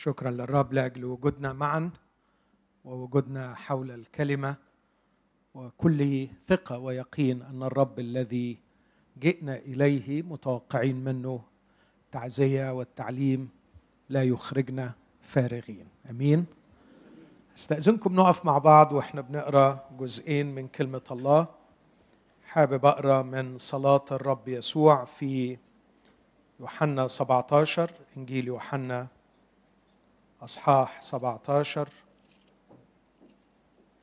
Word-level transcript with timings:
شكرا 0.00 0.30
للرب 0.30 0.72
لأجل 0.72 1.04
وجودنا 1.04 1.52
معا 1.52 1.90
ووجودنا 2.84 3.54
حول 3.54 3.90
الكلمة 3.90 4.56
وكل 5.54 6.28
ثقة 6.42 6.78
ويقين 6.78 7.42
أن 7.42 7.62
الرب 7.62 7.98
الذي 7.98 8.58
جئنا 9.18 9.56
إليه 9.56 10.22
متوقعين 10.22 11.04
منه 11.04 11.42
التعزيه 12.04 12.72
والتعليم 12.72 13.48
لا 14.08 14.22
يخرجنا 14.22 14.92
فارغين. 15.20 15.86
آمين. 16.10 16.46
أستأذنكم 17.56 18.14
نقف 18.14 18.46
مع 18.46 18.58
بعض 18.58 18.92
وإحنا 18.92 19.20
بنقرأ 19.20 19.90
جزئين 19.98 20.54
من 20.54 20.68
كلمة 20.68 21.06
الله. 21.10 21.46
حابب 22.44 22.86
أقرأ 22.86 23.22
من 23.22 23.58
صلاة 23.58 24.04
الرب 24.12 24.48
يسوع 24.48 25.04
في 25.04 25.58
يوحنا 26.60 27.06
17 27.06 27.90
إنجيل 28.16 28.46
يوحنا 28.46 29.17
أصحاح 30.42 31.00
17 31.00 31.88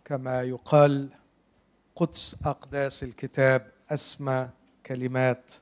كما 0.05 0.43
يقال 0.43 1.09
قدس 1.95 2.35
أقداس 2.45 3.03
الكتاب 3.03 3.71
أسمى 3.89 4.49
كلمات 4.85 5.53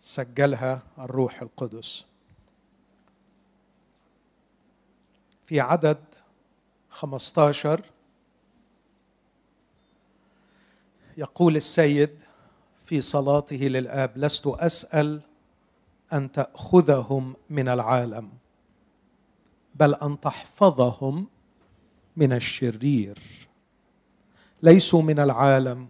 سجلها 0.00 0.82
الروح 0.98 1.42
القدس. 1.42 2.04
في 5.46 5.60
عدد 5.60 6.04
15 6.90 7.84
يقول 11.16 11.56
السيد 11.56 12.22
في 12.84 13.00
صلاته 13.00 13.56
للآب 13.56 14.18
لست 14.18 14.46
أسأل 14.46 15.20
أن 16.12 16.32
تأخذهم 16.32 17.36
من 17.50 17.68
العالم. 17.68 18.41
بل 19.82 19.94
أن 19.94 20.20
تحفظهم 20.20 21.26
من 22.16 22.32
الشرير. 22.32 23.18
ليسوا 24.62 25.02
من 25.02 25.18
العالم 25.20 25.88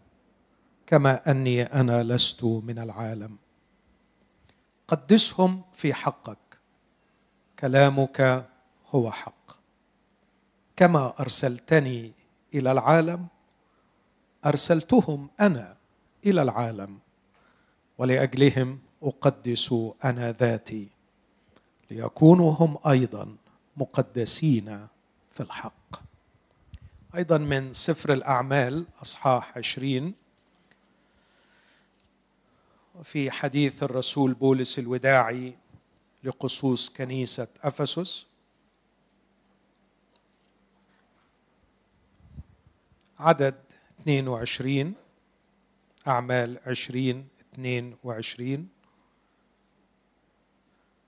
كما 0.87 1.31
أني 1.31 1.63
أنا 1.63 2.03
لست 2.03 2.45
من 2.45 2.79
العالم. 2.79 3.37
قدسهم 4.89 5.63
في 5.73 5.95
حقك. 5.95 6.39
كلامك 7.59 8.49
هو 8.91 9.11
حق. 9.11 9.51
كما 10.77 11.15
أرسلتني 11.21 12.13
إلى 12.55 12.73
العالم 12.73 13.27
أرسلتهم 14.47 15.31
أنا 15.41 15.77
إلى 16.27 16.43
العالم. 16.43 16.99
ولأجلهم 17.99 18.79
أقدس 19.03 19.75
أنا 20.05 20.33
ذاتي. 20.33 20.89
ليكونوا 21.91 22.53
هم 22.53 22.79
أيضا 22.87 23.37
مقدسين 23.77 24.87
في 25.33 25.41
الحق. 25.41 26.03
أيضا 27.15 27.39
من 27.39 27.73
سفر 27.73 28.13
الأعمال 28.13 28.87
أصحاح 29.03 29.59
عشرين 29.59 30.15
في 33.03 33.31
حديث 33.31 33.83
الرسول 33.83 34.35
بولس 34.35 34.79
الوداعي 34.79 35.57
لقصوص 36.25 36.91
كنيسة 36.91 37.49
أفسس. 37.63 38.27
عدد 43.19 43.55
22 44.01 44.95
أعمال 46.09 46.59
20 46.67 47.29
22 47.55 48.69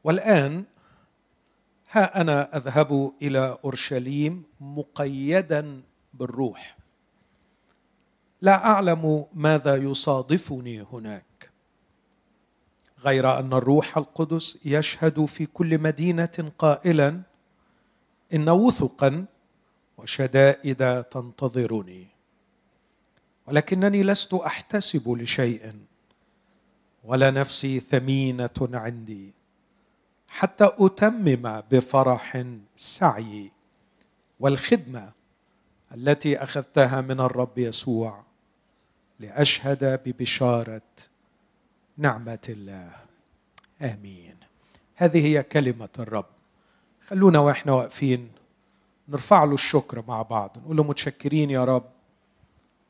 والآن 0.04 0.64
ها 1.94 2.20
أنا 2.20 2.56
أذهب 2.56 3.12
إلى 3.22 3.58
أورشليم 3.64 4.42
مقيدا 4.60 5.82
بالروح. 6.14 6.76
لا 8.42 8.66
أعلم 8.66 9.26
ماذا 9.34 9.76
يصادفني 9.76 10.86
هناك. 10.92 11.50
غير 13.04 13.38
أن 13.38 13.52
الروح 13.52 13.98
القدس 13.98 14.58
يشهد 14.64 15.24
في 15.24 15.46
كل 15.46 15.78
مدينة 15.78 16.52
قائلا 16.58 17.20
إن 18.34 18.48
وثقا 18.48 19.24
وشدائد 19.98 21.02
تنتظرني. 21.02 22.06
ولكنني 23.46 24.02
لست 24.02 24.34
أحتسب 24.34 25.08
لشيء 25.08 25.74
ولا 27.04 27.30
نفسي 27.30 27.80
ثمينة 27.80 28.50
عندي. 28.60 29.43
حتى 30.36 30.70
أتمم 30.78 31.62
بفرح 31.70 32.44
سعي. 32.76 33.50
والخدمة 34.40 35.12
التي 35.94 36.38
أخذتها 36.42 37.00
من 37.00 37.20
الرب 37.20 37.58
يسوع 37.58 38.24
لأشهد 39.20 40.00
ببشارة 40.04 40.82
نعمة 41.96 42.38
الله. 42.48 42.90
آمين. 43.82 44.36
هذه 44.94 45.26
هي 45.26 45.42
كلمة 45.42 45.88
الرب. 45.98 46.26
خلونا 47.08 47.38
وإحنا 47.38 47.72
واقفين 47.72 48.32
نرفع 49.08 49.44
له 49.44 49.54
الشكر 49.54 50.04
مع 50.08 50.22
بعض. 50.22 50.58
نقول 50.58 50.76
له 50.76 50.84
متشكرين 50.84 51.50
يا 51.50 51.64
رب 51.64 51.90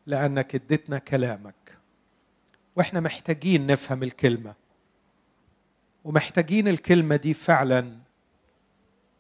لأنك 0.07 0.55
اديتنا 0.55 0.99
كلامك. 0.99 1.79
وإحنا 2.77 3.01
محتاجين 3.01 3.67
نفهم 3.67 4.03
الكلمة. 4.03 4.55
ومحتاجين 6.05 6.69
الكلمة 6.69 7.17
دي 7.17 7.35
فعلا 7.35 7.97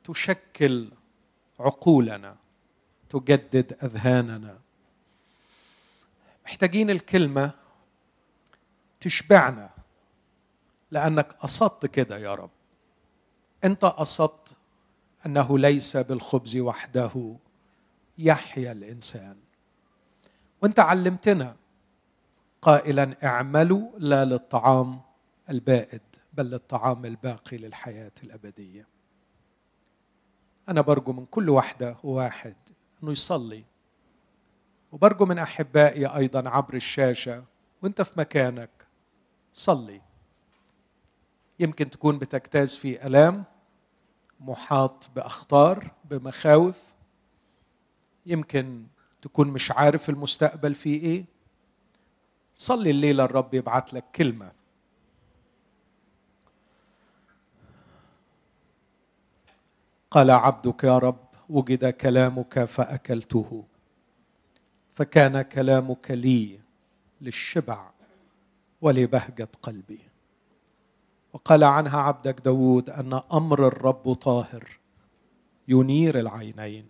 تشكل 0.04 0.90
عقولنا 1.60 2.36
تجدد 3.10 3.76
أذهاننا. 3.84 4.58
محتاجين 6.46 6.90
الكلمة 6.90 7.50
تشبعنا 9.00 9.70
لأنك 10.90 11.32
قصدت 11.32 11.86
كده 11.86 12.18
يا 12.18 12.34
رب. 12.34 12.50
أنت 13.64 13.84
قصدت 13.84 14.56
أنه 15.26 15.58
ليس 15.58 15.96
بالخبز 15.96 16.56
وحده 16.56 17.36
يحيا 18.18 18.72
الإنسان. 18.72 19.36
وأنت 20.62 20.80
علمتنا 20.80 21.56
قائلا 22.62 23.16
اعملوا 23.24 23.90
لا 23.98 24.24
للطعام 24.24 25.00
البائد. 25.50 26.00
بل 26.36 26.50
للطعام 26.50 27.04
الباقي 27.04 27.56
للحياة 27.56 28.12
الأبدية. 28.22 28.86
أنا 30.68 30.80
برجو 30.80 31.12
من 31.12 31.26
كل 31.26 31.50
واحدة 31.50 31.96
وواحد 32.04 32.56
إنه 33.02 33.12
يصلي. 33.12 33.64
وبرجو 34.92 35.24
من 35.24 35.38
أحبائي 35.38 36.06
أيضا 36.06 36.48
عبر 36.48 36.74
الشاشة 36.74 37.44
وأنت 37.82 38.02
في 38.02 38.20
مكانك 38.20 38.70
صلي. 39.52 40.00
يمكن 41.60 41.90
تكون 41.90 42.18
بتجتاز 42.18 42.74
في 42.74 43.06
ألام 43.06 43.44
محاط 44.40 45.10
بأخطار 45.16 45.90
بمخاوف. 46.04 46.94
يمكن 48.26 48.86
تكون 49.22 49.48
مش 49.48 49.70
عارف 49.70 50.10
المستقبل 50.10 50.74
فيه 50.74 51.02
إيه. 51.02 51.24
صلي 52.54 52.90
الليلة 52.90 53.24
الرب 53.24 53.54
يبعت 53.54 53.94
لك 53.94 54.04
كلمة. 54.14 54.52
قال 60.14 60.30
عبدك 60.30 60.84
يا 60.84 60.98
رب 60.98 61.26
وجد 61.48 61.84
كلامك 61.90 62.64
فأكلته. 62.64 63.64
فكان 64.92 65.42
كلامك 65.42 66.10
لي 66.10 66.60
للشبع 67.20 67.90
ولبهجة 68.80 69.48
قلبي. 69.62 70.00
وقال 71.32 71.64
عنها 71.64 72.00
عبدك 72.00 72.40
داود 72.40 72.90
أن 72.90 73.20
أمر 73.32 73.66
الرب 73.66 74.12
طاهر 74.12 74.78
ينير 75.68 76.20
العينين 76.20 76.86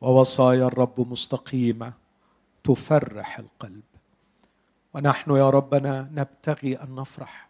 ووصايا 0.00 0.66
الرب 0.66 1.08
مستقيمة 1.10 1.92
تفرح 2.64 3.38
القلب. 3.38 3.82
ونحن 4.94 5.30
يا 5.30 5.50
ربنا 5.50 6.10
نبتغي 6.12 6.76
أن 6.76 6.94
نفرح 6.94 7.48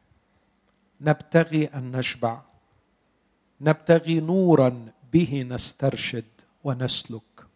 نبتغي 1.01 1.65
أن 1.67 1.97
نشبع 1.97 2.48
نبتغي 3.61 4.21
نورا 4.21 4.87
به 5.13 5.47
نسترشد 5.49 6.25
ونسلك. 6.65 7.47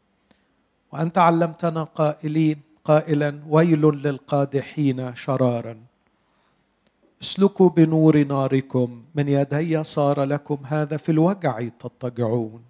وأنت 0.93 1.19
علمتنا 1.19 1.83
قائلين 1.85 2.61
قائلا 2.85 3.41
ويل 3.49 3.83
للقادحين 3.83 5.15
شرارا. 5.17 5.93
اسلكوا 7.23 7.71
بنور 7.71 8.25
ناركم 8.25 9.03
من 9.15 9.29
يدي 9.29 9.85
صار 9.85 10.25
لكم 10.25 10.59
هذا 10.65 10.97
في 10.97 11.13
الوجع 11.13 11.69
تضطجعون 11.69 12.63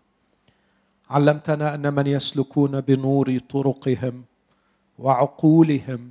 علمتنا 1.10 1.74
أن 1.74 1.94
من 1.94 2.06
يسلكون 2.06 2.80
بنور 2.80 3.38
طرقهم 3.38 4.24
وعقولهم 4.98 6.10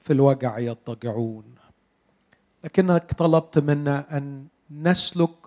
في 0.00 0.12
الوجع 0.12 0.58
يضطجعون 0.58 1.44
لكنك 2.64 3.12
طلبت 3.12 3.58
منا 3.58 4.16
أن 4.16 4.46
نسلك 4.70 5.45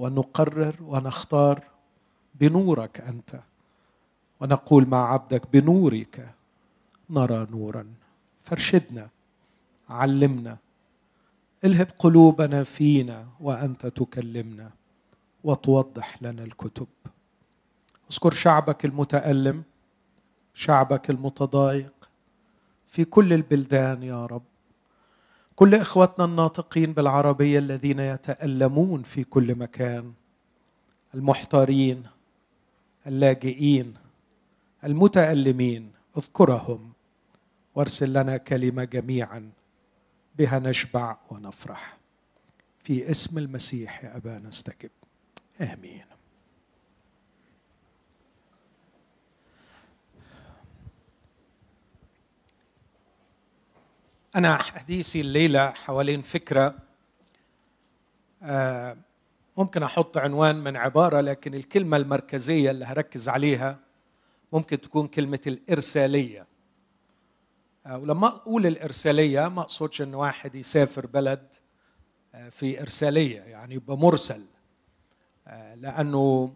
ونقرر 0.00 0.76
ونختار 0.82 1.56
بنورك 2.40 3.00
أنت. 3.00 3.40
ونقول 4.40 4.88
مع 4.88 5.12
عبدك 5.12 5.42
بنورك 5.52 6.34
نرى 7.10 7.46
نورا. 7.50 7.84
فارشدنا 8.40 9.08
علمنا 9.88 10.56
الهب 11.64 11.88
قلوبنا 11.98 12.64
فينا 12.64 13.26
وأنت 13.40 13.86
تكلمنا 13.86 14.70
وتوضح 15.44 16.22
لنا 16.22 16.42
الكتب. 16.44 16.86
اذكر 18.10 18.32
شعبك 18.44 18.84
المتألم 18.84 19.62
شعبك 20.54 21.10
المتضايق 21.10 22.08
في 22.86 23.04
كل 23.04 23.32
البلدان 23.32 24.02
يا 24.02 24.26
رب. 24.26 24.47
كل 25.58 25.74
إخوتنا 25.74 26.24
الناطقين 26.24 26.92
بالعربية 26.92 27.58
الذين 27.58 28.00
يتألمون 28.00 29.02
في 29.02 29.24
كل 29.24 29.54
مكان 29.54 30.12
المحتارين 31.14 32.02
اللاجئين 33.06 33.94
المتألمين 34.84 35.92
اذكرهم 36.18 36.92
وارسل 37.74 38.12
لنا 38.12 38.36
كلمة 38.36 38.84
جميعا 38.84 39.50
بها 40.38 40.58
نشبع 40.58 41.16
ونفرح. 41.30 41.98
في 42.84 43.10
اسم 43.10 43.38
المسيح 43.38 44.04
يا 44.04 44.16
ابا 44.16 44.38
نستجب 44.38 44.90
آمين. 45.60 46.07
أنا 54.36 54.56
حديثي 54.56 55.20
الليلة 55.20 55.70
حوالين 55.70 56.22
فكرة 56.22 56.74
آه، 58.42 58.96
ممكن 59.56 59.82
أحط 59.82 60.16
عنوان 60.16 60.56
من 60.56 60.76
عبارة 60.76 61.20
لكن 61.20 61.54
الكلمة 61.54 61.96
المركزية 61.96 62.70
اللي 62.70 62.84
هركز 62.84 63.28
عليها 63.28 63.78
ممكن 64.52 64.80
تكون 64.80 65.06
كلمة 65.06 65.40
الإرسالية. 65.46 66.46
آه، 67.86 67.98
ولما 67.98 68.26
أقول 68.26 68.66
الإرسالية 68.66 69.48
ما 69.48 69.60
أقصدش 69.60 70.02
إن 70.02 70.14
واحد 70.14 70.54
يسافر 70.54 71.06
بلد 71.06 71.52
آه، 72.34 72.48
في 72.48 72.80
إرسالية 72.82 73.40
يعني 73.40 73.74
يبقى 73.74 73.98
مرسل. 73.98 74.44
لأنه 75.76 76.54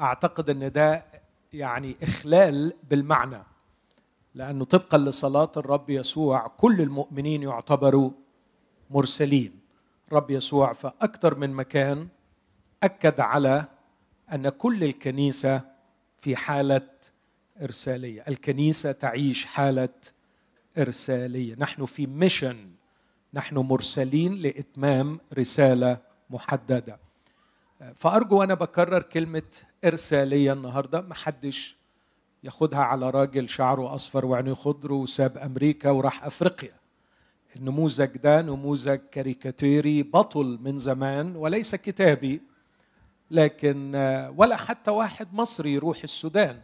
أعتقد 0.00 0.50
إن 0.50 0.72
ده 0.72 1.04
يعني 1.52 1.96
إخلال 2.02 2.72
بالمعنى. 2.90 3.42
لأنه 4.34 4.64
طبقا 4.64 4.98
لصلاة 4.98 5.52
الرب 5.56 5.90
يسوع 5.90 6.46
كل 6.46 6.80
المؤمنين 6.80 7.42
يعتبروا 7.42 8.10
مرسلين. 8.90 9.60
الرب 10.08 10.30
يسوع 10.30 10.72
في 10.72 10.92
أكثر 11.02 11.34
من 11.34 11.50
مكان 11.50 12.08
أكد 12.82 13.20
على 13.20 13.64
أن 14.32 14.48
كل 14.48 14.84
الكنيسة 14.84 15.60
في 16.18 16.36
حالة 16.36 16.88
إرسالية. 17.62 18.24
الكنيسة 18.28 18.92
تعيش 18.92 19.46
حالة 19.46 19.88
إرسالية. 20.78 21.54
نحن 21.58 21.84
في 21.84 22.06
mission. 22.06 22.70
نحن 23.34 23.58
مرسلين 23.58 24.34
لإتمام 24.34 25.20
رسالة 25.38 25.98
محددة. 26.30 26.98
فأرجو 27.94 28.38
وأنا 28.38 28.54
بكرر 28.54 29.02
كلمة 29.02 29.42
إرسالية 29.84 30.52
النهارده. 30.52 31.00
ما 31.00 31.14
حدش 31.14 31.76
ياخدها 32.44 32.80
على 32.80 33.10
راجل 33.10 33.48
شعره 33.48 33.94
أصفر 33.94 34.26
وعينيه 34.26 34.52
خضر 34.52 34.92
وساب 34.92 35.38
أمريكا 35.38 35.90
وراح 35.90 36.24
أفريقيا. 36.24 36.72
النموذج 37.56 38.16
ده 38.16 38.42
نموذج 38.42 39.00
كاريكاتيري 39.12 40.02
بطل 40.02 40.58
من 40.62 40.78
زمان 40.78 41.36
وليس 41.36 41.74
كتابي 41.74 42.40
لكن 43.30 43.94
ولا 44.36 44.56
حتى 44.56 44.90
واحد 44.90 45.34
مصري 45.34 45.74
يروح 45.74 46.02
السودان 46.02 46.60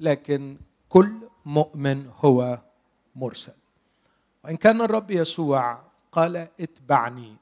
لكن 0.00 0.56
كل 0.88 1.12
مؤمن 1.46 2.10
هو 2.24 2.58
مرسل. 3.16 3.52
وإن 4.44 4.56
كان 4.56 4.80
الرب 4.80 5.10
يسوع 5.10 5.82
قال 6.12 6.48
اتبعني 6.60 7.36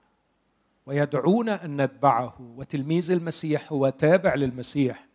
ويدعونا 0.87 1.65
أن 1.65 1.83
نتبعه 1.83 2.37
وتلميذ 2.57 3.11
المسيح 3.11 3.73
هو 3.73 3.89
تابع 3.89 4.35
للمسيح 4.35 5.07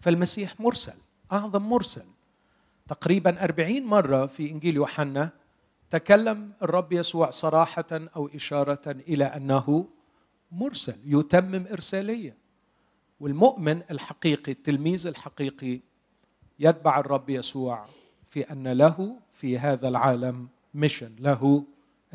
فالمسيح 0.00 0.60
مرسل. 0.60 0.96
أعظم 1.32 1.62
مرسل. 1.68 2.04
تقريبا 2.88 3.44
أربعين 3.44 3.84
مرة 3.84 4.26
في 4.26 4.50
إنجيل 4.50 4.76
يوحنا 4.76 5.30
تكلم 5.90 6.52
الرب 6.62 6.92
يسوع 6.92 7.30
صراحة 7.30 7.86
أو 7.92 8.26
إشارة 8.34 8.90
إلى 8.90 9.24
أنه 9.24 9.88
مرسل 10.52 10.96
يتمم 11.04 11.66
إرسالية. 11.72 12.36
والمؤمن 13.20 13.82
الحقيقي 13.90 14.52
التلميذ 14.52 15.06
الحقيقي 15.06 15.80
يتبع 16.58 17.00
الرب 17.00 17.30
يسوع 17.30 17.86
في 18.26 18.40
أن 18.52 18.68
له 18.68 19.16
في 19.32 19.58
هذا 19.58 19.88
العالم 19.88 20.48
ميشن 20.74 21.16
له 21.18 21.64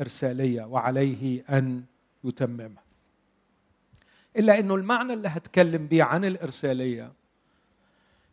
إرسالية 0.00 0.64
وعليه 0.64 1.44
أن 1.50 1.84
يتممها 2.24 2.82
إلا 4.36 4.58
إنه 4.58 4.74
المعنى 4.74 5.12
اللي 5.12 5.28
هتكلم 5.28 5.86
به 5.86 6.02
عن 6.02 6.24
الإرسالية 6.24 7.12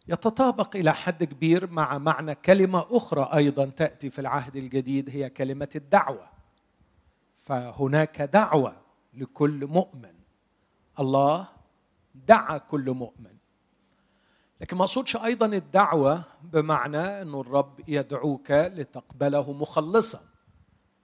يتطابق 0.10 0.76
إلى 0.76 0.94
حد 0.94 1.24
كبير 1.24 1.72
مع 1.72 1.98
معنى 1.98 2.36
كلمة 2.36 2.86
أخرى 2.92 3.30
أيضا 3.34 3.66
تأتي 3.66 4.10
في 4.10 4.20
العهد 4.20 4.56
الجديد 4.56 5.10
هي 5.10 5.30
كلمة 5.30 5.70
الدعوة. 5.76 6.30
فهناك 7.42 8.22
دعوة 8.22 8.76
لكل 9.14 9.68
مؤمن. 9.68 10.14
الله 11.00 11.48
دعا 12.16 12.58
كل 12.58 12.92
مؤمن. 12.92 13.36
لكن 14.62 14.78
ما 14.78 14.84
أقصدش 14.84 15.16
أيضا 15.16 15.46
الدعوة 15.46 16.24
بمعنى 16.44 17.22
انه 17.22 17.42
الرب 17.42 17.80
يدعوك 17.88 18.52
لتقبله 18.52 19.54
مخلصا. 19.54 20.22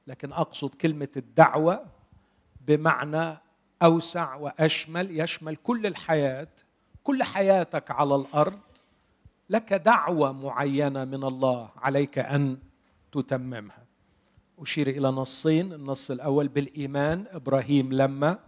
لكن 0.07 0.34
أقصد 0.34 0.75
كلمة 0.75 1.10
الدعوة 1.18 1.86
بمعنى 2.62 3.38
أوسع 3.84 4.36
وأشمل 4.36 5.19
يشمل 5.19 5.56
كل 5.56 5.86
الحياة 5.86 6.48
كل 7.04 7.24
حياتك 7.24 7.92
على 7.92 8.16
الأرض 8.16 8.60
لك 9.50 9.74
دعوة 9.74 10.31
معينة 10.31 11.06
من 11.06 11.24
الله 11.24 11.69
عليك 11.77 12.19
أن 12.19 12.57
تتممها. 13.12 13.86
أشير 14.59 14.88
إلى 14.88 15.07
نصين 15.07 15.74
النص 15.74 16.12
الأول 16.12 16.47
بالإيمان. 16.47 17.25
إبراهيم 17.31 17.94
لما 17.94 18.39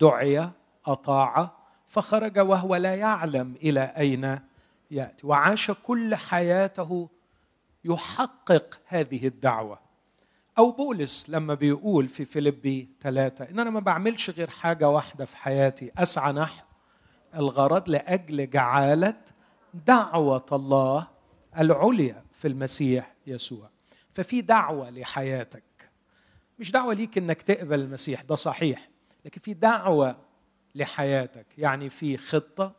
دعي 0.00 0.50
أطاع 0.86 1.52
فخرج 1.88 2.38
وهو 2.38 2.76
لا 2.76 2.94
يعلم 2.94 3.54
إلى 3.62 3.80
أين 3.80 4.38
يأتي. 4.90 5.26
وعاش 5.26 5.70
كل 5.70 6.14
حياته 6.14 7.08
يحقق 7.84 8.78
هذه 8.86 9.26
الدعوة. 9.26 9.78
أو 10.58 10.70
بولس 10.70 11.30
لما 11.30 11.54
بيقول 11.54 12.08
في 12.08 12.24
فيليبي 12.24 12.88
ثلاثة 13.00 13.44
إن 13.44 13.58
أنا 13.60 13.70
ما 13.70 13.80
بعملش 13.80 14.30
غير 14.30 14.50
حاجة 14.50 14.88
واحدة 14.88 15.24
في 15.24 15.36
حياتي 15.36 15.90
أسعى 15.98 16.32
نحو 16.32 16.64
الغرض 17.34 17.88
لأجل 17.88 18.50
جعالة 18.50 19.14
دعوة 19.86 20.46
الله 20.52 21.08
العليا 21.58 22.24
في 22.32 22.48
المسيح 22.48 23.14
يسوع. 23.26 23.70
ففي 24.10 24.40
دعوة 24.40 24.90
لحياتك. 24.90 25.62
مش 26.58 26.72
دعوة 26.72 26.94
ليك 26.94 27.18
إنك 27.18 27.42
تقبل 27.42 27.80
المسيح 27.80 28.22
ده 28.22 28.34
صحيح. 28.34 28.88
لكن 29.24 29.40
في 29.40 29.54
دعوة 29.54 30.16
لحياتك. 30.74 31.46
يعني 31.58 31.90
في 31.90 32.16
خطة 32.16 32.72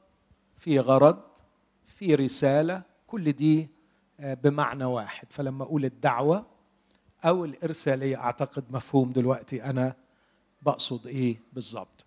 في 0.57 0.79
غرض 0.79 1.21
في 1.85 2.15
رسالة 2.15 2.81
كل 3.07 3.31
دي 3.31 3.69
آه، 4.19 4.33
بمعنى 4.33 4.85
واحد. 4.85 5.27
فلما 5.31 5.63
أقول 5.63 5.85
الدعوة 5.85 6.45
أو 7.25 7.45
الإرسالية 7.45 8.17
أعتقد 8.17 8.63
مفهوم 8.69 9.11
دلوقتي 9.11 9.63
أنا 9.63 9.95
بقصد 10.61 11.07
إيه 11.07 11.39
بالظبط. 11.53 11.98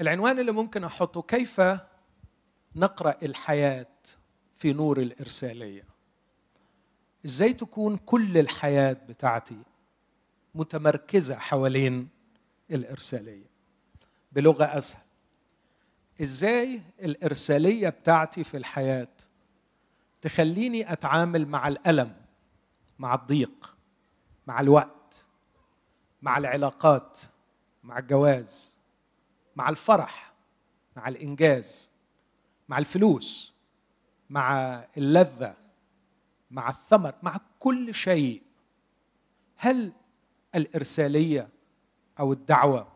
العنوان 0.00 0.38
اللي 0.38 0.52
ممكن 0.52 0.84
أحطه 0.84 1.22
كيف 1.22 1.60
نقرأ 2.76 3.14
الحياة 3.22 3.86
في 4.54 4.72
نور 4.72 4.98
الإرسالية؟ 5.00 5.84
إزاي 7.24 7.52
تكون 7.52 7.96
كل 7.96 8.38
الحياة 8.38 8.92
بتاعتي 8.92 9.62
متمركزة 10.54 11.34
حوالين 11.36 12.08
الإرسالية؟ 12.70 13.46
بلغة 14.32 14.64
أسهل. 14.64 15.02
إزاي 16.22 16.82
الإرسالية 17.02 17.88
بتاعتي 17.88 18.44
في 18.44 18.56
الحياة 18.56 19.08
تخليني 20.22 20.92
أتعامل 20.92 21.46
مع 21.46 21.68
الألم 21.68 22.16
مع 22.98 23.14
الضيق 23.14 23.76
مع 24.46 24.60
الوقت 24.60 25.24
مع 26.22 26.38
العلاقات 26.38 27.18
مع 27.84 27.98
الجواز؟ 27.98 28.75
مع 29.56 29.68
الفرح 29.68 30.32
مع 30.96 31.08
الإنجاز 31.08 31.90
مع 32.68 32.78
الفلوس 32.78 33.54
مع 34.30 34.74
اللذة 34.96 35.56
مع 36.50 36.68
الثمر 36.68 37.14
مع 37.22 37.40
كل 37.58 37.94
شيء. 37.94 38.42
هل 39.56 39.92
الإرسالية 40.54 41.48
أو 42.20 42.32
الدعوة 42.32 42.92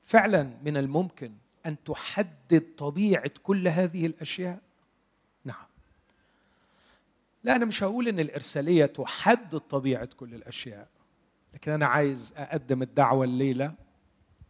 فعلا 0.00 0.50
من 0.64 0.76
الممكن 0.76 1.32
أن 1.66 1.76
تحدد 1.84 2.74
طبيعة 2.78 3.30
كل 3.42 3.68
هذه 3.68 4.06
الأشياء؟ 4.06 4.60
نعم. 5.44 5.66
لا 7.44 7.56
أنا 7.56 7.64
مش 7.64 7.82
هقول 7.82 8.08
إن 8.08 8.20
الإرسالية 8.20 8.86
تحدد 8.86 9.58
طبيعة 9.58 10.08
كل 10.16 10.34
الأشياء 10.34 10.88
لكن 11.54 11.72
أنا 11.72 11.86
عايز 11.86 12.34
أقدم 12.36 12.82
الدعوة 12.82 13.24
الليلة 13.24 13.74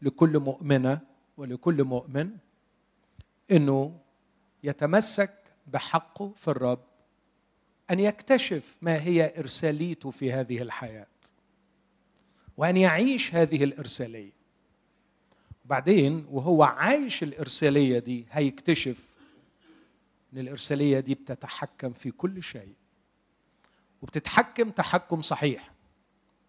لكل 0.02 0.38
مؤمنه 0.38 1.00
ولكل 1.36 1.84
مؤمن 1.84 2.30
إنه 3.50 3.98
يتمسك 4.62 5.34
بحقه 5.66 6.32
في 6.36 6.48
الرب 6.48 6.84
أن 7.90 8.00
يكتشف 8.00 8.78
ما 8.82 9.02
هي 9.02 9.38
إرساليته 9.38 10.10
في 10.10 10.32
هذه 10.32 10.62
الحياة 10.62 11.06
وأن 12.56 12.76
يعيش 12.76 13.34
هذه 13.34 13.64
الإرسالية. 13.64 14.32
وبعدين 15.64 16.26
وهو 16.30 16.62
عايش 16.62 17.22
الإرسالية 17.22 17.98
دي 17.98 18.26
هيكتشف 18.30 19.14
إن 20.32 20.38
الإرسالية 20.38 21.00
دي 21.00 21.14
بتتحكم 21.14 21.92
في 21.92 22.10
كل 22.10 22.42
شيء 22.42 22.74
وبتتحكم 24.02 24.70
تحكم 24.70 25.22
صحيح 25.22 25.72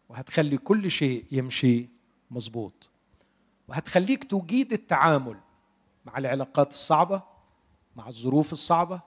وهتخلي 0.09 0.57
كل 0.57 0.91
شيء 0.91 1.25
يمشي 1.31 1.89
مظبوط. 2.31 2.89
وهتخليك 3.71 4.23
تجيد 4.23 4.73
التعامل 4.73 5.37
مع 6.05 6.17
العلاقات 6.17 6.71
الصعبة 6.71 7.21
مع 7.95 8.07
الظروف 8.07 8.53
الصعبة 8.53 9.01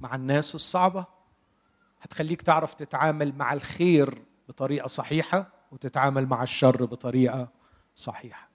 مع 0.00 0.14
الناس 0.14 0.54
الصعبة. 0.54 1.06
هتخليك 2.00 2.42
تعرف 2.42 2.74
تتعامل 2.74 3.34
مع 3.36 3.52
الخير 3.52 4.22
بطريقة 4.48 4.86
صحيحة 4.86 5.52
وتتعامل 5.72 6.26
مع 6.26 6.42
الشر 6.42 6.84
بطريقة 6.84 7.48
صحيحة. 7.94 8.48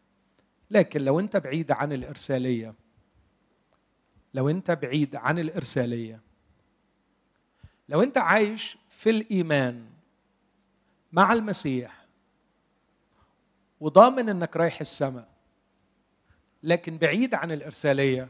لكن 0.72 1.02
لو 1.02 1.20
انت 1.20 1.38
بعيد 1.38 1.72
عن 1.72 1.94
الإرسالية 1.94 2.74
لو 4.34 4.50
انت 4.50 4.72
بعيد 4.72 5.16
عن 5.16 5.40
الإرسالية 5.40 6.22
لو 7.90 8.04
انت 8.04 8.18
عايش 8.18 8.78
في 8.90 9.10
الإيمان 9.10 9.90
مع 11.12 11.34
المسيح 11.34 12.06
وضامن 13.80 14.30
إنك 14.30 14.58
رايح 14.58 14.80
السماء 14.80 15.33
لكن 16.64 16.98
بعيد 16.98 17.34
عن 17.36 17.52
الإرسالية 17.52 18.30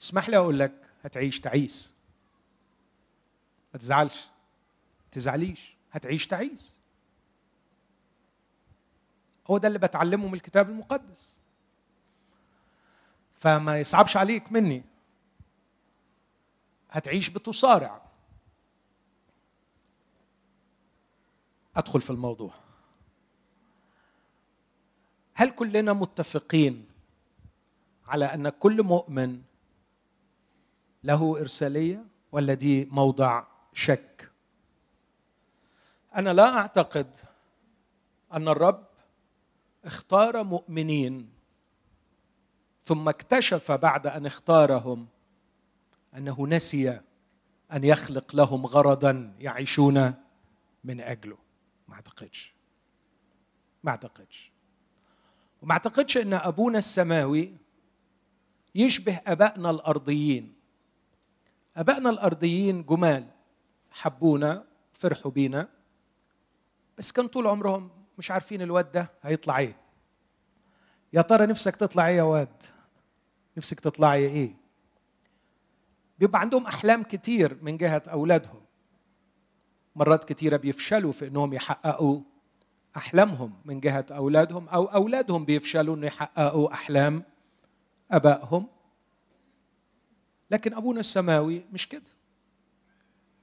اسمح 0.00 0.28
لي 0.28 0.36
أقول 0.36 0.58
لك 0.58 0.72
هتعيش 1.04 1.40
تعيس. 1.40 1.94
ما 3.74 3.80
تزعلش. 3.80 4.24
ما 5.04 5.10
تزعليش. 5.12 5.76
هتعيش 5.92 6.26
تعيس. 6.26 6.80
هو 9.50 9.58
ده 9.58 9.68
اللي 9.68 9.78
بتعلمه 9.78 10.28
من 10.28 10.34
الكتاب 10.34 10.70
المقدس. 10.70 11.36
فما 13.38 13.80
يصعبش 13.80 14.16
عليك 14.16 14.52
مني. 14.52 14.82
هتعيش 16.90 17.30
بتصارع. 17.30 18.02
أدخل 21.76 22.00
في 22.00 22.10
الموضوع. 22.10 22.54
هل 25.34 25.50
كلنا 25.50 25.92
متفقين 25.92 26.89
على 28.10 28.24
أن 28.24 28.48
كل 28.48 28.82
مؤمن 28.82 29.42
له 31.04 31.40
إرسالية 31.40 32.04
ولا 32.32 32.54
دي 32.54 32.84
موضع 32.84 33.44
شك. 33.72 34.30
أنا 36.16 36.30
لا 36.32 36.58
أعتقد 36.58 37.16
أن 38.32 38.48
الرب 38.48 38.86
اختار 39.84 40.44
مؤمنين 40.44 41.30
ثم 42.84 43.08
اكتشف 43.08 43.72
بعد 43.72 44.06
أن 44.06 44.26
اختارهم 44.26 45.06
أنه 46.16 46.46
نسي 46.46 47.00
أن 47.72 47.84
يخلق 47.84 48.36
لهم 48.36 48.66
غرضا 48.66 49.34
يعيشون 49.38 50.14
من 50.84 51.00
أجله. 51.00 51.38
ما 51.88 51.94
أعتقدش. 51.94 52.54
ما 53.84 53.90
أعتقدش. 53.90 54.52
وما 55.62 55.72
أعتقدش 55.72 56.16
أن 56.16 56.34
أبونا 56.34 56.78
السماوي 56.78 57.59
يشبه 58.74 59.20
أبائنا 59.26 59.70
الأرضيين. 59.70 60.54
أبائنا 61.76 62.10
الأرضيين 62.10 62.84
جمال 62.86 63.26
حبونا 63.90 64.64
فرحوا 64.92 65.30
بينا. 65.30 65.68
بس 66.98 67.12
كان 67.12 67.26
طول 67.28 67.46
عمرهم 67.46 67.90
مش 68.18 68.30
عارفين 68.30 68.62
الواد 68.62 68.92
ده 68.92 69.10
هيطلع 69.22 69.58
إيه. 69.58 69.76
يا 71.12 71.22
ترى 71.22 71.46
نفسك 71.46 71.76
تطلع 71.76 72.08
إيه 72.08 72.16
يا 72.16 72.22
واد؟ 72.22 72.62
نفسك 73.56 73.80
تطلعي 73.80 74.26
إيه؟ 74.26 74.54
بيبقى 76.18 76.40
عندهم 76.40 76.66
أحلام 76.66 77.02
كتير 77.02 77.58
من 77.62 77.76
جهة 77.76 78.02
أولادهم. 78.06 78.60
مرات 79.96 80.24
كتيرة 80.24 80.56
بيفشلوا 80.56 81.12
في 81.12 81.26
إنهم 81.26 81.52
يحققوا 81.52 82.20
أحلامهم 82.96 83.54
من 83.64 83.80
جهة 83.80 84.06
أولادهم 84.10 84.68
أو 84.68 84.84
أولادهم 84.84 85.44
بيفشلوا 85.44 85.96
إنه 85.96 86.06
يحققوا 86.06 86.72
أحلام 86.72 87.22
أبائهم. 88.10 88.66
لكن 90.50 90.74
أبونا 90.74 91.00
السماوي 91.00 91.64
مش 91.72 91.88
كده. 91.88 92.10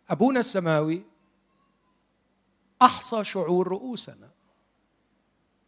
أبونا 0.09 0.39
السماوي 0.39 1.03
أحصى 2.81 3.23
شعور 3.23 3.67
رؤوسنا. 3.67 4.29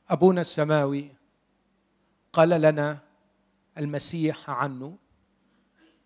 أبونا 0.09 0.41
السماوي 0.41 1.09
قال 2.33 2.49
لنا 2.49 2.99
المسيح 3.77 4.49
عنه 4.49 4.97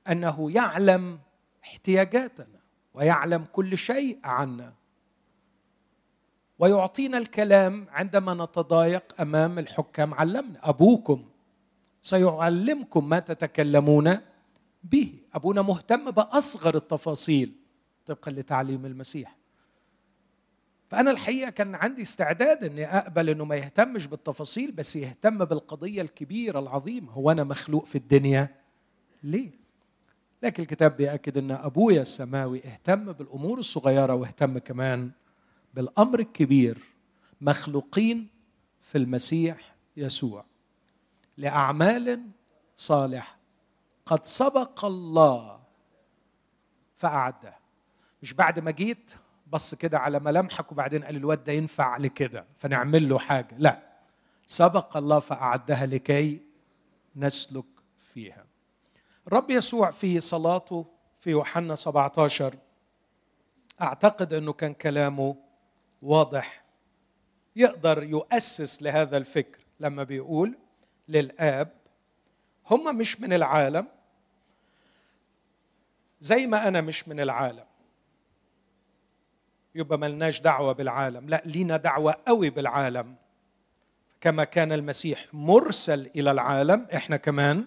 أنه 0.09 0.51
يعلم 0.51 1.19
احتياجاتنا 1.63 2.59
ويعلم 2.93 3.45
كل 3.51 3.77
شيء 3.77 4.19
عنا. 4.23 4.73
ويعطينا 6.59 7.17
الكلام 7.17 7.87
عندما 7.89 8.33
نتضايق 8.33 9.21
أمام 9.21 9.59
الحكام 9.59 10.13
علمنا. 10.13 10.69
أبوكم 10.69 11.29
سيعلمكم 12.03 13.09
ما 13.09 13.19
تتكلمون 13.19 14.17
به. 14.83 15.13
أبونا 15.33 15.61
مهتم 15.61 16.11
بأصغر 16.11 16.75
التفاصيل 16.75 17.53
طبقا 18.05 18.31
لتعليم 18.31 18.85
المسيح. 18.85 19.37
فأنا 20.87 21.11
الحقيقة 21.11 21.49
كان 21.49 21.75
عندي 21.75 22.01
استعداد 22.01 22.63
إني 22.63 22.85
أقبل 22.85 23.29
إنه 23.29 23.45
ما 23.45 23.55
يهتمش 23.55 24.07
بالتفاصيل 24.07 24.71
بس 24.71 24.95
يهتم 24.95 25.45
بالقضية 25.45 26.01
الكبيرة 26.01 26.59
العظيمة. 26.59 27.11
هو 27.11 27.31
أنا 27.31 27.43
مخلوق 27.43 27.85
في 27.85 27.97
الدنيا 27.97 28.55
ليه؟ 29.23 29.51
لكن 30.43 30.63
الكتاب 30.63 30.97
بيأكد 30.97 31.37
إن 31.37 31.51
أبويا 31.51 32.01
السماوي 32.01 32.61
اهتم 32.65 33.11
بالأمور 33.11 33.59
الصغيرة 33.59 34.13
واهتم 34.13 34.57
كمان 34.57 35.11
بالأمر 35.73 36.19
الكبير 36.19 36.77
مخلوقين 37.41 38.27
في 38.81 38.97
المسيح 38.97 39.75
يسوع. 39.97 40.45
لأعمال 41.37 42.29
صالحه 42.75 43.37
قد 44.05 44.25
سبق 44.25 44.85
الله 44.85 45.59
فأعده. 46.95 47.55
مش 48.21 48.33
بعد 48.33 48.59
ما 48.59 48.71
جيت 48.71 49.13
بص 49.47 49.75
كده 49.75 49.99
على 49.99 50.19
ملامحك 50.19 50.71
وبعدين 50.71 51.03
قال 51.03 51.15
الواد 51.15 51.43
ده 51.43 51.53
ينفع 51.53 51.97
لكده 51.97 52.45
فنعمل 52.57 53.09
له 53.09 53.19
حاجة. 53.19 53.55
لا 53.57 53.79
سبق 54.47 54.97
الله 54.97 55.19
فأعدها 55.19 55.85
لكي 55.85 56.41
نسلك 57.15 57.65
فيها. 58.13 58.45
الرب 59.27 59.49
يسوع 59.49 59.91
في 59.91 60.19
صلاته 60.19 60.85
في 61.17 61.29
يوحنا 61.29 61.75
17 61.75 62.55
أعتقد 63.81 64.33
أنه 64.33 64.53
كان 64.53 64.73
كلامه 64.73 65.35
واضح 66.01 66.63
يقدر 67.55 68.03
يؤسس 68.03 68.83
لهذا 68.83 69.17
الفكر. 69.17 69.59
لما 69.79 70.03
بيقول 70.03 70.57
للآب 71.07 71.73
هم 72.69 72.97
مش 72.97 73.21
من 73.21 73.33
العالم 73.33 73.87
زي 76.21 76.47
ما 76.47 76.67
أنا 76.67 76.81
مش 76.81 77.07
من 77.07 77.19
العالم. 77.19 77.65
يبقى 79.75 79.97
ملناش 79.97 80.41
دعوة 80.41 80.73
بالعالم. 80.73 81.29
لا 81.29 81.41
لينا 81.45 81.77
دعوة 81.77 82.15
قوي 82.27 82.49
بالعالم. 82.49 83.15
كما 84.21 84.43
كان 84.43 84.71
المسيح 84.71 85.25
مرسل 85.33 86.09
إلى 86.15 86.31
العالم 86.31 86.87
إحنا 86.95 87.17
كمان 87.17 87.65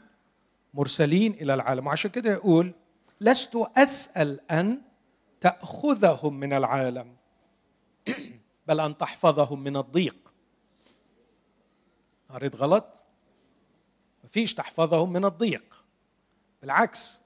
مرسلين 0.74 1.32
إلى 1.32 1.54
العالم. 1.54 1.86
وعشان 1.86 2.10
كده 2.10 2.32
يقول 2.32 2.72
لست 3.20 3.56
أسأل 3.76 4.50
أن 4.50 4.82
تأخذهم 5.40 6.40
من 6.40 6.52
العالم 6.52 7.16
بل 8.66 8.80
أن 8.80 8.96
تحفظهم 8.96 9.60
من 9.64 9.76
الضيق. 9.76 10.16
قريت 12.30 12.56
غلط؟ 12.56 13.05
مفيش 14.26 14.54
تحفظهم 14.54 15.12
من 15.12 15.24
الضيق. 15.24 15.84
بالعكس 16.62 17.20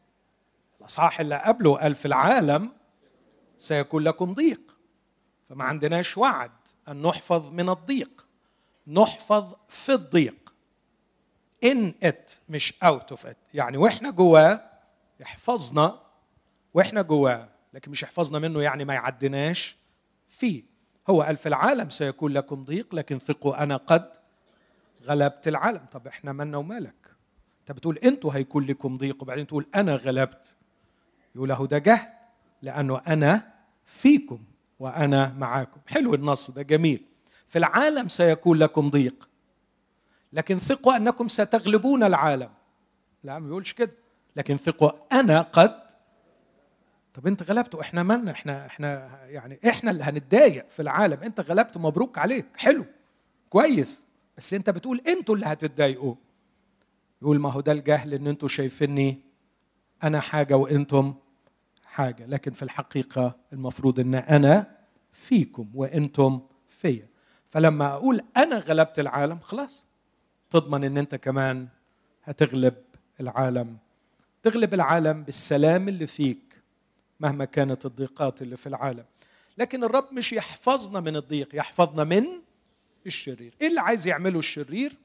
الأصحاح 0.81 1.21
اللي 1.21 1.37
قبله 1.37 1.77
قال 1.77 1.95
في 1.95 2.07
العالم 2.07 2.73
سيكون 3.57 4.03
لكم 4.03 4.35
ضيق. 4.35 4.77
فما 5.49 5.65
عندناش 5.65 6.19
وعد 6.19 6.51
أن 6.89 7.03
نحفظ 7.03 7.51
من 7.51 7.69
الضيق. 7.69 8.27
نحفظ 8.87 9.55
في 9.69 9.93
الضيق. 9.93 10.55
إن 11.65 11.95
إت 12.03 12.41
مش 12.49 12.75
أوت 12.83 13.11
أوف 13.11 13.27
إت. 13.27 13.37
يعني 13.55 13.77
وإحنا 13.77 14.11
جواه 14.11 14.71
يحفظنا 15.21 16.03
وإحنا 16.75 17.03
جواه 17.03 17.49
لكن 17.75 17.91
مش 17.91 18.03
يحفظنا 18.03 18.39
منه 18.39 18.63
يعني 18.63 18.85
ما 18.85 18.95
يعدناش 18.95 19.77
فيه. 20.29 20.63
هو 21.11 21.23
قال 21.23 21.37
في 21.37 21.49
العالم 21.49 21.91
سيكون 21.91 22.33
لكم 22.33 22.65
ضيق 22.65 22.95
لكن 22.95 23.19
ثقوا 23.19 23.63
أنا 23.63 23.77
قد 23.77 24.20
غلبت 25.05 25.49
العالم. 25.49 25.87
طب 25.93 26.07
إحنا 26.07 26.33
مالنا 26.33 26.59
ومالك؟ 26.59 26.95
أنت 27.61 27.73
بتقول 27.73 27.99
أنتوا 27.99 28.35
هيكون 28.35 28.67
لكم 28.67 28.97
ضيق 28.97 29.23
وبعدين 29.23 29.47
تقول 29.47 29.67
أنا 29.75 29.95
غلبت. 29.95 30.55
يقول 31.35 31.49
له 31.49 31.67
ده 31.67 31.79
جهل 31.79 32.09
لأنه 32.63 33.01
أنا 33.09 33.53
فيكم 33.85 34.45
وأنا 34.79 35.35
معاكم. 35.39 35.81
حلو 35.87 36.15
النص 36.15 36.51
ده 36.51 36.63
جميل. 36.63 37.07
في 37.49 37.59
العالم 37.59 38.09
سيكون 38.09 38.59
لكم 38.59 38.91
ضيق 38.91 39.29
لكن 40.33 40.59
ثقوا 40.59 40.97
أنكم 40.97 41.29
ستغلبون 41.29 42.03
العالم. 42.05 42.51
لا 43.25 43.39
ما 43.39 43.47
بيقولش 43.47 43.73
كده. 43.73 43.93
لكن 44.37 44.57
ثقوا 44.57 44.91
أنا 45.21 45.41
قد. 45.41 45.81
طب 47.15 47.27
أنت 47.27 47.43
غلبت 47.43 47.75
وإحنا 47.75 48.03
مالنا؟ 48.03 48.31
إحنا 48.31 48.67
إحنا 48.67 49.21
يعني 49.27 49.61
إحنا 49.69 49.91
اللي 49.91 50.05
هنتضايق 50.05 50.71
في 50.71 50.83
العالم. 50.83 51.21
أنت 51.23 51.41
غلبت 51.41 51.77
مبروك 51.79 52.19
عليك. 52.19 52.47
حلو. 52.57 52.85
كويس. 53.51 54.05
بس 54.41 54.55
انت 54.55 54.71
بتقول 54.71 55.01
أنتوا 55.09 55.35
اللي 55.35 55.47
هتتضايقوا. 55.47 56.15
يقول 57.23 57.39
ما 57.41 57.53
هو 57.53 57.61
ده 57.61 57.73
الجهل 57.73 58.15
ان 58.15 58.27
أنتوا 58.27 58.49
شايفيني 58.49 59.21
أنا 60.05 60.21
حاجة 60.21 60.57
وأنتم 60.57 61.15
حاجة 61.85 62.27
لكن 62.27 62.53
في 62.53 62.63
الحقيقة 62.63 63.37
المفروض 63.53 64.01
ان 64.01 64.15
أنا 64.15 64.77
فيكم 65.13 65.71
وأنتم 65.75 66.41
فيا. 66.69 67.07
فلما 67.51 67.87
أقول 67.87 68.21
أنا 68.37 68.59
غلبت 68.59 68.99
العالم 68.99 69.39
خلاص 69.39 69.85
تضمن 70.51 70.85
ان 70.85 70.99
انت 70.99 71.15
كمان 71.15 71.69
هتغلب 72.25 72.75
العالم. 73.21 73.77
تغلب 74.43 74.75
العالم 74.75 75.23
بالسلام 75.23 75.89
اللي 75.89 76.07
فيك 76.07 76.63
مهما 77.21 77.45
كانت 77.45 77.87
الضيقات 77.87 78.43
اللي 78.43 78.57
في 78.57 78.67
العالم. 78.67 79.05
لكن 79.59 79.85
الرب 79.85 80.13
مش 80.13 80.33
يحفظنا 80.33 81.01
من 81.01 81.17
الضيق 81.17 81.55
يحفظنا 81.55 82.05
من 82.05 82.27
الشرير. 83.07 83.55
إيه 83.61 83.69
اللي 83.69 83.81
عايز 83.81 84.07
يعمله 84.07 84.39
الشرير؟ 84.39 84.97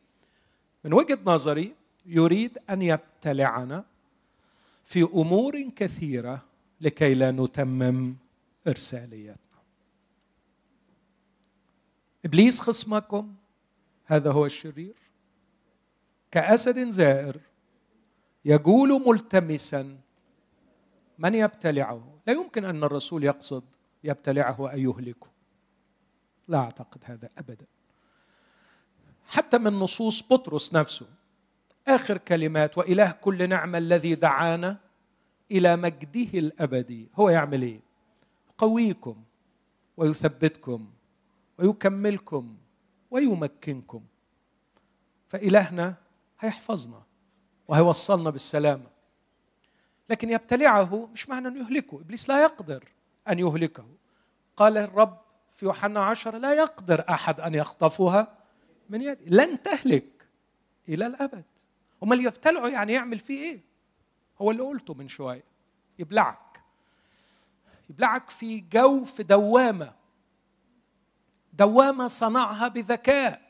من 0.84 0.94
وجهة 0.94 1.20
نظري 1.25 1.75
يريد 2.06 2.58
أن 2.70 2.82
يبتلعنا 2.82 3.86
في 4.84 5.04
أمور 5.04 5.70
كثيرة 5.75 6.46
لكي 6.82 7.14
لا 7.14 7.32
نتمم 7.32 8.16
ارساليتنا 8.68 9.36
إبليس 12.25 12.60
خصمكم 12.60 13.36
هذا 14.06 14.32
هو 14.32 14.46
الشرير. 14.46 14.96
كأسد 16.32 16.90
زائر 16.90 17.40
يجول 18.46 19.08
ملتمسا 19.08 19.98
من 21.20 21.36
يبتلعه؟ 21.36 22.20
لا 22.28 22.34
يمكن 22.34 22.66
أن 22.66 22.84
الرسول 22.84 23.24
يقصد 23.24 23.64
يبتلعه 24.04 24.74
أن 24.74 24.80
يهلكه. 24.80 25.28
لا 26.48 26.58
أعتقد 26.58 27.02
هذا 27.06 27.30
ابدا. 27.38 27.66
حتى 29.27 29.58
من 29.58 29.74
نصوص 29.74 30.24
بطرس 30.24 30.74
نفسه. 30.74 31.05
آخر 31.88 32.17
كلمات 32.17 32.77
وإله 32.77 33.12
كل 33.12 33.50
نعمه 33.50 33.77
الذي 33.77 34.15
دعانا 34.15 34.77
إلى 35.51 35.75
مجده 35.75 36.39
الأبدي. 36.39 37.10
هو 37.15 37.29
يعمل 37.29 37.62
إيه؟ 37.62 37.79
يقويكم 38.50 39.24
ويثبتكم 39.98 40.89
ويكملكم 41.60 42.58
ويمكنكم. 43.12 44.03
فإلهنا 45.27 45.96
هيحفظنا 46.39 47.01
وهيوصلنا 47.67 48.29
بالسلامة. 48.29 48.88
لكن 50.10 50.30
يبتلعه 50.30 51.10
مش 51.13 51.30
معنى 51.30 51.47
أنه 51.47 51.60
يهلكه 51.60 52.02
إبليس 52.02 52.30
لا 52.30 52.43
يقدر 52.43 52.91
أن 53.30 53.39
يهلكه. 53.39 53.86
قال 54.58 54.78
الرب 54.78 55.17
في 55.54 55.65
يوحنا 55.65 56.00
عشر 56.00 56.38
لا 56.38 56.54
يقدر 56.54 57.06
أحد 57.10 57.39
أن 57.39 57.54
يخطفها 57.54 58.35
من 58.89 59.02
يدي 59.02 59.26
لن 59.28 59.62
تهلك 59.62 60.28
إلى 60.89 61.06
الأبد. 61.06 61.45
أمال 62.04 62.26
يبتلعه 62.26 62.67
يعني 62.67 62.93
يعمل 62.93 63.19
فيه 63.19 63.39
إيه؟ 63.39 63.62
هو 64.41 64.52
اللي 64.52 64.63
قلته 64.63 64.93
من 64.93 65.08
شوية. 65.08 65.43
يبلعك. 66.00 66.62
يبلعك 67.89 68.30
في 68.30 68.60
جو 68.60 69.06
في 69.06 69.24
دوامة. 69.24 69.93
دوامة 71.54 72.08
صنعها 72.08 72.67
بذكاء. 72.67 73.41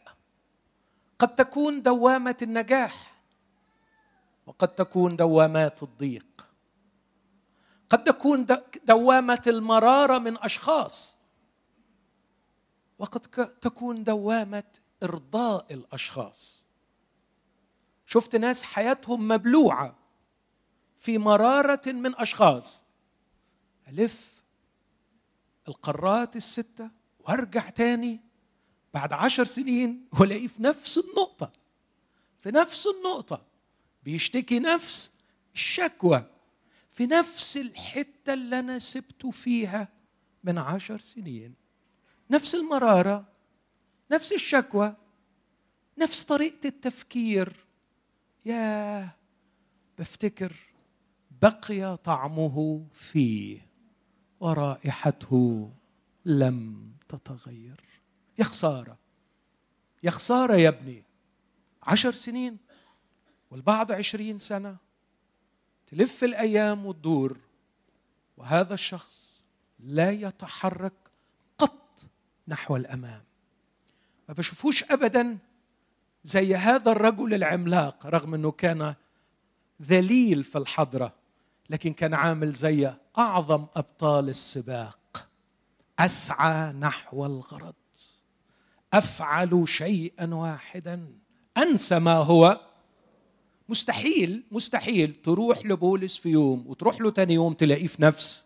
قد 1.20 1.36
تكون 1.36 1.82
دوامة 1.82 2.38
النجاح 2.42 3.16
وقد 4.48 4.68
تكون 4.68 5.16
دوامات 5.16 5.84
الضيق. 5.84 6.46
قد 7.90 8.04
تكون 8.04 8.46
دوامة 8.86 9.42
المرارة 9.48 10.18
من 10.18 10.38
أشخاص 10.38 11.18
وقد 13.00 13.22
تكون 13.62 14.04
دوامة 14.04 14.64
إرضاء 15.06 15.74
الأشخاص. 15.74 16.64
شفت 18.06 18.36
ناس 18.36 18.64
حياتهم 18.64 19.28
مبلوعة 19.28 19.96
في 20.98 21.18
مرارة 21.18 21.82
من 21.86 22.16
أشخاص. 22.16 22.84
ألف 23.88 24.44
القارات 25.68 26.36
الستة 26.36 26.90
وأرجع 27.20 27.70
تاني 27.70 28.20
بعد 28.94 29.14
عشر 29.14 29.44
سنين 29.44 30.08
وألاقيه 30.20 30.48
في 30.48 30.64
نفس 30.64 30.98
النقطة 30.98 31.52
في 32.40 32.52
نفس 32.52 32.88
النقطة 32.88 33.46
بيشتكي 34.04 34.60
نفس 34.60 35.12
الشكوى 35.54 36.26
في 36.92 37.06
نفس 37.08 37.58
الحتة 37.58 38.34
اللي 38.34 38.60
أنا 38.60 38.80
سبته 38.80 39.32
فيها 39.32 39.88
من 40.44 40.58
عشر 40.58 41.00
سنين 41.00 41.56
نفس 42.30 42.56
المرارة. 42.56 43.35
نفس 44.12 44.32
الشكوى 44.32 44.96
نفس 45.98 46.24
طريقة 46.24 46.68
التفكير. 46.68 47.56
يا 48.46 49.10
بفتكر 50.00 50.54
بقي 51.42 51.98
طعمه 51.98 52.86
فيه 52.94 53.68
ورائحته 54.40 55.72
لم 56.26 56.92
تتغير. 57.08 57.84
يا 58.40 58.44
خسارة 58.44 58.98
يا 60.04 60.12
خسارة 60.12 60.56
يا 60.56 60.70
ابني. 60.70 61.04
عشر 61.84 62.12
سنين 62.12 62.58
والبعض 63.52 63.92
عشرين 63.92 64.40
سنة 64.40 64.78
تلف 65.88 66.24
الأيام 66.24 66.86
وتدور 66.86 67.38
وهذا 68.38 68.74
الشخص 68.74 69.44
لا 69.80 70.12
يتحرك 70.12 70.94
قط 71.58 72.10
نحو 72.48 72.76
الأمام. 72.76 73.24
ما 74.30 74.34
بشوفوش 74.34 74.84
ابدا 74.84 75.38
زي 76.24 76.56
هذا 76.56 76.92
الرجل 76.92 77.34
العملاق 77.34 78.06
رغم 78.08 78.34
إنه 78.34 78.52
كان 78.52 78.96
ذليل 79.82 80.44
في 80.44 80.58
الحضرة 80.58 81.14
لكن 81.70 81.94
كان 81.94 82.14
عامل 82.14 82.52
زي 82.52 82.94
أعظم 83.18 83.66
أبطال 83.76 84.30
السباق. 84.30 85.30
أسعى 86.00 86.74
نحو 86.74 87.26
الغرض. 87.26 87.76
أفعل 88.94 89.64
شيئا 89.68 90.34
واحدا. 90.34 91.08
أنسى 91.58 92.00
ما 92.00 92.14
هو. 92.14 92.62
مستحيل 93.70 94.44
مستحيل. 94.52 95.14
تروح 95.24 95.66
لبولس 95.66 96.18
في 96.18 96.30
يوم 96.30 96.68
وتروح 96.68 97.02
له 97.02 97.12
تاني 97.12 97.34
يوم 97.34 97.54
تلاقيه 97.54 97.88
في 97.88 98.02
نفس 98.02 98.46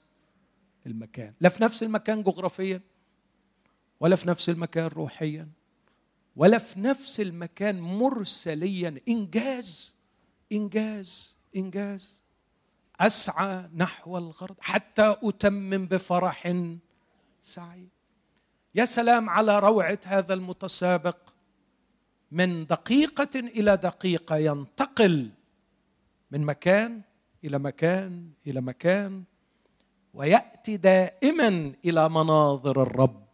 المكان. 0.86 1.34
لا 1.42 1.50
في 1.50 1.63
نفس 1.63 1.84
المكان 1.84 2.24
جغرافيا 2.24 2.82
ولا 4.00 4.15
في 4.15 4.28
نفس 4.28 4.50
المكان 4.50 4.88
روحيا. 4.88 5.59
ولا 6.39 6.58
في 6.58 6.80
نفس 6.80 7.19
المكان 7.19 7.82
مرسليا. 7.82 9.02
إنجاز 9.08 9.95
إنجاز 10.52 11.36
إنجاز. 11.56 12.23
أسعى 12.99 13.69
نحو 13.75 14.17
الغرض 14.17 14.56
حتى 14.60 15.15
أتمم 15.23 15.86
بفرح 15.86 16.54
سعيد. 17.41 17.89
يا 18.75 18.86
سلام 18.86 19.30
على 19.30 19.60
روعة 19.60 19.99
هذا 20.06 20.34
المتسابق. 20.34 21.17
من 22.32 22.65
دقيقة 22.65 23.39
إلى 23.39 23.78
دقيقة 23.78 24.38
ينتقل 24.38 25.30
من 26.32 26.41
مكان 26.41 27.02
إلى 27.43 27.60
مكان 27.60 28.30
إلى 28.47 28.62
مكان 28.62 29.23
ويأتي 30.13 30.78
دائما 30.78 31.73
إلى 31.86 32.10
مناظر 32.10 32.84
الرب. 32.84 33.29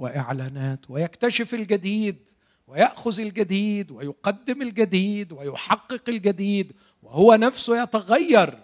وإعلانات 0.00 0.90
ويكتشف 0.90 1.54
الجديد 1.54 2.28
ويأخذ 2.66 3.20
الجديد 3.20 3.90
ويقدم 3.90 4.62
الجديد 4.62 5.32
ويحقق 5.32 6.08
الجديد 6.08 6.72
وهو 7.02 7.34
نفسه 7.34 7.82
يتغير 7.82 8.58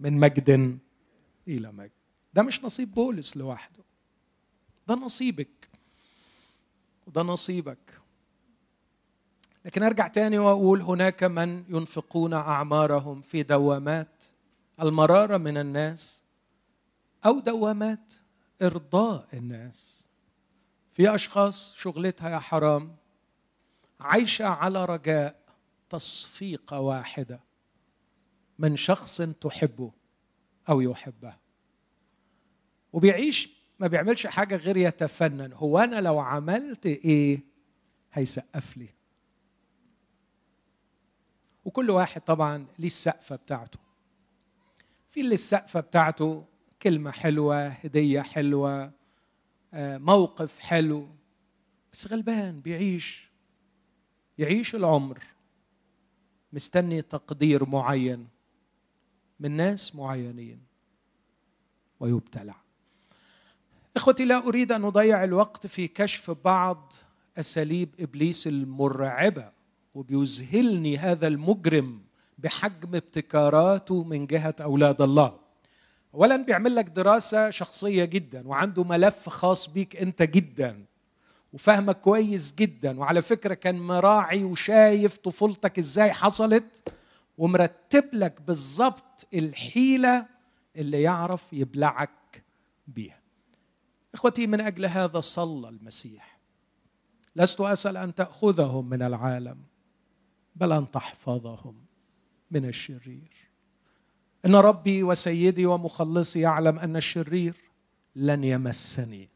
من 0.00 0.12
مجد 0.12 0.78
إلى 1.48 1.72
مجد. 1.72 1.90
ده 2.34 2.42
مش 2.42 2.64
نصيب 2.64 2.94
بولس 2.94 3.36
لوحده. 3.36 3.82
ده 4.88 4.94
نصيبك 4.94 5.68
وده 7.06 7.22
نصيبك. 7.22 8.00
لكن 9.64 9.82
أرجع 9.82 10.08
تاني 10.08 10.38
وأقول 10.38 10.82
هناك 10.82 11.24
من 11.24 11.64
ينفقون 11.68 12.32
أعمارهم 12.32 13.20
في 13.20 13.42
دوامات 13.42 14.24
المرارة 14.82 15.36
من 15.36 15.56
الناس 15.56 16.22
أو 17.26 17.40
دوامات 17.40 18.14
إرضاء 18.62 19.28
الناس. 19.32 20.03
في 20.94 21.14
أشخاص 21.14 21.74
شغلتها 21.74 22.30
يا 22.30 22.38
حرام. 22.38 22.96
عايشة 24.00 24.44
على 24.44 24.84
رجاء 24.84 25.40
تصفيقه 25.88 26.80
واحدة 26.80 27.40
من 28.58 28.76
شخص 28.76 29.20
تحبه 29.22 29.92
أو 30.68 30.80
يحبه 30.80 31.36
وبيعيش 32.92 33.48
ما 33.78 33.86
بيعملش 33.86 34.26
حاجة 34.26 34.56
غير 34.56 34.76
يتفنن. 34.76 35.52
هو 35.52 35.78
أنا 35.78 36.00
لو 36.00 36.18
عملت 36.18 36.86
إيه 36.86 37.40
هيسقف 38.12 38.76
لي؟ 38.76 38.88
وكل 41.64 41.90
واحد 41.90 42.20
طبعا 42.20 42.66
ليه 42.78 42.86
السقفة 42.86 43.36
بتاعته. 43.36 43.78
في 45.10 45.20
اللي 45.20 45.34
السقفة 45.34 45.80
بتاعته 45.80 46.44
كلمة 46.82 47.10
حلوة 47.10 47.66
هدية 47.66 48.20
حلوة 48.20 48.92
موقف 49.76 50.58
حلو. 50.58 51.08
بس 51.92 52.06
غلبان 52.12 52.60
بيعيش. 52.60 53.30
يعيش 54.38 54.74
العمر. 54.74 55.18
مستني 56.52 57.02
تقدير 57.02 57.68
معين 57.68 58.28
من 59.40 59.50
ناس 59.50 59.94
معينين. 59.94 60.60
ويبتلع. 62.00 62.56
إخوتي 63.96 64.24
لا 64.24 64.46
أريد 64.46 64.72
أن 64.72 64.84
أضيع 64.84 65.24
الوقت 65.24 65.66
في 65.66 65.88
كشف 65.88 66.30
بعض 66.30 66.92
أساليب 67.38 67.88
إبليس 68.00 68.46
المرعبة 68.46 69.52
وبيذهلني 69.94 70.98
هذا 70.98 71.26
المجرم 71.26 72.02
بحجم 72.38 72.94
ابتكاراته 72.94 74.04
من 74.04 74.26
جهة 74.26 74.54
أولاد 74.60 75.02
الله. 75.02 75.43
اولا 76.14 76.36
بيعمل 76.36 76.74
لك 76.74 76.84
دراسة 76.84 77.50
شخصية 77.50 78.04
جدا 78.04 78.48
وعنده 78.48 78.84
ملف 78.84 79.28
خاص 79.28 79.68
بيك 79.68 79.96
أنت 79.96 80.22
جدا 80.22 80.84
وفاهمك 81.52 82.00
كويس 82.00 82.54
جدا 82.54 82.98
وعلى 82.98 83.22
فكرة 83.22 83.54
كان 83.54 83.80
مراعي 83.80 84.44
وشايف 84.44 85.16
طفولتك 85.16 85.78
إزاي 85.78 86.12
حصلت 86.12 86.92
ومرتب 87.38 88.04
لك 88.12 88.42
بالظبط 88.42 89.26
الحيلة 89.34 90.26
اللي 90.76 91.02
يعرف 91.02 91.52
يبلعك 91.52 92.44
بيها. 92.88 93.20
إخوتي 94.14 94.46
من 94.46 94.60
أجل 94.60 94.86
هذا 94.86 95.20
صلى 95.20 95.68
المسيح. 95.68 96.38
لست 97.36 97.60
أسأل 97.60 97.96
أن 97.96 98.14
تأخذهم 98.14 98.88
من 98.88 99.02
العالم 99.02 99.58
بل 100.56 100.72
أن 100.72 100.90
تحفظهم 100.90 101.84
من 102.50 102.64
الشرير. 102.64 103.30
إن 104.46 104.54
ربي 104.54 105.02
وسيدي 105.02 105.66
ومخلصي 105.66 106.40
يعلم 106.40 106.78
أن 106.78 106.96
الشرير 106.96 107.54
لن 108.16 108.44
يمسني. 108.44 109.28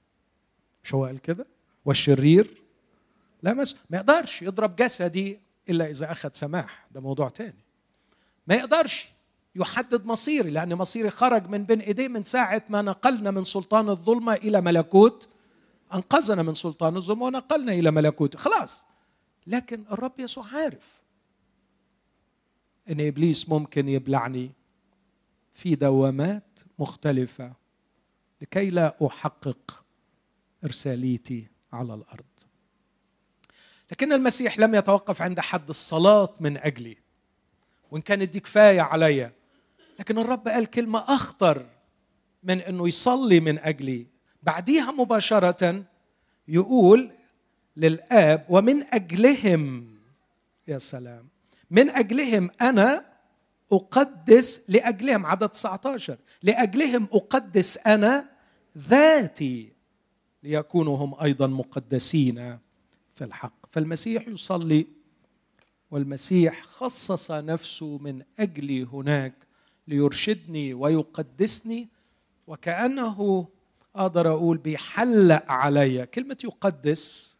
مش 0.84 0.94
هو 0.94 1.04
قال 1.04 1.18
كده؟ 1.18 1.46
والشرير 1.84 2.62
لا 3.42 3.54
مس 3.54 3.76
ما 3.90 3.96
يقدرش 3.96 4.42
يضرب 4.42 4.76
جسدي 4.76 5.40
إلا 5.68 5.90
إذا 5.90 6.12
أخذ 6.12 6.30
سماح. 6.32 6.86
ده 6.90 7.00
موضوع 7.00 7.28
تاني. 7.28 7.64
ما 8.46 8.54
يقدرش 8.54 9.08
يحدد 9.56 10.06
مصيري 10.06 10.50
لأن 10.50 10.74
مصيري 10.74 11.10
خرج 11.10 11.48
من 11.48 11.64
بين 11.64 11.80
إيديه 11.80 12.08
من 12.08 12.24
ساعة 12.24 12.62
ما 12.68 12.82
نقلنا 12.82 13.30
من 13.30 13.44
سلطان 13.44 13.88
الظلمة 13.88 14.34
إلى 14.34 14.60
ملكوت. 14.60 15.28
أنقذنا 15.94 16.42
من 16.42 16.54
سلطان 16.54 16.96
الظلمة 16.96 17.26
ونقلنا 17.26 17.72
إلى 17.72 17.90
ملكوت. 17.90 18.36
خلاص. 18.36 18.84
لكن 19.46 19.84
الرب 19.92 20.20
يسوع 20.20 20.46
عارف 20.46 21.02
إن 22.90 23.06
إبليس 23.06 23.48
ممكن 23.48 23.88
يبلعني 23.88 24.50
في 25.58 25.74
دوامات 25.74 26.60
مختلفة 26.78 27.52
لكي 28.42 28.70
لا 28.70 28.96
أحقق 29.06 29.84
إرساليتي 30.64 31.46
على 31.72 31.94
الأرض. 31.94 32.24
لكن 33.92 34.12
المسيح 34.12 34.58
لم 34.58 34.74
يتوقف 34.74 35.22
عند 35.22 35.40
حد 35.40 35.68
الصلاة 35.68 36.34
من 36.40 36.56
أجلي 36.56 36.96
وإن 37.90 38.02
كانت 38.02 38.28
دي 38.32 38.40
كفايه 38.40 38.80
عليا 38.80 39.32
لكن 39.98 40.18
الرب 40.18 40.48
قال 40.48 40.66
كلمة 40.66 40.98
أخطر 40.98 41.66
من 42.42 42.60
إنه 42.60 42.88
يصلي 42.88 43.40
من 43.40 43.58
أجلي. 43.58 44.06
بعديها 44.42 44.90
مباشرة 44.90 45.84
يقول 46.48 47.10
للآب 47.76 48.46
ومن 48.48 48.94
أجلهم 48.94 49.94
يا 50.68 50.78
سلام 50.78 51.28
من 51.70 51.90
أجلهم 51.90 52.50
أنا 52.60 53.07
أقدس 53.72 54.62
لأجلهم 54.68 55.26
عدد 55.26 55.48
19 55.48 56.18
لأجلهم 56.42 57.08
أقدس 57.12 57.78
أنا 57.78 58.28
ذاتي 58.78 59.72
ليكونوا 60.42 60.96
هم 60.96 61.14
أيضا 61.22 61.46
مقدسين 61.46 62.58
في 63.14 63.24
الحق. 63.24 63.54
فالمسيح 63.70 64.28
يصلي 64.28 64.86
والمسيح 65.90 66.62
خصص 66.62 67.30
نفسه 67.30 67.98
من 67.98 68.22
أجلي 68.38 68.82
هناك 68.82 69.34
ليرشدني 69.88 70.74
ويقدسني 70.74 71.88
وكأنه 72.46 73.48
أقدر 73.96 74.28
أقول 74.32 74.58
بيحلق 74.58 75.52
علي. 75.52 76.06
كلمة 76.06 76.36
يقدس 76.44 77.36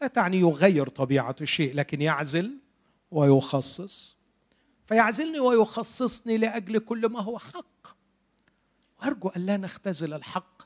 لا 0.00 0.06
تعني 0.06 0.36
يغير 0.36 0.88
طبيعة 0.88 1.36
الشيء 1.40 1.74
لكن 1.74 2.02
يعزل 2.02 2.58
ويخصص. 3.10 4.17
فيعزلني 4.88 5.40
ويخصصني 5.40 6.38
لأجل 6.38 6.78
كل 6.78 7.08
ما 7.08 7.20
هو 7.20 7.38
حق. 7.38 7.96
وأرجو 9.00 9.28
أن 9.28 9.46
لا 9.46 9.56
نختزل 9.56 10.14
الحق 10.14 10.62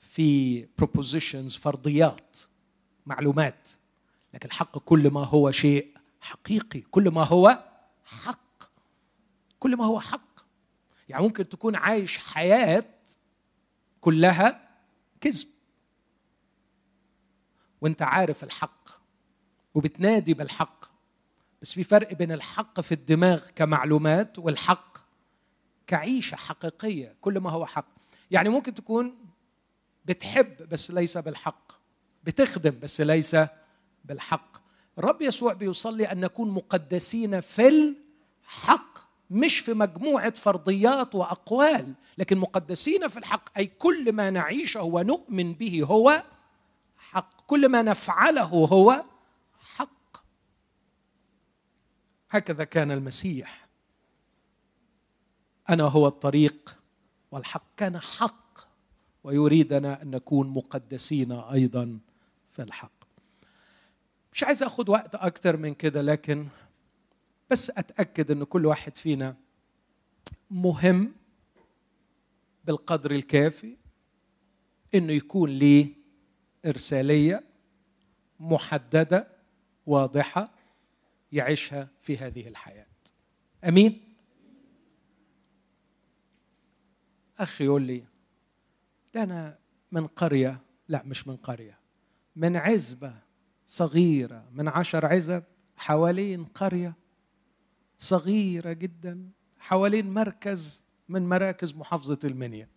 في 0.00 0.66
propositions 0.82 1.58
فرضيات 1.58 2.36
معلومات. 3.06 3.68
لكن 4.34 4.48
الحق 4.48 4.78
كل 4.78 5.10
ما 5.10 5.24
هو 5.24 5.50
شيء 5.50 5.96
حقيقي 6.20 6.80
كل 6.80 7.10
ما 7.10 7.22
هو 7.24 7.64
حق. 8.04 8.62
كل 9.60 9.76
ما 9.76 9.84
هو 9.84 10.00
حق. 10.00 10.40
يعني 11.08 11.22
ممكن 11.22 11.48
تكون 11.48 11.76
عايش 11.76 12.18
حياة 12.18 12.94
كلها 14.00 14.68
كذب. 15.20 15.48
وأنت 17.80 18.02
عارف 18.02 18.44
الحق 18.44 18.88
وبتنادي 19.74 20.34
بالحق. 20.34 20.95
بس 21.62 21.72
في 21.72 21.84
فرق 21.84 22.12
بين 22.12 22.32
الحق 22.32 22.80
في 22.80 22.92
الدماغ 22.92 23.46
كمعلومات 23.54 24.38
والحق 24.38 24.98
كعيشة 25.86 26.36
حقيقية 26.36 27.16
كل 27.20 27.38
ما 27.38 27.50
هو 27.50 27.66
حق. 27.66 27.86
يعني 28.30 28.48
ممكن 28.48 28.74
تكون 28.74 29.18
بتحب 30.04 30.68
بس 30.68 30.90
ليس 30.90 31.18
بالحق 31.18 31.72
بتخدم 32.24 32.78
بس 32.82 33.00
ليس 33.00 33.36
بالحق. 34.04 34.56
الرب 34.98 35.22
يسوع 35.22 35.52
بيصلي 35.52 36.12
أن 36.12 36.20
نكون 36.20 36.50
مقدسين 36.50 37.40
في 37.40 37.94
الحق 38.44 38.98
مش 39.30 39.58
في 39.58 39.74
مجموعة 39.74 40.30
فرضيات 40.30 41.14
وأقوال 41.14 41.94
لكن 42.18 42.38
مقدسين 42.38 43.08
في 43.08 43.16
الحق 43.16 43.58
أي 43.58 43.66
كل 43.66 44.12
ما 44.12 44.30
نعيشه 44.30 44.82
ونؤمن 44.82 45.52
به 45.54 45.82
هو 45.82 46.22
حق. 46.96 47.40
كل 47.46 47.68
ما 47.68 47.82
نفعله 47.82 48.42
هو 48.42 49.02
حق 49.60 50.22
هكذا 52.36 52.64
كان 52.64 52.90
المسيح. 52.90 53.68
أنا 55.70 55.84
هو 55.84 56.06
الطريق 56.06 56.78
والحق. 57.30 57.62
كان 57.76 57.98
حق 57.98 58.58
ويريدنا 59.24 60.02
أن 60.02 60.10
نكون 60.10 60.48
مقدسين 60.48 61.32
أيضا 61.32 61.98
في 62.50 62.62
الحق. 62.62 62.92
مش 64.32 64.44
عايز 64.44 64.62
اخد 64.62 64.88
وقت 64.88 65.14
أكتر 65.14 65.56
من 65.56 65.74
كده 65.74 66.02
لكن 66.02 66.48
بس 67.50 67.70
أتأكد 67.70 68.30
إن 68.30 68.44
كل 68.44 68.66
واحد 68.66 68.96
فينا 68.96 69.36
مهم 70.50 71.12
بالقدر 72.64 73.10
الكافي 73.10 73.76
إنه 74.94 75.12
يكون 75.12 75.50
ليه 75.50 75.88
إرسالية 76.66 77.44
محددة 78.40 79.28
واضحة 79.86 80.55
يعيشها 81.36 81.88
في 82.00 82.16
هذه 82.18 82.48
الحياة. 82.48 82.86
أمين؟ 83.64 84.14
أخي 87.38 87.64
يقول 87.64 87.82
لي 87.82 88.04
ده 89.14 89.22
أنا 89.22 89.58
من 89.92 90.06
قرية 90.06 90.60
لا 90.88 91.02
مش 91.04 91.28
من 91.28 91.36
قرية 91.36 91.78
من 92.36 92.56
عزبة 92.56 93.14
صغيرة 93.66 94.44
من 94.52 94.68
عشر 94.68 95.06
عزب 95.06 95.42
حوالين 95.76 96.44
قرية 96.44 96.94
صغيرة 97.98 98.72
جدا 98.72 99.30
حوالين 99.58 100.10
مركز 100.14 100.84
من 101.08 101.28
مراكز 101.28 101.74
محافظة 101.74 102.18
المنيا. 102.24 102.68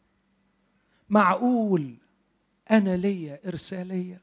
معقول 1.09 1.95
أنا 2.71 2.97
ليا 2.97 3.39
إرسالية؟ 3.47 4.21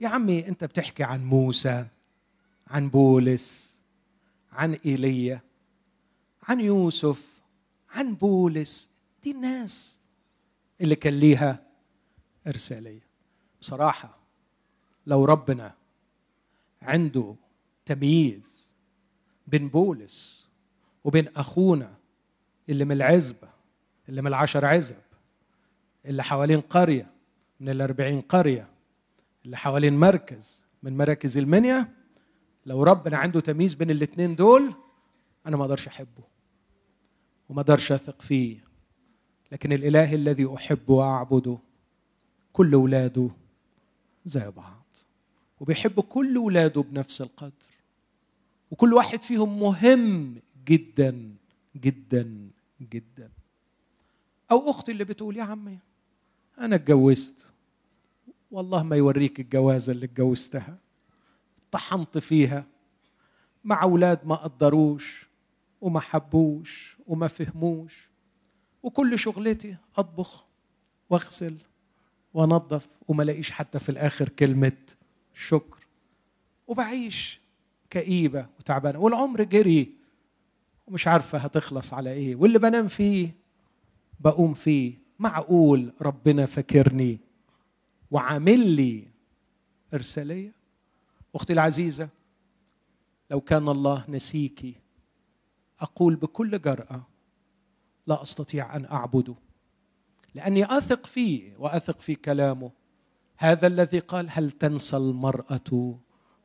يا 0.00 0.08
عمي 0.08 0.48
أنت 0.48 0.64
بتحكي 0.64 1.02
عن 1.02 1.24
موسى 1.24 1.86
عن 2.66 2.88
بولس 2.88 3.74
عن 4.52 4.72
إيليا 4.86 5.40
عن 6.42 6.60
يوسف 6.60 7.42
عن 7.90 8.14
بولس 8.14 8.90
دي 9.22 9.30
الناس 9.30 10.00
اللي 10.80 10.94
كان 10.96 11.12
ليها 11.12 11.62
ارساليه 12.46 13.00
بصراحة 13.60 14.18
لو 15.06 15.24
ربنا 15.24 15.74
عنده 16.82 17.34
تمييز 17.86 18.68
بين 19.46 19.68
بولس 19.68 20.46
وبين 21.04 21.28
أخونا 21.36 21.94
اللي 22.68 22.84
من 22.84 22.92
العزبة 22.92 23.48
اللي 24.08 24.22
من 24.22 24.26
العشر 24.26 24.64
عزب 24.64 24.96
اللي 26.06 26.22
حوالين 26.24 26.60
قرية 26.60 27.10
من 27.60 27.68
الأربعين 27.68 28.20
قرية 28.20 28.68
اللي 29.44 29.56
حوالين 29.56 29.96
مركز 29.96 30.64
من 30.82 30.96
مراكز 30.96 31.38
المنيا 31.38 31.92
لو 32.66 32.82
ربنا 32.82 33.16
عنده 33.16 33.40
تمييز 33.40 33.74
بين 33.74 33.90
الاثنين 33.90 34.34
دول 34.36 34.74
أنا 35.46 35.56
ما 35.56 35.62
أقدرش 35.64 35.86
أحبه 35.86 36.24
وما 37.48 37.60
أقدرش 37.60 37.92
أثق 37.92 38.22
فيه. 38.22 38.64
لكن 39.52 39.72
الإله 39.72 40.14
الذي 40.14 40.54
احب 40.54 40.90
وأعبده 40.90 41.58
كل 42.52 42.74
اولاده 42.74 43.30
زي 44.24 44.50
بعض. 44.50 44.84
وبيحب 45.60 46.00
كل 46.00 46.36
اولاده 46.36 46.82
بنفس 46.82 47.20
القدر. 47.22 47.74
وكل 48.70 48.94
واحد 48.94 49.22
فيهم 49.22 49.60
مهم 49.60 50.36
جدا 50.64 51.34
جدا 51.76 52.50
جدا. 52.80 53.30
أو 54.50 54.70
أختي 54.70 54.92
اللي 54.92 55.04
بتقول 55.04 55.36
يا 55.36 55.42
عمي 55.42 55.78
أنا 56.58 56.76
اتجوزت. 56.76 57.52
والله 58.50 58.82
ما 58.82 58.96
يوريك 58.96 59.40
الجوازه 59.40 59.92
اللي 59.92 60.06
اتجوزتها. 60.06 60.78
طحنت 61.74 62.18
فيها. 62.18 62.64
مع 63.64 63.82
أولاد 63.82 64.26
ما 64.26 64.34
قدروش 64.34 65.28
وما 65.80 66.00
حبوش 66.00 66.96
وما 67.06 67.28
فهموش. 67.28 68.10
وكل 68.82 69.18
شغلتي 69.18 69.76
أطبخ 69.96 70.44
وأغسل 71.10 71.56
وأنظف 72.34 72.88
وما 73.08 73.22
لاقيش 73.22 73.50
حتى 73.50 73.78
في 73.78 73.88
الآخر 73.88 74.28
كلمة 74.28 74.76
شكر. 75.34 75.86
وبعيش 76.66 77.40
كئيبة 77.90 78.46
وتعبانة. 78.58 78.98
والعمر 78.98 79.42
جري 79.42 79.92
ومش 80.86 81.08
عارفة 81.08 81.38
هتخلص 81.38 81.92
على 81.94 82.12
إيه. 82.12 82.36
واللي 82.36 82.58
بنام 82.58 82.88
فيه 82.88 83.34
بقوم 84.20 84.54
فيه. 84.54 84.94
معقول 85.18 85.92
ربنا 86.02 86.46
فاكرني 86.46 87.18
وعامل 88.10 88.68
لي 88.68 89.04
إرسالية؟ 89.94 90.63
أختي 91.34 91.52
العزيزة 91.52 92.08
لو 93.30 93.40
كان 93.40 93.68
الله 93.68 94.04
نسيكي 94.08 94.74
أقول 95.80 96.16
بكل 96.16 96.60
جرأة 96.60 97.06
لا 98.06 98.22
أستطيع 98.22 98.76
أن 98.76 98.84
أعبده 98.84 99.34
لأني 100.34 100.64
أثق 100.78 101.06
فيه 101.06 101.56
وأثق 101.58 101.98
في 101.98 102.14
كلامه. 102.14 102.70
هذا 103.36 103.66
الذي 103.66 103.98
قال 103.98 104.26
هل 104.30 104.50
تنسى 104.50 104.96
المرأة 104.96 105.98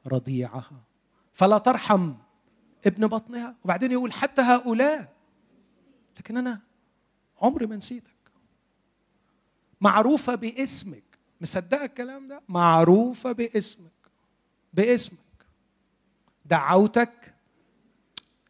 رضيعها؟ 0.07 0.83
فلا 1.33 1.57
ترحم 1.57 2.13
ابن 2.85 3.07
بطنها. 3.07 3.55
وبعدين 3.65 3.91
يقول 3.91 4.13
حتى 4.13 4.41
هؤلاء. 4.41 5.13
لكن 6.17 6.37
أنا 6.37 6.61
عمري 7.41 7.65
ما 7.65 7.75
نسيتك. 7.75 8.31
معروفة 9.81 10.35
باسمك. 10.35 11.03
مصدقة 11.41 11.85
الكلام 11.85 12.27
ده؟ 12.27 12.41
معروفة 12.49 13.31
باسمك. 13.31 13.98
باسمك. 14.73 15.19
دعوتك. 16.45 17.33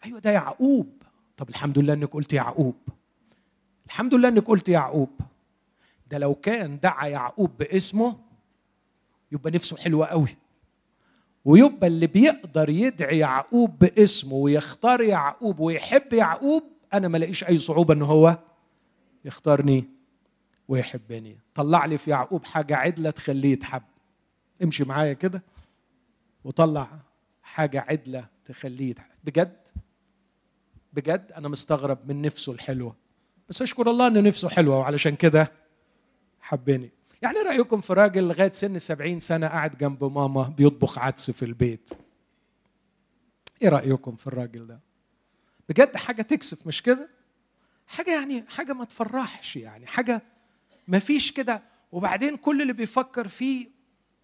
أيوه 0.06 0.20
ده 0.20 0.32
يعقوب. 0.32 0.90
طب 1.38 1.50
الحمد 1.50 1.80
لله 1.80 1.94
إنك 1.94 2.10
قلت 2.14 2.34
يعقوب. 2.34 2.76
الحمد 3.86 4.14
لله 4.14 4.28
إنك 4.30 4.48
قلت 4.48 4.70
يعقوب. 4.70 5.10
ده 6.12 6.18
لو 6.18 6.36
كان 6.36 6.80
دعا 6.80 7.08
يعقوب 7.08 7.58
باسمه 7.58 8.18
يبقى 9.32 9.52
نفسه 9.52 9.78
حلوة 9.78 10.06
قوي. 10.06 10.36
ويبقى 11.46 11.88
اللي 11.88 12.08
بيقدر 12.08 12.70
يدعي 12.70 13.18
يعقوب 13.18 13.80
باسمه 13.80 14.34
ويختار 14.34 15.02
يعقوب 15.02 15.60
ويحب 15.60 16.14
يعقوب 16.14 16.64
أنا 16.94 17.08
ما 17.08 17.18
لاقيش 17.18 17.44
أي 17.44 17.58
صعوبة 17.58 17.94
إن 17.94 18.02
هو 18.02 18.38
يختارني 19.26 19.86
ويحبني. 20.68 21.38
طلع 21.56 21.86
لي 21.86 21.98
في 21.98 22.12
يعقوب 22.12 22.46
حاجة 22.46 22.76
عدلة 22.76 23.10
تخليه 23.10 23.52
يتحب. 23.52 23.82
امشي 24.64 24.84
معايا 24.84 25.14
كده. 25.14 25.42
وطلع 26.50 27.00
حاجة 27.44 27.86
عدلة 27.90 28.28
تخليه 28.46 28.96
بجد؟ 29.24 29.68
بجد؟ 30.94 31.32
أنا 31.32 31.48
مستغرب 31.48 32.08
من 32.08 32.22
نفسه 32.22 32.52
الحلوة. 32.52 32.96
بس 33.50 33.62
أشكر 33.62 33.90
الله 33.90 34.08
ان 34.08 34.24
نفسه 34.24 34.50
حلوة 34.50 34.80
وعلشان 34.80 35.16
كده 35.16 35.52
حبني 36.40 36.92
يعني 37.22 37.40
رأيكم 37.40 37.82
في 37.82 37.94
راجل 37.94 38.28
لغاية 38.28 38.52
سن 38.52 38.80
سبعين 38.80 39.20
سنة 39.20 39.48
قاعد 39.48 39.78
جنب 39.78 40.04
ماما 40.04 40.44
بيطبخ 40.44 41.00
عدس 41.00 41.32
في 41.32 41.46
البيت؟ 41.46 41.90
إيه 43.62 43.70
رأيكم 43.70 44.16
في 44.16 44.28
الراجل 44.28 44.68
ده؟ 44.68 44.80
بجد 45.70 45.98
حاجة 45.98 46.22
تكسف 46.22 46.68
مش 46.68 46.82
كده؟ 46.82 47.10
حاجة 47.88 48.20
يعني 48.20 48.46
حاجة 48.50 48.74
ما 48.74 48.86
تفرحش 48.86 49.56
يعني 49.56 49.88
حاجة 49.88 50.22
ما 50.88 51.00
فيش 51.00 51.32
كده. 51.32 51.64
وبعدين 51.92 52.38
كل 52.38 52.62
اللي 52.62 52.74
بيفكر 52.74 53.28
فيه 53.28 53.68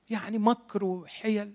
يعني 0.09 0.37
مكر 0.37 0.83
وحيل. 0.83 1.53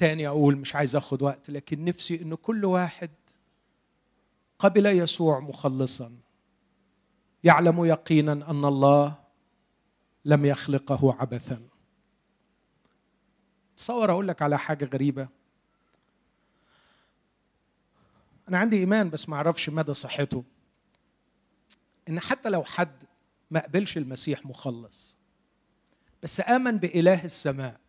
تاني 0.00 0.28
أقول 0.28 0.56
مش 0.56 0.76
عايز 0.76 0.96
أخد 0.96 1.22
وقت 1.22 1.50
لكن 1.50 1.84
نفسي 1.84 2.22
إن 2.22 2.34
كل 2.34 2.64
واحد 2.64 3.10
قبل 4.58 4.86
يسوع 4.86 5.40
مخلصا 5.40 6.16
يعلم 7.44 7.84
يقينا 7.84 8.32
أن 8.32 8.64
الله 8.64 9.14
لم 10.24 10.44
يخلقه 10.44 11.16
عبثا. 11.20 11.62
تصور 13.76 14.10
أقول 14.10 14.28
لك 14.28 14.42
على 14.42 14.58
حاجة 14.58 14.84
غريبة. 14.84 15.28
أنا 18.48 18.58
عندي 18.58 18.78
إيمان 18.78 19.10
بس 19.10 19.28
ما 19.28 19.36
أعرفش 19.36 19.68
مدى 19.68 19.94
صحته. 19.94 20.44
إن 22.08 22.20
حتى 22.20 22.48
لو 22.48 22.64
حد 22.64 23.04
ما 23.50 23.60
قبلش 23.60 23.96
المسيح 23.96 24.46
مخلص 24.46 25.16
بس 26.22 26.40
آمن 26.40 26.76
بإله 26.76 27.24
السماء 27.24 27.80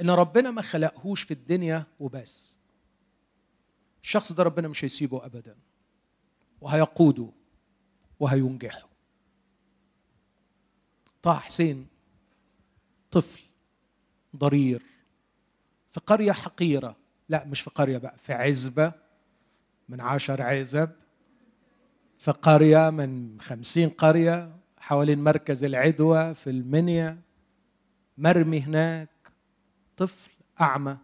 إن 0.00 0.10
ربنا 0.10 0.50
ما 0.50 0.62
خلقهوش 0.62 1.22
في 1.22 1.30
الدنيا 1.30 1.84
وبس. 2.00 2.58
الشخص 4.02 4.32
ده 4.32 4.42
ربنا 4.42 4.68
مش 4.68 4.84
هيسيبه 4.84 5.26
ابدا 5.26 5.56
وهيقوده 6.60 7.30
وهينجحه. 8.20 8.88
طه 11.22 11.34
حسين 11.34 11.86
طفل 13.10 13.40
ضرير 14.36 14.82
في 15.90 16.00
قرية 16.00 16.32
حقيرة. 16.32 16.96
لا 17.28 17.44
مش 17.44 17.60
في 17.60 17.70
قرية 17.70 17.98
بقى 17.98 18.18
في 18.18 18.32
عزبة 18.32 18.92
من 19.88 20.00
عشر 20.00 20.42
عزب 20.42 20.90
في 22.18 22.30
قرية 22.30 22.90
من 22.90 23.40
خمسين 23.40 23.88
قرية 23.88 24.56
حوالين 24.78 25.24
مركز 25.24 25.64
العدوى 25.64 26.34
في 26.34 26.50
المنيا 26.50 27.20
مرمي 28.18 28.60
هناك 28.60 29.08
طفل 29.96 30.30
أعمى 30.60 30.96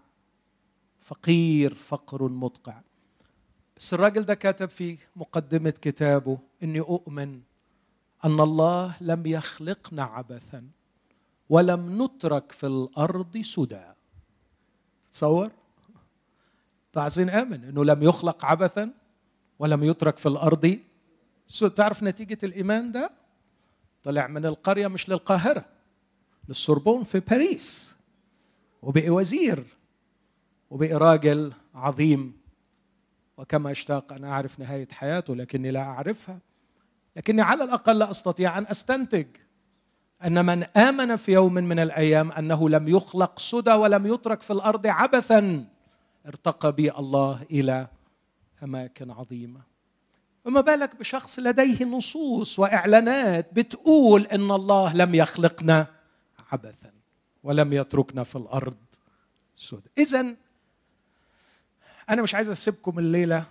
فقير 1.00 1.74
فقر 1.74 2.28
مدقع. 2.28 2.80
بس 3.76 3.94
الراجل 3.94 4.22
ده 4.22 4.34
كتب 4.34 4.68
في 4.68 4.98
مقدمة 5.16 5.70
كتابه 5.70 6.38
إني 6.62 6.80
أؤمن 6.80 7.40
أن 8.24 8.40
الله 8.40 8.96
لم 9.00 9.26
يخلقنا 9.26 10.02
عبثا 10.02 10.68
ولم 11.48 12.02
نترك 12.02 12.52
في 12.52 12.66
الأرض 12.66 13.38
سدى. 13.38 13.84
تصور؟ 15.12 15.50
تعزين 16.92 17.30
آمن 17.30 17.64
أنه 17.64 17.84
لم 17.84 18.02
يخلق 18.02 18.44
عبثا 18.44 18.90
ولم 19.58 19.84
يترك 19.84 20.18
في 20.18 20.26
الأرض 20.26 20.78
تعرف 21.76 22.02
نتيجة 22.02 22.38
الإيمان 22.42 22.92
ده؟ 22.92 23.10
طلع 24.02 24.26
من 24.26 24.46
القرية 24.46 24.86
مش 24.88 25.08
للقاهرة 25.08 25.64
للسوربون 26.48 27.04
في 27.04 27.20
باريس. 27.20 27.96
وبقي 28.82 29.10
وزير 29.10 29.64
وبقي 30.70 30.94
راجل 30.94 31.52
عظيم. 31.74 32.42
وكما 33.36 33.70
اشتاق 33.70 34.12
أن 34.12 34.24
أعرف 34.24 34.58
نهاية 34.58 34.88
حياته 34.92 35.36
لكني 35.36 35.70
لا 35.70 35.80
أعرفها. 35.80 36.38
لكني 37.16 37.42
على 37.42 37.64
الأقل 37.64 37.98
لا 37.98 38.10
أستطيع 38.10 38.58
أن 38.58 38.66
أستنتج 38.66 39.26
أن 40.24 40.46
من 40.46 40.62
آمن 40.62 41.16
في 41.16 41.32
يوم 41.32 41.54
من 41.54 41.78
الأيام 41.78 42.32
أنه 42.32 42.68
لم 42.68 42.88
يخلق 42.88 43.38
سدى 43.38 43.72
ولم 43.72 44.06
يترك 44.06 44.42
في 44.42 44.52
الأرض 44.52 44.86
عبثا 44.86 45.64
ارتقى 46.26 46.72
بي 46.72 46.90
الله 46.90 47.42
إلى 47.50 47.88
أماكن 48.62 49.10
عظيمة. 49.10 49.60
وما 50.44 50.60
بالك 50.60 50.96
بشخص 50.96 51.38
لديه 51.38 51.84
نصوص 51.84 52.58
وإعلانات 52.58 53.52
بتقول 53.52 54.26
إن 54.26 54.50
الله 54.50 54.96
لم 54.96 55.14
يخلقنا 55.14 55.86
عبثا؟ 56.52 57.01
ولم 57.42 57.72
يتركنا 57.72 58.24
في 58.24 58.36
الأرض 58.36 58.76
السوداء 59.56 59.92
اذا 59.98 60.36
أنا 62.10 62.22
مش 62.22 62.34
عايز 62.34 62.48
أسيبكم 62.50 62.98
الليلة 62.98 63.46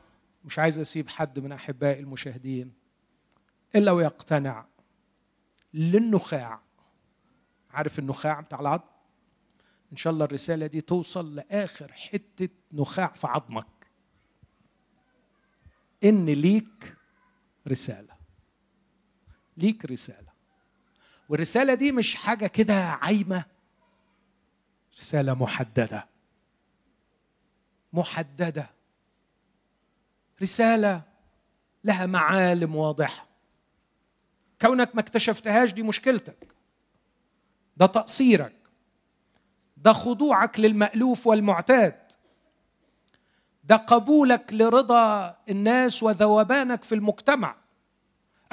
مش 0.46 0.60
عايز 0.60 0.80
أسيب 0.80 1.10
حد 1.10 1.40
من 1.40 1.52
أحبائي 1.52 2.00
المشاهدين 2.00 2.74
إلا 3.76 3.92
ويقتنع 3.92 4.66
للنخاع. 5.74 6.62
عارف 7.72 8.00
النخاع 8.00 8.40
بتاع 8.40 8.60
العظم؟ 8.60 8.84
إن 9.92 9.98
شاء 9.98 10.14
الله 10.14 10.26
الرسالة 10.26 10.68
دي 10.68 10.82
توصل 10.82 11.36
لآخر 11.36 11.92
حتة 11.92 12.50
نخاع 12.72 13.08
في 13.08 13.28
عظمك. 13.28 13.68
إن 16.04 16.26
ليك 16.26 16.96
رسالة. 17.68 18.14
ليك 19.58 19.86
رسالة. 19.86 20.32
والرسالة 21.30 21.74
دي 21.74 21.92
مش 21.92 22.16
حاجة 22.16 22.48
كده 22.48 22.90
عايمة. 22.90 23.46
رسالة 25.00 25.34
محددة. 25.34 26.08
محددة. 27.94 28.70
رسالة 30.42 31.02
لها 31.84 32.06
معالم 32.06 32.76
واضحة. 32.76 33.28
كونك 34.62 34.96
ما 34.96 35.02
اكتشفتهاش 35.02 35.74
دي 35.74 35.84
مشكلتك. 35.84 36.48
ده 37.78 37.86
تقصيرك. 37.86 38.56
ده 39.78 39.94
خضوعك 39.94 40.60
للمألوف 40.60 41.28
والمعتاد. 41.28 42.12
ده 43.64 43.76
قبولك 43.76 44.54
لرضا 44.54 45.38
الناس 45.50 46.04
وذوبانك 46.04 46.84
في 46.84 46.96
المجتمع. 46.96 47.56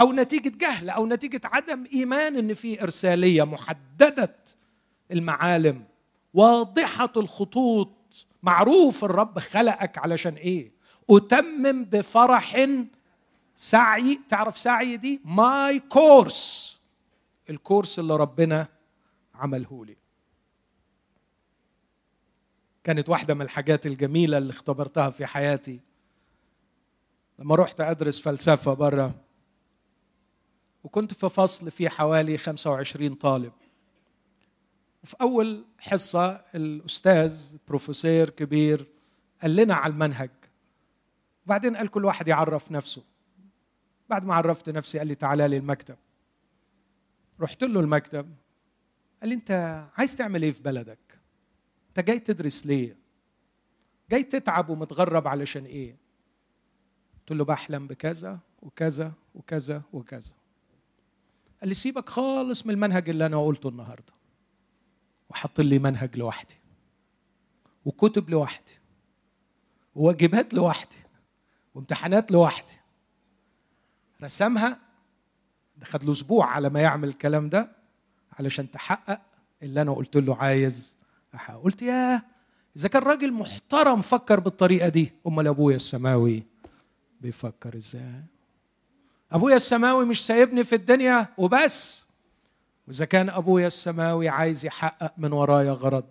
أو 0.00 0.12
نتيجة 0.12 0.52
جهل 0.58 0.90
أو 0.90 1.06
نتيجة 1.06 1.40
عدم 1.44 1.84
إيمان 1.92 2.36
إن 2.36 2.54
في 2.54 2.82
إرسالية 2.82 3.42
محددة 3.44 4.36
المعالم 5.12 5.84
واضحة 6.38 7.12
الخطوط. 7.16 8.26
معروف 8.42 9.04
الرب 9.04 9.38
خلقك 9.38 9.98
علشان 9.98 10.34
إيه؟ 10.34 10.72
أتمم 11.10 11.84
بفرح 11.84 12.66
سعي. 13.54 14.20
تعرف 14.28 14.58
سعي 14.58 14.96
دي؟ 14.96 15.20
ماي 15.24 15.80
كورس 15.80 16.80
الكورس 17.50 17.98
اللي 17.98 18.16
ربنا 18.16 18.68
عمله 19.34 19.84
لي. 19.84 19.96
كانت 22.84 23.08
واحدة 23.08 23.34
من 23.34 23.42
الحاجات 23.42 23.86
الجميلة 23.86 24.38
اللي 24.38 24.50
اختبرتها 24.52 25.10
في 25.10 25.26
حياتي. 25.26 25.80
لما 27.38 27.54
رحت 27.54 27.80
أدرس 27.80 28.20
فلسفة 28.20 28.74
بره 28.74 29.14
وكنت 30.84 31.14
في 31.14 31.28
فصل 31.28 31.70
فيه 31.70 31.88
حوالي 31.88 32.38
25 32.38 33.14
طالب. 33.14 33.52
وفي 35.02 35.16
أول 35.20 35.64
حصة 35.78 36.30
الأستاذ 36.54 37.56
بروفيسور 37.68 38.30
كبير 38.30 38.86
قال 39.42 39.56
لنا 39.56 39.74
على 39.74 39.92
المنهج. 39.92 40.30
وبعدين 41.46 41.76
قال 41.76 41.88
كل 41.88 42.04
واحد 42.04 42.28
يعرف 42.28 42.72
نفسه. 42.72 43.02
بعد 44.10 44.24
ما 44.24 44.34
عرفت 44.34 44.70
نفسي 44.70 44.98
قال 44.98 45.06
لي 45.06 45.14
تعالى 45.14 45.48
لي 45.48 45.56
المكتب. 45.56 45.96
رحت 47.40 47.64
له 47.64 47.80
المكتب. 47.80 48.34
قال 49.20 49.28
لي 49.28 49.34
أنت 49.34 49.84
عايز 49.96 50.16
تعمل 50.16 50.42
إيه 50.42 50.52
في 50.52 50.62
بلدك؟ 50.62 51.20
أنت 51.88 52.00
جاي 52.06 52.18
تدرس 52.18 52.66
ليه؟ 52.66 52.96
جاي 54.10 54.22
تتعب 54.22 54.68
ومتغرب 54.68 55.28
علشان 55.28 55.64
إيه؟ 55.64 55.96
قلت 57.18 57.38
له 57.38 57.44
بحلم 57.44 57.86
بكذا 57.86 58.38
وكذا 58.62 59.12
وكذا 59.34 59.82
وكذا. 59.92 60.32
قال 61.60 61.68
لي 61.68 61.74
سيبك 61.74 62.08
خالص 62.08 62.66
من 62.66 62.74
المنهج 62.74 63.08
اللي 63.08 63.26
أنا 63.26 63.42
قلته 63.42 63.68
النهارده. 63.68 64.17
وحط 65.30 65.60
لي 65.60 65.78
منهج 65.78 66.16
لوحدي 66.16 66.54
وكتب 67.84 68.30
لوحدي 68.30 68.72
وواجبات 69.94 70.54
لوحدي 70.54 70.96
وامتحانات 71.74 72.32
لوحدي. 72.32 72.72
رسمها 74.22 74.78
ده 75.76 75.86
خد 75.86 76.04
له 76.04 76.12
أسبوع 76.12 76.46
على 76.46 76.68
ما 76.68 76.80
يعمل 76.80 77.08
الكلام 77.08 77.48
ده 77.48 77.72
علشان 78.32 78.70
تحقق 78.70 79.20
اللي 79.62 79.82
أنا 79.82 79.92
قلت 79.92 80.16
له 80.16 80.36
عايز 80.36 80.96
احقق 81.34 81.62
قلت 81.62 81.82
ياه 81.82 82.22
إذا 82.76 82.88
كان 82.88 83.02
راجل 83.02 83.32
محترم 83.32 84.02
فكر 84.02 84.40
بالطريقة 84.40 84.88
دي. 84.88 85.12
أمال 85.26 85.46
أبويا 85.46 85.76
السماوي 85.76 86.42
بيفكر 87.20 87.76
إزاي؟ 87.76 88.22
أبويا 89.32 89.56
السماوي 89.56 90.04
مش 90.04 90.26
سايبني 90.26 90.64
في 90.64 90.74
الدنيا 90.74 91.26
وبس. 91.38 92.07
وإذا 92.88 93.04
كان 93.04 93.28
أبويا 93.28 93.66
السماوي 93.66 94.28
عايز 94.28 94.66
يحقق 94.66 95.14
من 95.18 95.32
ورايا 95.32 95.72
غرض 95.72 96.10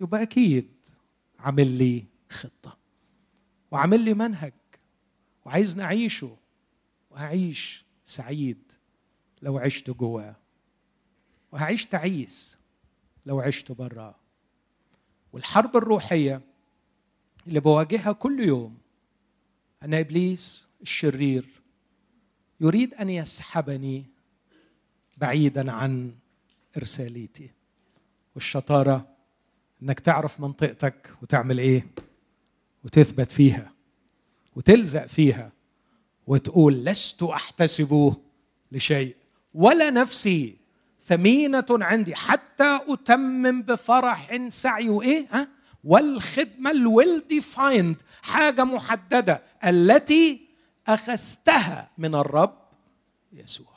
يبقى 0.00 0.22
أكيد 0.22 0.70
عامل 1.38 1.66
لي 1.78 2.04
خطة. 2.30 2.78
وعامل 3.70 4.00
لي 4.00 4.14
منهج. 4.14 4.52
وعايزني 5.44 5.84
اعيشه 5.84 6.36
وهعيش 7.10 7.84
سعيد 8.04 8.72
لو 9.42 9.58
عشت 9.58 9.90
جواه. 9.90 10.36
وهعيش 11.52 11.86
تعيس 11.86 12.58
لو 13.26 13.40
عشت 13.40 13.72
براه 13.72 14.14
والحرب 15.32 15.76
الروحية 15.76 16.40
اللي 17.46 17.60
بواجهها 17.60 18.12
كل 18.12 18.40
يوم 18.40 18.78
ان 19.82 19.94
إبليس 19.94 20.68
الشرير 20.82 21.62
يريد 22.60 22.94
أن 22.94 23.08
يسحبني 23.08 24.11
بعيدا 25.22 25.72
عن 25.72 26.14
إرساليتي. 26.76 27.50
والشطارة 28.34 29.06
إنك 29.82 30.00
تعرف 30.00 30.40
منطقتك 30.40 31.10
وتعمل 31.22 31.58
إيه؟ 31.58 31.86
وتثبت 32.84 33.30
فيها 33.30 33.72
وتلزق 34.56 35.06
فيها 35.06 35.52
وتقول 36.26 36.84
لست 36.84 37.22
أحتسب 37.22 38.14
لشيء. 38.72 39.16
ولا 39.54 39.90
نفسي 39.90 40.56
ثمينة 41.06 41.66
عندي. 41.70 42.14
حتى 42.14 42.80
أتمم 42.88 43.62
بفرح 43.62 44.48
سعي 44.48 44.88
وإيه؟ 44.88 45.26
ها؟ 45.30 45.48
والخدمة 45.84 46.70
ال 46.70 46.81
well 46.81 47.24
defined 47.28 47.96
حاجة 48.22 48.64
محددة 48.64 49.42
التي 49.64 50.48
أخذتها 50.86 51.90
من 51.98 52.14
الرب 52.14 52.58
يسوع. 53.32 53.71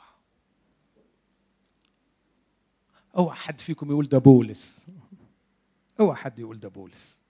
أوعى 3.16 3.36
حد 3.36 3.60
فيكم 3.60 3.90
يقول 3.90 4.08
ده 4.08 4.18
بولس. 4.18 4.86
أوعى 6.00 6.16
حد 6.16 6.38
يقول 6.38 6.60
ده 6.60 6.68
بولس. 6.68 7.20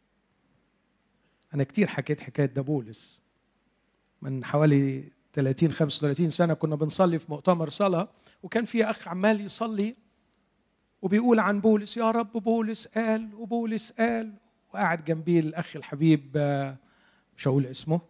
أنا 1.54 1.64
كتير 1.64 1.86
حكيت 1.86 2.20
حكاية 2.20 2.46
ده 2.46 2.62
بولس. 2.62 3.18
من 4.22 4.44
حوالي 4.44 5.04
30 5.32 5.72
35 5.72 6.30
سنة 6.30 6.54
كنا 6.54 6.76
بنصلي 6.76 7.18
في 7.18 7.26
مؤتمر 7.28 7.70
صلاة 7.70 8.08
وكان 8.42 8.64
في 8.64 8.84
أخ 8.84 9.08
عمال 9.08 9.40
يصلي 9.40 9.94
وبيقول 11.02 11.38
عن 11.40 11.60
بولس 11.60 11.96
يا 11.96 12.10
رب 12.10 12.32
بولس 12.32 12.86
قال 12.88 13.34
وبولس 13.34 13.92
قال. 13.92 14.32
وقاعد 14.74 15.04
جنبي 15.04 15.38
الأخ 15.38 15.76
الحبيب 15.76 16.30
آه، 16.36 16.76
مش 17.36 17.48
هقول 17.48 17.66
اسمه. 17.66 18.00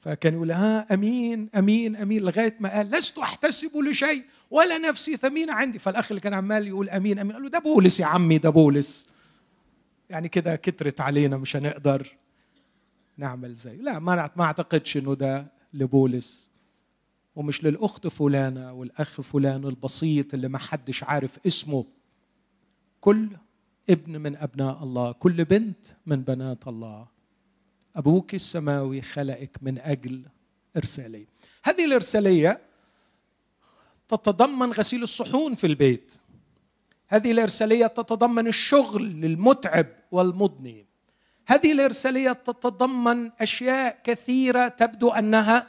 فكان 0.00 0.34
يقول 0.34 0.50
ها 0.50 0.94
أمين 0.94 1.50
أمين 1.56 1.96
أمين. 1.96 2.22
لغاية 2.22 2.56
ما 2.60 2.72
قال 2.76 2.90
لست 2.90 3.18
أحتسب 3.18 3.76
لشيء. 3.76 4.24
ولا 4.50 4.78
نفسي 4.78 5.16
ثمينة 5.16 5.52
عندي. 5.52 5.78
فالأخ 5.78 6.10
اللي 6.10 6.20
كان 6.20 6.34
عمال 6.34 6.66
يقول 6.66 6.90
أمين 6.90 7.18
أمين 7.18 7.32
قال 7.32 7.42
له 7.42 7.48
ده 7.48 7.58
بولس 7.58 8.00
يا 8.00 8.06
عمي 8.06 8.38
ده 8.38 8.50
بولس. 8.50 9.06
يعني 10.10 10.28
كده 10.28 10.56
كترت 10.56 11.00
علينا 11.00 11.36
مش 11.36 11.56
هنقدر 11.56 12.16
نعمل 13.16 13.54
زي 13.54 13.76
لا 13.76 13.98
ما 13.98 14.30
ما 14.36 14.44
أعتقدش 14.44 14.96
إنه 14.96 15.14
ده 15.14 15.46
لبولس. 15.74 16.48
ومش 17.36 17.64
للأخت 17.64 18.06
فلانة 18.06 18.72
والأخ 18.72 19.20
فلان 19.20 19.64
البسيط 19.64 20.34
اللي 20.34 20.48
ما 20.48 20.58
حدش 20.58 21.04
عارف 21.04 21.38
اسمه. 21.46 21.84
كل 23.00 23.28
ابن 23.90 24.20
من 24.20 24.36
أبناء 24.36 24.82
الله 24.82 25.12
كل 25.12 25.44
بنت 25.44 25.86
من 26.06 26.22
بنات 26.22 26.68
الله. 26.68 27.06
أبوك 27.96 28.34
السماوي 28.34 29.02
خلقك 29.02 29.56
من 29.62 29.78
أجل 29.78 30.22
ارساليه 30.76 31.26
هذه 31.62 31.84
الإرسالية 31.84 32.60
تتضمن 34.10 34.72
غسيل 34.72 35.02
الصحون 35.02 35.54
في 35.54 35.66
البيت. 35.66 36.12
هذه 37.08 37.30
الإرسالية 37.30 37.86
تتضمن 37.86 38.46
الشغل 38.46 39.02
المتعب 39.02 39.86
والمضني. 40.10 40.86
هذه 41.46 41.72
الإرسالية 41.72 42.32
تتضمن 42.32 43.30
أشياء 43.40 44.00
كثيرة 44.04 44.68
تبدو 44.68 45.10
أنها 45.10 45.68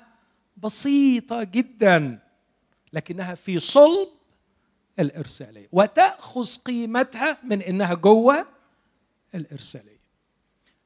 بسيطة 0.58 1.44
جدا 1.44 2.20
لكنها 2.94 3.36
في 3.36 3.60
صلب 3.60 4.08
الإرسالية 5.00 5.68
وتأخذ 5.72 6.56
قيمتها 6.66 7.38
من 7.44 7.62
إنها 7.62 7.94
جوة 7.94 8.46
الإرسالية. 9.36 10.02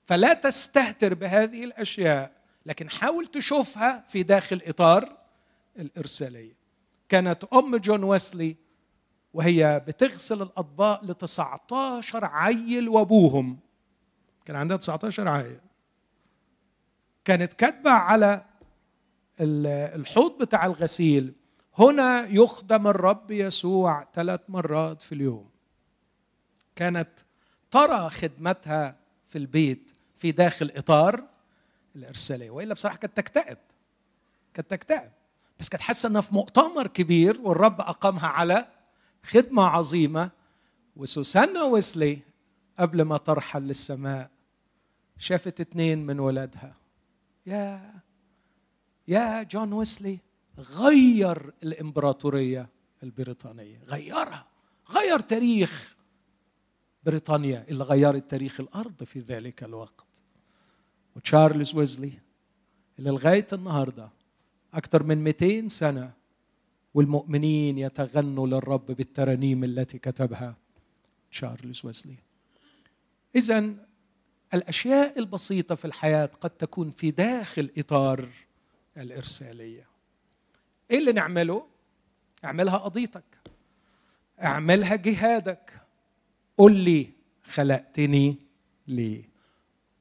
فلا 0.05 0.33
تستهتر 0.33 1.13
بهذه 1.13 1.63
الأشياء 1.63 2.31
لكن 2.65 2.89
حاول 2.89 3.27
تشوفها 3.27 4.05
في 4.07 4.23
داخل 4.23 4.61
إطار 4.65 5.17
الإرسالية. 5.79 6.64
كانت 7.09 7.43
أم 7.43 7.75
جون 7.75 8.03
ويسلي 8.03 8.55
وهي 9.33 9.83
بتغسل 9.87 10.41
الأطباق 10.41 11.03
ل 11.03 11.13
19 11.13 12.25
عيل 12.25 12.89
وأبوهم. 12.89 13.59
كان 14.45 14.55
عندها 14.55 14.77
19 14.77 15.27
عيل. 15.27 15.59
كانت 17.25 17.53
كاتبة 17.53 17.91
على 17.91 18.45
الحوض 19.39 20.37
بتاع 20.37 20.65
الغسيل 20.65 21.33
هنا 21.77 22.27
يخدم 22.27 22.87
الرب 22.87 23.31
يسوع 23.31 24.07
ثلاث 24.13 24.41
مرات 24.47 25.01
في 25.01 25.15
اليوم. 25.15 25.49
كانت 26.75 27.09
ترى 27.71 28.09
خدمتها 28.09 28.95
في 29.27 29.37
البيت 29.37 29.91
في 30.17 30.31
داخل 30.31 30.71
إطار 30.75 31.23
الإرسالية 31.95 32.49
وإلا 32.49 32.73
بصراحة 32.73 32.97
كانت 32.97 33.17
تكتئب. 33.17 33.57
كانت 34.53 34.69
تكتئب. 34.69 35.11
بس 35.59 35.69
كانت 35.69 35.83
حاسه 35.83 36.09
إنها 36.09 36.21
في 36.21 36.33
مؤتمر 36.33 36.87
كبير 36.87 37.41
والرب 37.41 37.81
أقامها 37.81 38.27
على 38.27 38.67
خدمة 39.23 39.63
عظيمة. 39.63 40.31
وسوسانا 40.95 41.63
ويسلي 41.63 42.19
قبل 42.79 43.01
ما 43.01 43.17
ترحل 43.17 43.61
للسماء 43.61 44.29
شافت 45.17 45.61
اتنين 45.61 46.05
من 46.05 46.19
ولادها. 46.19 46.75
يا 47.45 47.93
يا 49.07 49.43
جون 49.43 49.73
ويسلي 49.73 50.19
غير 50.57 51.53
الإمبراطورية 51.63 52.69
البريطانية. 53.03 53.79
غيرها 53.83 54.45
غير 54.91 55.19
تاريخ 55.19 55.95
بريطانيا 57.03 57.65
اللي 57.69 57.83
غيرت 57.83 58.29
تاريخ 58.29 58.59
الأرض 58.59 59.03
في 59.03 59.19
ذلك 59.19 59.63
الوقت. 59.63 60.05
وتشارلز 61.15 61.75
ويزلي 61.75 62.11
اللي 62.99 63.09
لغاية 63.09 63.47
النهارده 63.53 64.09
أكثر 64.75 65.03
من 65.03 65.23
200 65.23 65.67
سنة 65.67 66.11
والمؤمنين 66.93 67.77
يتغنوا 67.77 68.47
للرب 68.47 68.85
بالترانيم 68.85 69.63
التي 69.63 69.99
كتبها 69.99 70.55
تشارلز 71.31 71.85
ويزلي 71.85 72.15
اذا 73.35 73.73
الأشياء 74.53 75.19
البسيطة 75.19 75.75
في 75.75 75.85
الحياة 75.85 76.25
قد 76.25 76.49
تكون 76.49 76.91
في 76.91 77.11
داخل 77.11 77.69
إطار 77.77 78.29
الإرسالية. 78.97 79.87
إيه 80.91 80.97
اللي 80.97 81.11
نعمله؟ 81.11 81.67
أعملها 82.45 82.77
قضيتك 82.77 83.23
أعملها 84.43 84.95
جهادك. 84.95 85.81
قل 86.57 86.75
لي 86.75 87.09
خلقتني 87.43 88.35
ليه؟ 88.87 89.29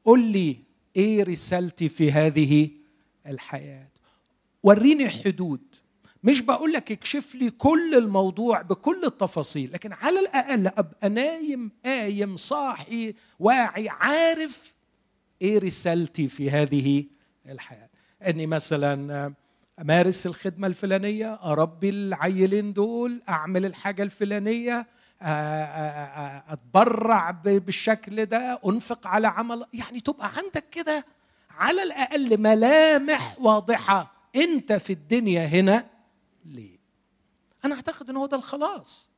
قل 0.04 0.32
لي 0.32 0.56
إيه 0.96 1.22
رسالتي 1.22 1.88
في 1.88 2.12
هذه 2.12 2.70
الحياة؟ 3.26 3.88
وريني 4.64 5.08
حدود. 5.08 5.60
مش 6.24 6.40
بقول 6.40 6.72
لك 6.72 6.92
اكشف 6.92 7.34
لي 7.34 7.50
كل 7.50 7.94
الموضوع 7.94 8.62
بكل 8.62 9.04
التفاصيل 9.04 9.72
لكن 9.72 9.92
على 9.92 10.20
الأقل 10.20 10.66
أبقى 10.66 11.08
نايم 11.08 11.70
قايم 11.84 12.36
صاحي 12.36 13.14
واعي 13.38 13.88
عارف 13.88 14.74
إيه 15.42 15.58
رسالتي 15.58 16.28
في 16.28 16.50
هذه 16.50 17.04
الحياة. 17.48 17.88
أني 18.26 18.46
مثلا 18.46 19.32
أمارس 19.80 20.26
الخدمة 20.26 20.66
الفلانية 20.66 21.34
أربي 21.34 21.88
العيلين 21.88 22.72
دول 22.72 23.22
أعمل 23.28 23.66
الحاجة 23.66 24.02
الفلانية 24.02 24.86
أتبرع 26.48 27.30
بالشكل 27.44 28.26
ده 28.26 28.60
أنفق 28.66 29.06
على 29.06 29.26
عمل 29.26 29.64
يعني 29.74 30.00
تبقى 30.00 30.30
عندك 30.36 30.64
كده 30.70 31.04
على 31.50 31.82
الأقل 31.82 32.40
ملامح 32.40 33.36
واضحة. 33.40 34.13
انت 34.36 34.72
في 34.72 34.92
الدنيا 34.92 35.46
هنا 35.46 35.90
ليه؟ 36.44 36.78
أنا 37.64 37.74
اعتقد 37.74 38.10
ان 38.10 38.16
هو 38.16 38.26
ده 38.26 38.36
الخلاص. 38.36 39.08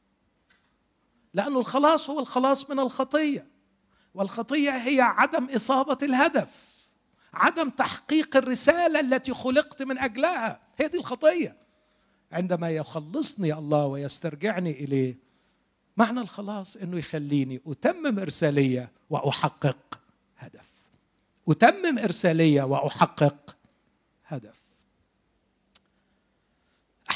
لأنه 1.35 1.59
الخلاص 1.59 2.11
هو 2.11 2.21
الخلاص 2.21 2.71
من 2.71 2.81
الخطية. 2.81 3.47
والخطية 4.15 4.71
هي 4.71 5.01
عدم 5.01 5.45
إصابة 5.45 5.99
الهدف. 6.03 6.77
عدم 7.35 7.71
تحقيق 7.71 8.37
الرسالة 8.37 9.01
التي 9.01 9.35
خلقت 9.35 9.83
من 9.83 9.99
أجلها. 9.99 10.61
هي 10.79 10.89
دي 10.89 10.99
الخطية. 10.99 11.57
عندما 12.33 12.71
يخلصني 12.71 13.55
الله 13.55 13.87
ويسترجعني 13.87 14.71
إليه 14.71 15.19
معنى 15.97 16.21
الخلاص 16.21 16.77
إنه 16.77 16.99
يخليني 16.99 17.61
أتمم 17.67 18.19
إرسالية 18.19 18.93
وأحقق 19.11 20.01
هدف. 20.37 20.73
أتمم 21.49 21.99
إرسالية 21.99 22.63
وأحقق 22.63 23.57
هدف. 24.27 24.66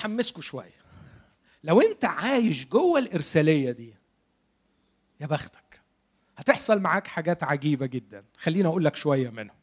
احمسكم 0.01 0.41
شوية. 0.41 0.81
لو 1.65 1.81
انت 1.81 2.05
عايش 2.05 2.67
جوه 2.67 2.99
الإرسالية 2.99 3.71
دي 3.71 3.95
يا 5.21 5.27
بختك 5.27 5.81
هتحصل 6.37 6.81
معاك 6.81 7.07
حاجات 7.07 7.43
عجيبة 7.45 7.87
جدا. 7.87 8.25
خليني 8.37 8.69
أقول 8.69 8.85
لك 8.85 8.97
شوية 8.97 9.31
منهم. 9.31 9.57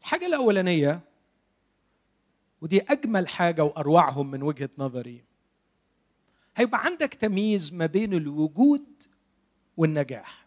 الحاجة 0.00 0.26
الأولانية 0.26 1.00
ودي 2.60 2.80
أجمل 2.80 3.28
حاجة 3.28 3.64
وأروعهم 3.64 4.30
من 4.30 4.42
وجهة 4.42 4.70
نظري 4.78 5.24
هيبقى 6.56 6.84
عندك 6.84 7.14
تمييز 7.14 7.74
ما 7.74 7.86
بين 7.86 8.14
الوجود 8.14 9.02
والنجاح. 9.76 10.46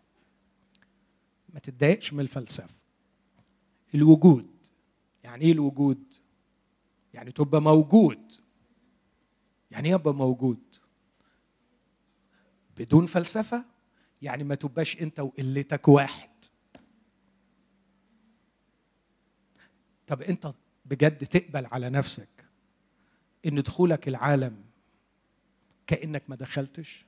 ما 1.54 1.60
تتضايقش 1.60 2.14
من 2.14 2.20
الفلسفة. 2.20 2.74
الوجود 3.96 4.48
يعني 5.24 5.46
إيه 5.46 5.52
الوجود؟ 5.52 6.14
يعني 7.14 7.32
تبقى 7.32 7.62
موجود. 7.62 8.27
يعني 9.72 9.94
ابقى 9.94 10.14
موجود. 10.14 10.60
بدون 12.78 13.06
فلسفة 13.06 13.66
يعني 14.22 14.44
ما 14.44 14.56
تبقاش 14.56 15.02
انت 15.02 15.20
وقلتك 15.20 15.88
واحد. 15.88 16.30
طب 20.08 20.22
انت 20.22 20.54
بجد 20.86 21.18
تقبل 21.26 21.66
على 21.66 21.90
نفسك 21.90 22.30
ان 23.46 23.62
دخولك 23.62 24.08
العالم 24.08 24.64
كأنك 25.88 26.24
ما 26.30 26.36
دخلتش؟ 26.36 27.06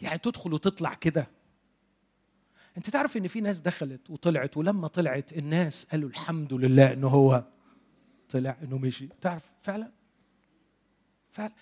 يعني 0.00 0.18
تدخل 0.18 0.52
وتطلع 0.52 0.94
كده. 0.94 1.26
انت 2.76 2.90
تعرف 2.90 3.16
ان 3.16 3.28
في 3.28 3.40
ناس 3.40 3.60
دخلت 3.60 4.10
وطلعت 4.10 4.56
ولما 4.56 4.88
طلعت 4.88 5.32
الناس 5.32 5.84
قالوا 5.84 6.08
الحمد 6.08 6.52
لله 6.54 6.92
انه 6.92 7.08
هو 7.08 7.44
طلع 8.28 8.56
إنه 8.62 8.78
مشي. 8.78 9.08
تعرف 9.20 9.42
فعلا؟ 9.62 9.92
فعلا 11.36 11.52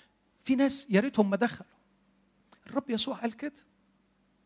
في 0.44 0.54
ناس 0.54 0.86
يا 0.90 1.00
ريتهم 1.00 1.30
ما 1.30 1.36
دخلوا. 1.36 1.70
الرب 2.66 2.90
يسوع 2.90 3.16
قال 3.16 3.36
كده. 3.36 3.66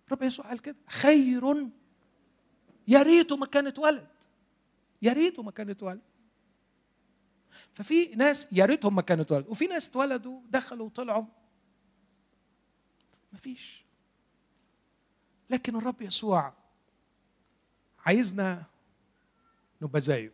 الرب 0.06 0.22
يسوع 0.22 0.48
قال 0.48 0.58
كده. 0.62 0.76
خير 0.88 1.66
يا 2.88 3.02
ريته 3.02 3.36
ما 3.36 3.46
كان 3.46 3.66
اتولد 3.66 4.08
يا 5.02 5.12
ريته 5.12 5.42
ما 5.42 5.50
كان 5.50 5.70
اتولد 5.70 6.00
ففي 7.72 8.06
ناس 8.06 8.48
يا 8.52 8.64
ريتهم 8.64 8.94
ما 8.94 9.02
كانوا 9.02 9.24
اتولدوا 9.24 9.50
وفي 9.50 9.66
ناس 9.66 9.88
اتولدوا 9.88 10.40
دخلوا 10.50 10.86
وطلعوا. 10.86 11.24
مفيش. 13.32 13.84
لكن 15.50 15.76
الرب 15.76 16.02
يسوع 16.02 16.52
عايزنا 18.06 18.64
نبقى 19.82 20.00
زيه. 20.00 20.32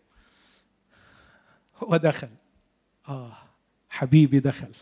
هو 1.77 1.97
دخل. 1.97 2.31
آه. 3.09 3.54
حبيبي 3.95 4.41
دخل. 4.41 4.75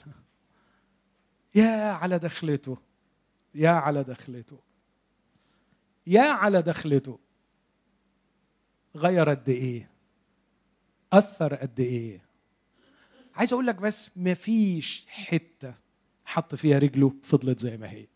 يا 1.55 1.93
على 1.93 2.19
دخلته. 2.19 2.77
يا 3.55 3.71
على 3.71 4.05
دخلته. 4.05 4.59
يا 6.07 6.23
على 6.23 6.63
دخلته. 6.63 7.19
غير 8.97 9.29
قد 9.29 9.49
إيه؟ 9.49 9.91
أثر 11.13 11.55
قد 11.55 11.81
إيه؟ 11.81 12.21
عايز 13.35 13.53
أقول 13.53 13.67
لك 13.67 13.75
بس 13.75 14.11
مفيش 14.17 15.07
حتة 15.09 15.75
حط 16.25 16.55
فيها 16.55 16.79
رجله 16.79 17.15
فضلت 17.23 17.61
زي 17.61 17.77
ما 17.77 17.91
هي. 17.91 18.07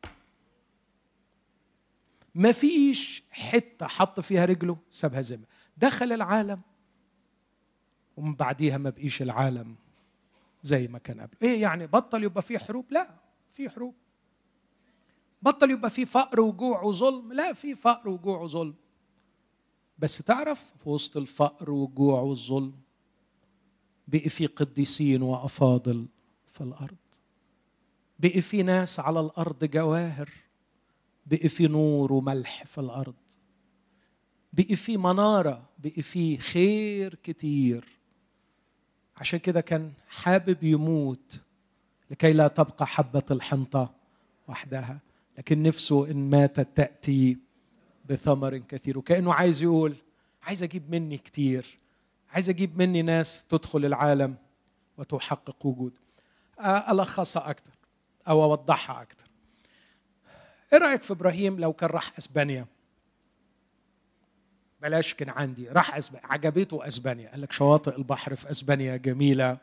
مفيش 2.34 3.22
حتة 3.30 3.86
حط 3.86 4.20
فيها 4.20 4.44
رجله 4.44 4.78
سابها 4.90 5.22
زي 5.22 5.36
ما 5.36 5.44
دخل 5.76 6.12
العالم. 6.12 6.60
ومن 8.16 8.34
بعديها 8.34 8.78
ما 8.78 8.90
بقيش 8.90 9.22
العالم. 9.22 9.76
زي 10.66 10.88
ما 10.88 10.98
كان 10.98 11.20
قبل. 11.20 11.36
إيه 11.42 11.62
يعني 11.62 11.86
بطل 11.86 12.24
يبقى 12.24 12.42
فيه 12.42 12.58
حروب؟ 12.58 12.92
لا 12.92 13.14
في 13.52 13.70
حروب. 13.70 13.94
بطل 15.42 15.70
يبقى 15.70 15.90
فيه 15.90 16.04
فقر 16.04 16.40
وجوع 16.40 16.82
وظلم؟ 16.82 17.32
لا 17.32 17.52
في 17.52 17.74
فقر 17.74 18.08
وجوع 18.08 18.40
وظلم. 18.40 18.74
بس 19.98 20.18
تعرف 20.18 20.64
في 20.82 20.88
وسط 20.88 21.16
الفقر 21.16 21.70
والجوع 21.70 22.20
والظلم 22.20 22.74
بقي 24.08 24.28
في 24.28 24.46
قديسين 24.46 25.22
وأفاضل 25.22 26.06
في 26.52 26.60
الأرض. 26.60 26.96
بقي 28.18 28.40
في 28.40 28.62
ناس 28.62 29.00
على 29.00 29.20
الأرض 29.20 29.64
جواهر. 29.64 30.30
بقي 31.26 31.48
في 31.48 31.68
نور 31.68 32.12
وملح 32.12 32.64
في 32.64 32.78
الأرض. 32.80 33.14
بقي 34.52 34.76
في 34.76 34.96
منارة. 34.96 35.68
بقي 35.78 36.02
في 36.02 36.38
خير 36.38 37.14
كتير. 37.14 37.95
عشان 39.18 39.38
كده 39.38 39.60
كان 39.60 39.92
حابب 40.08 40.62
يموت 40.64 41.40
لكي 42.10 42.32
لا 42.32 42.48
تبقى 42.48 42.86
حبة 42.86 43.22
الحنطة 43.30 43.94
وحدها 44.48 44.98
لكن 45.38 45.62
نفسه 45.62 46.10
إن 46.10 46.30
ماتت 46.30 46.68
تأتي 46.74 47.38
بثمر 48.10 48.58
كثير. 48.58 48.98
وكأنه 48.98 49.34
عايز 49.34 49.62
يقول 49.62 49.96
عايز 50.42 50.62
أجيب 50.62 50.90
مني 50.90 51.18
كتير 51.18 51.78
عايز 52.32 52.48
أجيب 52.48 52.78
مني 52.78 53.02
ناس 53.02 53.44
تدخل 53.44 53.84
العالم 53.84 54.36
وتحقق 54.98 55.66
وجود. 55.66 55.92
ألخصها 56.64 57.50
أكثر 57.50 57.72
أو 58.28 58.44
أوضحها 58.44 59.02
أكثر 59.02 59.26
إيه 60.72 60.78
رأيك 60.78 61.02
في 61.02 61.12
إبراهيم 61.12 61.60
لو 61.60 61.72
كان 61.72 61.90
راح 61.90 62.12
إسبانيا؟ 62.18 62.66
بلاش 64.80 65.14
كان 65.14 65.28
عندي. 65.28 65.68
راح 65.68 65.96
أسبانيا 65.96 66.26
عجبته 66.26 66.86
أسبانيا. 66.86 67.30
قال 67.30 67.40
لك 67.40 67.52
شواطئ 67.52 67.96
البحر 67.96 68.34
في 68.34 68.50
أسبانيا 68.50 68.96
جميلة 68.96 69.58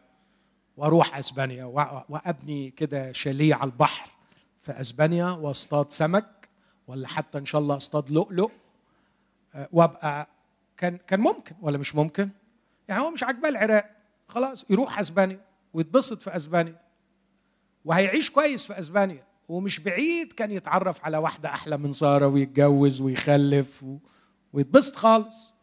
وأروح 0.78 1.18
أسبانيا 1.18 1.66
وأبني 2.10 2.70
كده 2.70 3.12
شاليه 3.12 3.56
على 3.56 3.72
البحر 3.72 4.10
في 4.62 4.72
أسبانيا 4.72 5.26
واصطاد 5.30 5.92
سمك 5.92 6.50
ولا 6.88 7.08
حتى 7.08 7.38
إن 7.38 7.46
شاء 7.46 7.62
الله 7.62 7.78
أصطاد 7.78 8.12
لؤلؤ 8.12 8.52
آه، 9.56 9.70
وأبقى 9.72 10.28
كان 10.78 10.98
كان 11.08 11.20
ممكن 11.20 11.56
ولا 11.62 11.78
مش 11.78 11.96
ممكن؟ 11.96 12.30
يعني 12.88 13.02
هو 13.02 13.12
مش 13.12 13.24
عاجباه 13.24 13.50
العراق. 13.50 13.90
خلاص 14.28 14.66
يروح 14.70 15.00
أسبانيا 15.00 15.40
ويتبسط 15.74 16.22
في 16.22 16.36
أسبانيا 16.36 16.80
وهيعيش 17.86 18.30
كويس 18.30 18.66
في 18.66 18.80
أسبانيا. 18.80 19.24
ومش 19.50 19.80
بعيد 19.80 20.34
كان 20.34 20.52
يتعرف 20.52 21.06
على 21.06 21.18
واحدة 21.18 21.50
أحلى 21.50 21.78
من 21.78 21.92
سارة 21.92 22.28
ويتجوز 22.28 23.02
ويخلف 23.02 23.84
و... 23.84 23.98
ويتبسط 24.54 24.96
خالص. 24.96 25.54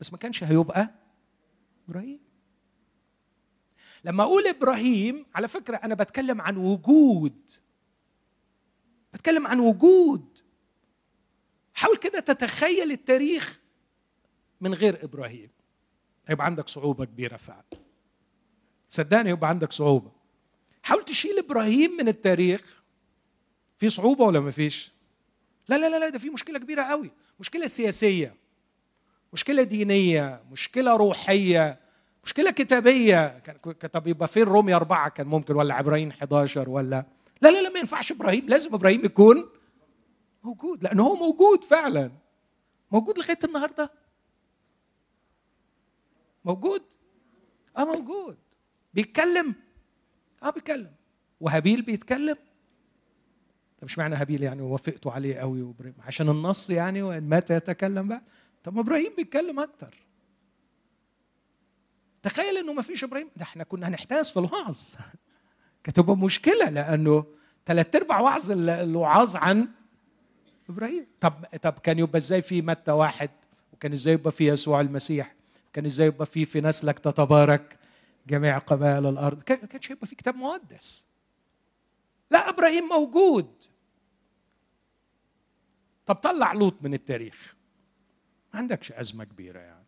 بس 0.00 0.12
ما 0.12 0.18
كانش 0.18 0.44
هيبقى 0.44 0.94
إبراهيم. 1.88 2.20
لما 4.04 4.22
أقول 4.22 4.46
إبراهيم 4.46 5.26
على 5.34 5.48
فكرة 5.48 5.76
أنا 5.76 5.94
بتكلم 5.94 6.40
عن 6.40 6.56
وجود. 6.56 7.50
بتكلم 9.14 9.46
عن 9.46 9.60
وجود. 9.60 10.38
حاول 11.74 11.96
كده 11.96 12.20
تتخيل 12.20 12.92
التاريخ 12.92 13.60
من 14.60 14.74
غير 14.74 15.04
إبراهيم. 15.04 15.50
هيبقى 16.26 16.46
عندك 16.46 16.68
صعوبة 16.68 17.04
كبيرة 17.04 17.36
فعلا. 17.36 17.64
صدقني 18.88 19.30
يبقى 19.30 19.50
عندك 19.50 19.72
صعوبة. 19.72 20.12
حاول 20.82 21.04
تشيل 21.04 21.38
إبراهيم 21.38 21.90
من 21.96 22.08
التاريخ. 22.08 22.82
في 23.78 23.90
صعوبة 23.90 24.24
ولا 24.24 24.40
ما 24.40 24.50
فيش؟ 24.50 24.93
لا 25.68 25.76
لا 25.78 25.98
لا 25.98 26.08
ده 26.08 26.18
في 26.18 26.30
مشكلة 26.30 26.58
كبيرة 26.58 26.82
قوي. 26.82 27.10
مشكلة 27.40 27.66
سياسية 27.66 28.34
مشكلة 29.32 29.62
دينية 29.62 30.42
مشكلة 30.52 30.96
روحية 30.96 31.80
مشكلة 32.24 32.50
كتابية. 32.50 33.38
طب 33.92 34.06
يبقى 34.06 34.28
فين 34.28 34.42
روميا 34.42 34.76
أربعة؟ 34.76 35.08
كان 35.08 35.26
ممكن 35.26 35.54
ولا 35.56 35.74
عبراهيم 35.74 36.08
11 36.08 36.68
ولا؟ 36.70 37.04
لا 37.42 37.48
لا 37.48 37.62
لا 37.62 37.68
ما 37.68 37.78
ينفعش 37.78 38.12
إبراهيم. 38.12 38.48
لازم 38.48 38.74
إبراهيم 38.74 39.04
يكون 39.04 39.48
موجود 40.42 40.84
لأنه 40.84 41.02
هو 41.02 41.14
موجود 41.16 41.64
فعلا. 41.64 42.10
موجود 42.92 43.18
لغاية 43.18 43.38
النهارده. 43.44 43.90
موجود؟ 46.44 46.82
آه 47.76 47.84
موجود. 47.84 48.36
بيتكلم؟ 48.94 49.54
آه 50.42 50.50
بيتكلم. 50.50 50.92
وهابيل 51.40 51.82
بيتكلم؟ 51.82 52.36
مش 53.84 53.98
معنى 53.98 54.14
هابيل 54.14 54.42
يعني 54.42 54.62
وافقتوا 54.62 55.12
عليه 55.12 55.36
قوي 55.36 55.62
وإبراهيم؟ 55.62 55.94
عشان 56.00 56.28
النص 56.28 56.70
يعني 56.70 57.02
وإن 57.02 57.28
مات 57.28 57.50
يتكلم 57.50 58.08
بقى. 58.08 58.22
طب 58.64 58.74
ما 58.74 58.80
إبراهيم 58.80 59.12
بيتكلم 59.16 59.60
أكتر. 59.60 59.94
تخيل 62.22 62.56
إنه 62.58 62.72
ما 62.72 62.82
فيش 62.82 63.04
إبراهيم 63.04 63.28
ده 63.36 63.42
إحنا 63.42 63.64
كنا 63.64 63.88
هنحتاس 63.88 64.30
في 64.30 64.38
الوعظ. 64.38 64.78
كانت 65.84 65.96
تبقى 65.96 66.16
مشكلة 66.16 66.70
لأنه 66.70 67.24
ثلاث 67.66 67.96
أرباع 67.96 68.20
وعظ 68.20 68.50
الوعاظ 68.50 69.36
عن 69.36 69.68
إبراهيم. 70.68 71.06
طب 71.20 71.32
طب 71.62 71.72
كان 71.72 71.98
يبقى 71.98 72.18
إزاي 72.18 72.42
في 72.42 72.62
متى 72.62 72.90
واحد؟ 72.90 73.30
وكان 73.72 73.92
إزاي 73.92 74.14
يبقى 74.14 74.32
في 74.32 74.48
يسوع 74.48 74.80
المسيح؟ 74.80 75.34
كان 75.72 75.84
إزاي 75.84 76.06
يبقى 76.06 76.26
في 76.26 76.44
في 76.44 76.60
نسلك 76.60 76.98
تتبارك 76.98 77.78
جميع 78.26 78.58
قبائل 78.58 79.06
الأرض؟ 79.06 79.42
كان 79.42 79.58
كانش 79.58 79.90
هيبقى 79.90 80.06
في 80.06 80.14
كتاب 80.14 80.34
مقدس. 80.36 81.06
لا 82.30 82.48
إبراهيم 82.48 82.84
موجود. 82.88 83.46
طب 86.06 86.14
طلع 86.14 86.52
لوط 86.52 86.82
من 86.82 86.94
التاريخ. 86.94 87.54
ما 88.54 88.58
عندكش 88.58 88.92
أزمة 88.92 89.24
كبيرة 89.24 89.60
يعني. 89.60 89.84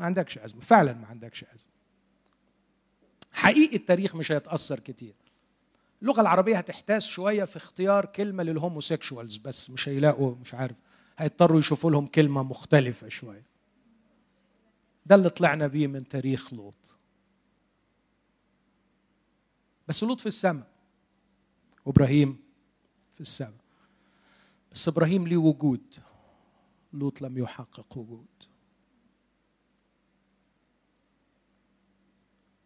ما 0.00 0.06
عندكش 0.06 0.38
أزمة 0.38 0.60
فعلا 0.60 0.92
ما 0.92 1.06
عندكش 1.06 1.44
أزمة. 1.44 1.70
حقيقي 3.32 3.76
التاريخ 3.76 4.16
مش 4.16 4.32
هيتأثر 4.32 4.80
كتير. 4.80 5.14
اللغة 6.02 6.20
العربية 6.20 6.56
هتحتاس 6.58 7.06
شوية 7.06 7.44
في 7.44 7.56
اختيار 7.56 8.06
كلمة 8.06 8.42
للهوموسيكشوالز 8.42 9.36
بس 9.36 9.70
مش 9.70 9.88
هيلاقوا 9.88 10.34
مش 10.34 10.54
عارف 10.54 10.76
هيضطروا 11.18 11.58
يشوفوا 11.58 11.90
لهم 11.90 12.06
كلمة 12.06 12.42
مختلفة 12.42 13.08
شوية. 13.08 13.46
ده 15.06 15.14
اللي 15.14 15.30
طلعنا 15.30 15.66
بيه 15.66 15.86
من 15.86 16.08
تاريخ 16.08 16.54
لوط. 16.54 16.96
بس 19.88 20.04
لوط 20.04 20.20
في 20.20 20.26
السماء. 20.26 20.66
وابراهيم 21.84 22.38
في 23.14 23.20
السماء. 23.20 23.63
بس 24.74 24.88
إبراهيم 24.88 25.26
ليه 25.28 25.36
وجود 25.36 25.94
لوط 26.92 27.22
لم 27.22 27.38
يحقق 27.38 27.98
وجود 27.98 28.26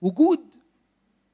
وجود 0.01 0.55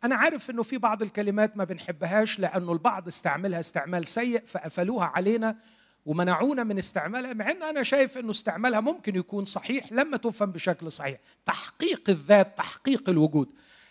أنا 0.04 0.14
عارف 0.14 0.50
انه 0.50 0.62
في 0.62 0.78
بعض 0.78 1.02
الكلمات 1.02 1.56
ما 1.56 1.64
بنحبهاش 1.64 2.38
لأنه 2.38 2.72
البعض 2.72 3.06
استعملها 3.06 3.60
استعمال 3.60 4.06
سيء 4.06 4.42
فقفلوها 4.46 5.06
علينا 5.06 5.58
ومنعونا 6.06 6.64
من 6.64 6.78
استعمالها 6.78 7.32
مع 7.32 7.50
ان 7.50 7.62
أنا 7.62 7.82
شايف 7.82 8.18
انه 8.18 8.30
استعمالها 8.30 8.80
ممكن 8.80 9.16
يكون 9.16 9.44
صحيح 9.44 9.92
لما 9.92 10.16
تفهم 10.16 10.52
بشكل 10.52 10.92
صحيح 10.92 11.20
تحقيق 11.46 12.10
الذات 12.10 12.58
تحقيق 12.58 13.08
الوجود 13.08 13.48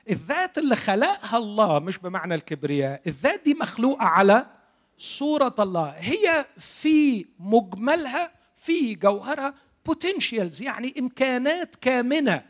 الذات 0.10 0.58
اللي 0.58 0.76
خلقها 0.76 1.38
الله 1.38 1.80
مش 1.80 1.98
بمعنى 1.98 2.36
الكبرياء 2.36 3.02
الذات 3.08 3.42
دي 3.46 3.54
مخلوقه 3.54 4.06
على 4.06 4.63
صورة 5.04 5.56
الله. 5.60 5.90
هي 5.90 6.46
في 6.58 7.26
مجملها 7.40 8.32
في 8.56 8.96
جوهرها 8.96 9.54
بوتنشيالز 9.86 10.62
يعني 10.62 10.94
إمكانات 11.00 11.76
كامنة. 11.76 12.46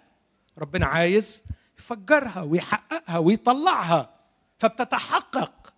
ربنا 0.58 0.86
عايز 0.86 1.44
يفجرها 1.80 2.42
ويحققها 2.42 3.18
ويطلعها 3.18 4.20
فبتتحقق. 4.58 5.74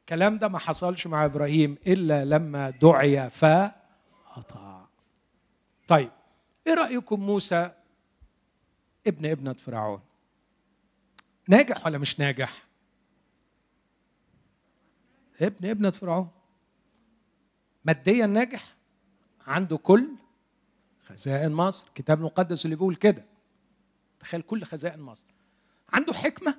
الكلام 0.00 0.38
ده 0.38 0.48
ما 0.48 0.58
حصلش 0.58 1.06
مع 1.06 1.24
إبراهيم 1.24 1.78
إلا 1.86 2.24
لما 2.24 2.70
دعي 2.70 3.30
فأطاع. 3.30 4.88
طيب 5.88 6.10
إيه 6.66 6.74
رأيكم 6.74 7.20
موسى 7.20 7.70
ابن 9.06 9.26
ابنة 9.26 9.52
فرعون؟ 9.52 10.00
ناجح 11.48 11.86
ولا 11.86 11.98
مش 11.98 12.20
ناجح؟ 12.20 12.69
ابن 15.42 15.68
ابنه 15.68 15.90
فرعون. 15.90 16.28
ماديا 17.84 18.26
ناجح 18.26 18.76
عنده 19.46 19.76
كل 19.76 20.08
خزائن 21.06 21.52
مصر. 21.52 21.86
الكتاب 21.86 22.18
المقدس 22.18 22.64
اللي 22.64 22.76
بيقول 22.76 22.94
كده. 22.94 23.24
تخيل 24.20 24.42
كل 24.42 24.64
خزائن 24.64 25.00
مصر. 25.00 25.24
عنده 25.92 26.12
حكمة 26.12 26.58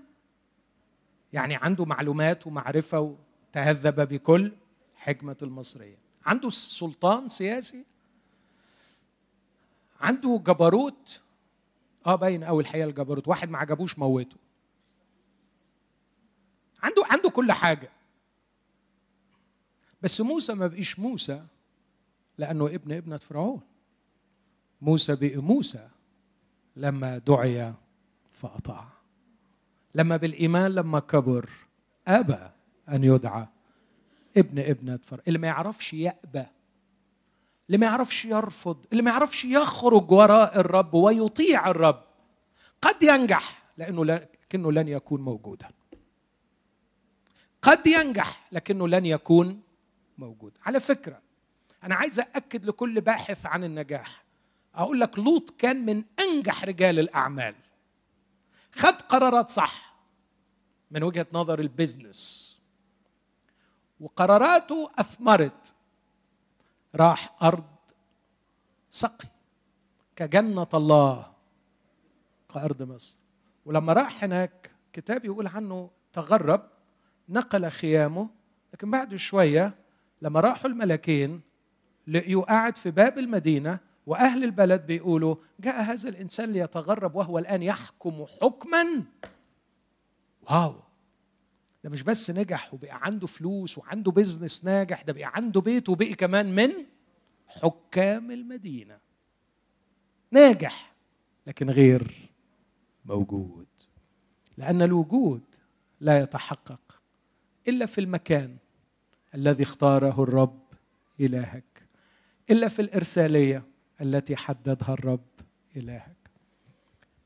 يعني 1.33 1.55
عنده 1.55 1.85
معلومات 1.85 2.47
ومعرفة 2.47 3.17
وتهذب 3.49 4.07
بكل 4.07 4.51
حكمة 4.95 5.37
المصريين 5.41 5.97
عنده 6.25 6.49
سلطان 6.49 7.29
سياسي. 7.29 7.85
عنده 10.01 10.41
جبروت. 10.45 11.21
آه 12.07 12.15
باين 12.15 12.43
قوي 12.43 12.63
الحقيقة 12.63 12.89
الجبروت. 12.89 13.27
واحد 13.27 13.49
ما 13.49 13.57
عجبوش 13.57 13.99
موته. 13.99 14.37
عنده 16.83 17.03
عنده 17.05 17.29
كل 17.29 17.51
حاجة. 17.51 17.89
بس 20.01 20.21
موسى 20.21 20.53
ما 20.53 20.67
بقيش 20.67 20.99
موسى 20.99 21.43
لأنه 22.37 22.65
ابن 22.67 22.91
ابنة 22.91 23.17
فرعون. 23.17 23.61
موسى 24.81 25.15
بقي 25.15 25.37
موسى 25.37 25.89
لما 26.75 27.17
دعي 27.17 27.73
فأطاع. 28.31 28.87
لما 29.95 30.17
بالإيمان 30.17 30.71
لما 30.71 30.99
كبر 30.99 31.49
أبى 32.07 32.49
أن 32.89 33.03
يدعى 33.03 33.47
ابن 34.37 34.59
ابنة 34.59 34.99
فر 35.03 35.21
اللي 35.27 35.39
ما 35.39 35.47
يعرفش 35.47 35.93
يأبى 35.93 36.45
اللي 37.67 37.77
ما 37.77 37.85
يعرفش 37.85 38.25
يرفض 38.25 38.85
اللي 38.91 39.03
ما 39.03 39.11
يعرفش 39.11 39.45
يخرج 39.45 40.11
وراء 40.11 40.59
الرب 40.59 40.93
ويطيع 40.93 41.69
الرب. 41.69 42.03
قد 42.81 43.03
ينجح 43.03 43.63
لأنه 43.77 44.05
لكنه 44.05 44.71
لن 44.71 44.87
يكون 44.87 45.21
موجودا. 45.21 45.69
قد 47.61 47.87
ينجح 47.87 48.47
لكنه 48.51 48.87
لن 48.87 49.05
يكون 49.05 49.61
موجود 50.21 50.57
على 50.65 50.79
فكرة 50.79 51.21
أنا 51.83 51.95
عايز 51.95 52.19
أأكد 52.19 52.65
لكل 52.65 53.01
باحث 53.01 53.45
عن 53.45 53.63
النجاح. 53.63 54.23
أقول 54.75 54.99
لك 54.99 55.19
لوط 55.19 55.49
كان 55.57 55.85
من 55.85 56.03
أنجح 56.19 56.63
رجال 56.63 56.99
الأعمال. 56.99 57.55
خد 58.75 59.01
قرارات 59.01 59.49
صح 59.49 59.95
من 60.91 61.03
وجهة 61.03 61.27
نظر 61.33 61.59
البيزنس. 61.59 62.51
وقراراته 63.99 64.91
أثمرت. 64.99 65.75
راح 66.95 67.35
أرض 67.43 67.65
سقي 68.89 69.27
كجنة 70.15 70.67
الله 70.73 71.31
كأرض 72.53 72.81
مصر. 72.81 73.17
ولما 73.65 73.93
راح 73.93 74.23
هناك 74.23 74.71
كتاب 74.93 75.25
يقول 75.25 75.47
عنه 75.47 75.89
تغرب 76.13 76.69
نقل 77.29 77.69
خيامه 77.69 78.29
لكن 78.73 78.91
بعد 78.91 79.15
شوية 79.15 79.80
لما 80.21 80.39
راحوا 80.39 80.69
الملكين 80.69 81.41
لقيوا 82.07 82.43
قاعد 82.43 82.77
في 82.77 82.91
باب 82.91 83.19
المدينة 83.19 83.79
وأهل 84.05 84.43
البلد 84.43 84.85
بيقولوا 84.85 85.35
جاء 85.59 85.81
هذا 85.81 86.09
الإنسان 86.09 86.51
ليتغرب 86.51 87.15
وهو 87.15 87.39
الآن 87.39 87.63
يحكم 87.63 88.25
حكما. 88.41 89.03
واو! 90.49 90.75
ده 91.83 91.89
مش 91.89 92.03
بس 92.03 92.31
نجح 92.31 92.73
وبقى 92.73 92.99
عنده 93.05 93.27
فلوس 93.27 93.77
وعنده 93.77 94.11
بيزنس 94.11 94.65
ناجح 94.65 95.01
ده 95.01 95.13
بقى 95.13 95.31
عنده 95.35 95.61
بيت 95.61 95.89
وبقي 95.89 96.13
كمان 96.13 96.55
من 96.55 96.71
حكام 97.47 98.31
المدينة. 98.31 98.97
ناجح 100.31 100.93
لكن 101.47 101.69
غير 101.69 102.29
موجود. 103.05 103.67
لأن 104.57 104.81
الوجود 104.81 105.41
لا 105.99 106.19
يتحقق 106.19 106.99
إلا 107.67 107.85
في 107.85 108.01
المكان. 108.01 108.57
الذي 109.35 109.63
اختاره 109.63 110.23
الرب 110.23 110.61
إلهك 111.19 111.63
إلا 112.49 112.67
في 112.67 112.81
الإرسالية 112.81 113.63
التي 114.01 114.35
حددها 114.35 114.93
الرب 114.93 115.27
إلهك. 115.75 116.15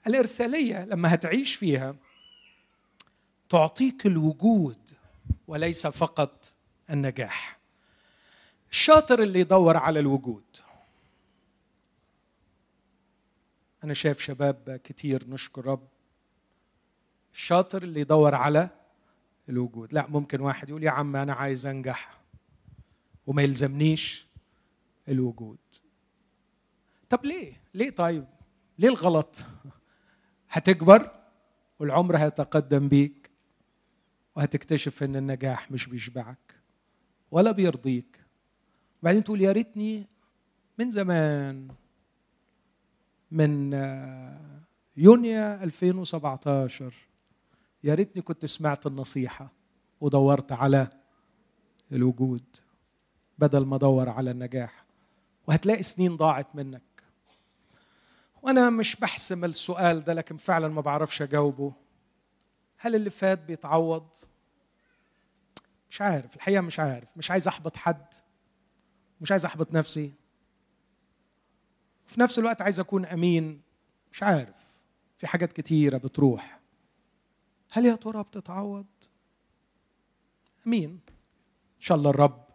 الإرسالية 0.08 0.86
لما 0.86 1.14
هتعيش 1.14 1.56
فيها 1.56 1.96
تعطيك 3.50 4.06
الوجود 4.06 4.92
وليس 5.48 5.88
فقط 5.88 6.54
النجاح. 6.90 7.60
الشاطر 8.72 9.22
اللي 9.22 9.40
يدور 9.40 9.78
على 9.78 10.00
الوجود. 10.00 10.44
أنا 13.84 13.94
شايف 13.94 14.20
شباب 14.20 14.80
كتير 14.84 15.30
نشكر 15.30 15.66
رب. 15.66 15.88
الشاطر 17.34 17.84
اللي 17.84 18.00
يدور 18.00 18.36
على 18.36 18.70
الوجود. 19.50 19.94
لا 19.94 20.08
ممكن 20.08 20.42
واحد 20.42 20.70
يقول 20.70 20.84
يا 20.84 20.92
عم 20.92 21.16
أنا 21.16 21.34
عايز 21.34 21.66
أنجح 21.66 22.22
وما 23.28 23.42
يلزمنيش 23.42 24.28
الوجود. 25.10 25.58
طب 27.10 27.26
ليه؟ 27.26 27.62
ليه 27.74 27.90
طيب؟ 27.90 28.26
ليه 28.80 28.90
الغلط؟ 28.90 29.46
هتكبر 30.50 31.12
والعمر 31.80 32.18
هيتقدم 32.18 32.88
بيك 32.88 33.32
وهتكتشف 34.36 35.04
إن 35.04 35.16
النجاح 35.16 35.72
مش 35.72 35.88
بيشبعك 35.88 36.56
ولا 37.32 37.52
بيرضيك. 37.52 38.20
بعدين 39.04 39.24
تقول 39.24 39.42
يا 39.42 39.52
ريتني 39.52 40.08
من 40.80 40.92
زمان 40.92 41.68
من 43.32 43.74
يونيو 44.98 45.54
2017 45.54 46.94
يا 47.86 47.94
ريتني 47.94 48.22
كنت 48.22 48.46
سمعت 48.46 48.88
النصيحة 48.88 49.52
ودورت 50.02 50.52
على 50.52 50.90
الوجود 51.92 52.44
بدل 53.40 53.66
ما 53.66 53.76
أدور 53.76 54.10
على 54.10 54.32
النجاح. 54.32 54.86
وهتلاقي 55.48 55.84
سنين 55.84 56.16
ضاعت 56.16 56.56
منك. 56.56 56.82
وأنا 58.42 58.70
مش 58.70 58.96
بحسم 58.96 59.46
السؤال 59.46 60.04
ده 60.04 60.14
لكن 60.14 60.38
فعلا 60.38 60.68
ما 60.68 60.82
بعرفش 60.82 61.22
أجاوبه. 61.22 61.74
هل 62.78 62.96
اللي 62.96 63.10
فات 63.10 63.40
بيتعوض؟ 63.40 64.08
مش 65.90 66.02
عارف. 66.02 66.36
الحقيقة 66.36 66.62
مش 66.62 66.80
عارف. 66.80 67.10
مش 67.16 67.32
عايز 67.32 67.48
أحبط 67.48 67.78
حد. 67.78 68.06
مش 69.22 69.32
عايز 69.32 69.46
أحبط 69.46 69.74
نفسي. 69.74 70.14
في 72.06 72.22
نفس 72.22 72.40
الوقت 72.40 72.62
عايز 72.62 72.80
أكون 72.80 73.06
أمين. 73.06 73.62
مش 74.12 74.24
عارف. 74.24 74.66
في 75.18 75.28
حاجات 75.28 75.54
كتيرة 75.54 75.98
بتروح. 75.98 76.55
هل 77.76 77.86
يا 77.86 77.96
ترى 77.96 78.24
بتتعوض؟ 78.24 78.86
آمين. 80.68 80.90
إن 81.76 81.82
شاء 81.82 81.98
الله 81.98 82.10
الرب 82.10 82.46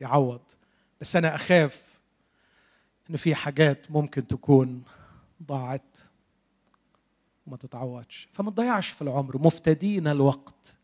يعوض. 0.00 0.40
بس 1.00 1.16
أنا 1.16 1.34
أخاف 1.34 2.00
إن 3.10 3.16
في 3.16 3.34
حاجات 3.34 3.90
ممكن 3.90 4.26
تكون 4.26 4.82
ضاعت 5.42 5.98
وما 7.46 7.56
تتعوضش. 7.56 8.28
فما 8.32 8.50
تضيعش 8.50 8.88
في 8.88 9.02
العمر 9.02 9.38
مفتدين 9.38 10.08
الوقت 10.08 10.76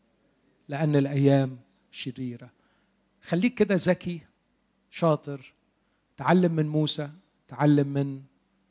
لأن 0.67 0.95
الأيام 0.95 1.59
شريرة. 1.91 2.49
خليك 3.21 3.53
كده 3.53 3.75
ذكي 3.77 4.21
شاطر 4.89 5.53
تعلم 6.17 6.51
من 6.51 6.67
موسى 6.67 7.11
تعلم 7.47 7.87
من 7.87 8.23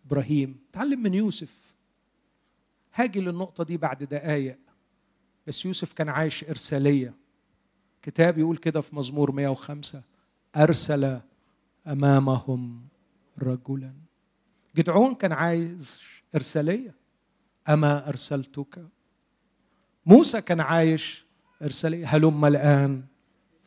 إبراهيم 0.07 0.61
تعلم 0.73 1.03
من 1.03 1.15
يوسف. 1.15 1.75
هاجي 2.95 3.21
للنقطة 3.21 3.65
دي 3.65 3.77
بعد 3.77 4.05
دقايق. 4.05 4.59
بس 5.47 5.65
يوسف 5.65 5.93
كان 5.93 6.09
عايش 6.09 6.45
إرسالية. 6.45 7.15
كتاب 8.03 8.39
يقول 8.39 8.57
كده 8.57 8.81
في 8.81 8.97
مزمور 8.97 9.33
105 9.33 10.03
أرسل 10.57 11.21
أمامهم 11.87 12.83
رجلا. 13.39 13.93
جدعون 14.77 15.15
كان 15.15 15.33
عايز 15.33 16.01
إرسالية. 16.35 16.95
أما 17.69 18.09
أرسلتك؟ 18.09 18.87
موسى 20.07 20.41
كان 20.41 20.61
عايش 20.61 21.25
إرسالية. 21.63 22.07
هلم 22.07 22.45
الآن 22.45 23.05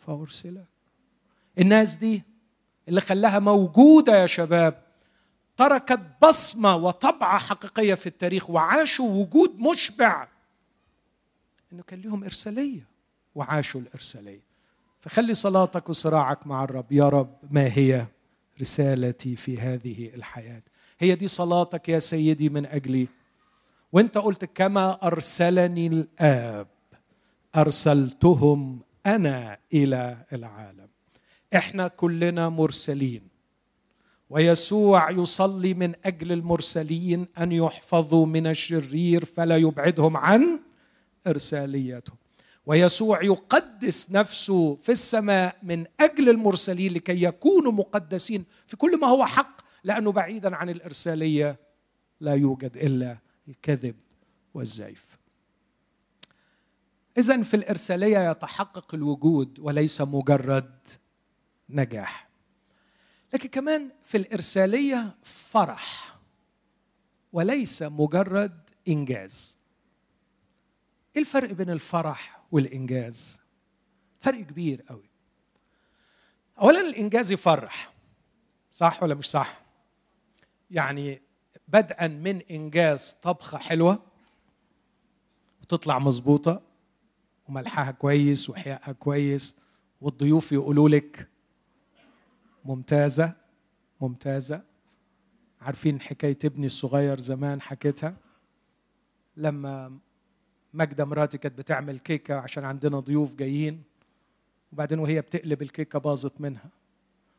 فأرسلك. 0.08 0.68
الناس 1.60 1.96
دي 1.96 2.24
اللي 2.88 3.02
خلاها 3.02 3.40
موجودة 3.40 4.16
يا 4.22 4.26
شباب 4.28 4.86
تركت 5.58 6.00
بصمة 6.24 6.76
وطبعة 6.76 7.40
حقيقية 7.40 7.94
في 7.94 8.08
التاريخ 8.08 8.50
وعاشوا 8.50 9.10
وجود 9.10 9.60
مشبع. 9.60 10.28
إنه 11.74 11.84
كان 11.84 12.02
لهم 12.02 12.24
إرسالية 12.24 12.88
وعاشوا 13.36 13.82
الإرسالية. 13.82 14.46
فخلي 15.00 15.34
صلاتك 15.34 15.90
وصراعك 15.90 16.48
مع 16.48 16.64
الرب. 16.64 16.92
يا 16.92 17.10
رب 17.10 17.36
ما 17.52 17.66
هي 17.78 18.06
رسالتي 18.62 19.36
في 19.36 19.58
هذه 19.60 20.16
الحياة؟ 20.16 20.62
هي 21.00 21.16
دي 21.16 21.28
صلاتك 21.28 21.90
يا 21.90 22.00
سيدي 22.00 22.50
من 22.50 22.66
أجلي. 22.66 23.08
وأنت 23.92 24.18
قلت 24.18 24.46
كما 24.46 25.08
أرسلني 25.08 25.88
الآب 25.88 26.68
أرسلتهم 27.56 28.80
أنا 29.06 29.58
إلى 29.74 30.18
العالم. 30.34 30.88
إحنا 31.56 31.88
كلنا 31.88 32.50
مرسلين. 32.50 33.28
ويسوع 34.30 35.12
يصلي 35.12 35.74
من 35.74 35.94
أجل 36.06 36.32
المرسلين 36.32 37.28
أن 37.40 37.52
يحفظوا 37.52 38.26
من 38.26 38.48
الشرير 38.48 39.26
فلا 39.26 39.58
يبعدهم 39.58 40.18
عن 40.18 40.60
ارساليتهم 41.28 42.18
ويسوع 42.66 43.24
يقدس 43.24 44.12
نفسه 44.12 44.76
في 44.76 44.92
السماء 44.92 45.58
من 45.64 45.86
أجل 46.00 46.30
المرسلين 46.30 46.94
لكي 46.94 47.24
يكونوا 47.24 47.72
مقدسين 47.72 48.46
في 48.68 48.78
كل 48.78 49.00
ما 49.00 49.08
هو 49.08 49.26
حق 49.26 49.62
لأنه 49.84 50.12
بعيدا 50.12 50.56
عن 50.56 50.70
الإرسالية 50.70 51.60
لا 52.20 52.34
يوجد 52.34 52.78
إلا 52.78 53.18
الكذب 53.48 53.96
والزيف. 54.54 55.18
اذا 57.18 57.44
في 57.44 57.54
الإرسالية 57.54 58.32
يتحقق 58.32 58.96
الوجود 58.96 59.60
وليس 59.60 60.02
مجرد 60.02 60.88
نجاح. 61.70 62.30
لكن 63.34 63.50
كمان 63.50 63.90
في 64.04 64.18
الإرسالية 64.18 65.16
فرح 65.24 66.16
وليس 67.34 67.84
مجرد 67.84 68.70
إنجاز. 68.88 69.58
إيه 71.16 71.22
الفرق 71.22 71.52
بين 71.52 71.70
الفرح 71.70 72.42
والإنجاز؟ 72.52 73.40
فرق 74.20 74.42
كبير 74.42 74.82
قوي. 74.82 75.10
اولا 76.62 76.82
الإنجاز 76.82 77.32
يفرح. 77.32 77.94
صح 78.72 79.04
ولا 79.04 79.16
مش 79.16 79.30
صح؟ 79.30 79.62
يعني 80.72 81.22
بدءا 81.68 82.08
من 82.08 82.42
إنجاز 82.42 83.16
طبخة 83.22 83.58
حلوة 83.58 84.04
وتطلع 85.62 86.00
مظبوطة 86.00 86.62
وملحها 87.50 87.92
كويس 87.92 88.50
وحيائها 88.50 88.92
كويس 88.92 89.56
والضيوف 90.02 90.52
يقولوا 90.52 90.90
لك 90.90 91.30
ممتازة 92.66 93.34
ممتازة. 94.02 94.62
عارفين 95.62 96.02
حكاية 96.02 96.38
ابني 96.46 96.66
الصغير 96.66 97.20
زمان 97.20 97.62
حكيتها؟ 97.62 98.18
لما 99.38 100.00
ماجدة 100.76 101.06
مراتي 101.06 101.38
كانت 101.38 101.58
بتعمل 101.58 102.00
كيكة 102.00 102.36
عشان 102.36 102.66
عندنا 102.66 103.00
ضيوف 103.00 103.36
جايين 103.36 103.84
وبعدين 104.74 105.00
وهي 105.00 105.22
بتقلب 105.22 105.62
الكيكة 105.62 106.00
باظت 106.00 106.42
منها. 106.42 106.70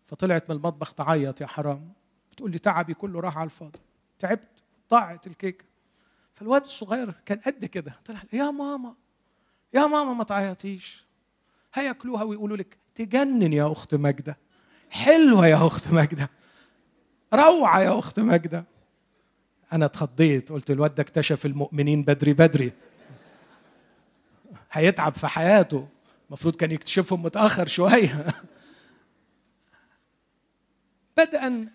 فطلعت 0.04 0.50
من 0.50 0.56
المطبخ 0.56 0.92
تعيط 0.92 1.40
يا 1.40 1.46
حرام. 1.46 1.92
بتقول 2.32 2.50
لي 2.50 2.58
تعبي 2.58 2.94
كله 2.94 3.20
راح 3.20 3.38
على 3.38 3.44
الفاضي. 3.44 3.78
تعبت 4.18 4.48
ضاعت 4.90 5.26
الكيكة. 5.26 5.64
فالواد 6.34 6.64
الصغير 6.64 7.14
كان 7.26 7.38
قد 7.38 7.64
كده. 7.64 7.96
طلع 8.04 8.22
يا 8.32 8.50
ماما 8.50 8.94
يا 9.74 9.86
ماما 9.86 10.12
ما 10.12 10.24
تعيطيش. 10.24 11.06
هياكلوها 11.74 12.22
ويقولوا 12.22 12.56
لك 12.56 12.76
تجنن 12.94 13.52
يا 13.52 13.72
أخت 13.72 13.94
ماجده 13.94 14.38
حلوة 14.90 15.46
يا 15.46 15.66
أخت 15.66 15.88
ماجده 15.88 16.30
روعة 17.34 17.80
يا 17.80 17.98
أخت 17.98 18.20
ماجده 18.20 18.64
أنا 19.72 19.84
اتخضيت 19.84 20.52
قلت 20.52 20.70
الواد 20.70 20.94
ده 20.94 21.02
اكتشف 21.02 21.46
المؤمنين 21.46 22.02
بدري 22.02 22.32
بدري. 22.32 22.72
هيتعب 24.76 25.14
في 25.14 25.26
حياته. 25.26 25.88
المفروض 26.28 26.56
كان 26.56 26.72
يكتشفهم 26.72 27.22
متأخر 27.22 27.66
شوية. 27.66 28.26
بدءا 31.16 31.68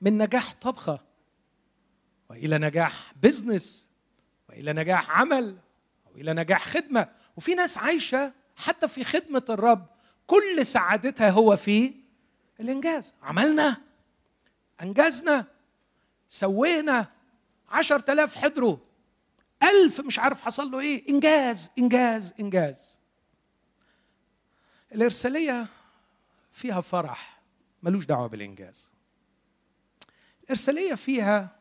من 0.00 0.18
نجاح 0.18 0.52
طبخة 0.52 1.00
وإلى 2.30 2.58
نجاح 2.58 3.12
بزنس 3.22 3.88
وإلى 4.48 4.72
نجاح 4.72 5.10
عمل 5.10 5.56
وإلى 6.14 6.32
نجاح 6.32 6.64
خدمة. 6.64 7.08
وفي 7.36 7.54
ناس 7.54 7.78
عايشة 7.78 8.32
حتى 8.56 8.88
في 8.88 9.04
خدمة 9.04 9.44
الرب 9.50 9.86
كل 10.26 10.66
سعادتها 10.66 11.30
هو 11.30 11.56
في 11.56 11.94
الإنجاز. 12.60 13.14
عملنا 13.22 13.76
أنجزنا 14.82 15.46
سوينا 16.28 17.06
عشر 17.68 17.98
تلاف 17.98 18.36
حضروا 18.36 18.76
ألف 19.62 20.00
مش 20.00 20.18
عارف 20.18 20.40
حصل 20.40 20.70
له 20.70 20.80
إيه. 20.80 21.08
إنجاز 21.08 21.70
إنجاز 21.78 22.34
إنجاز. 22.40 22.96
الإرسالية 24.94 25.66
فيها 26.52 26.80
فرح 26.80 27.42
ملوش 27.82 28.06
دعوة 28.06 28.26
بالإنجاز. 28.26 28.90
الإرسالية 30.44 30.94
فيها 30.94 31.56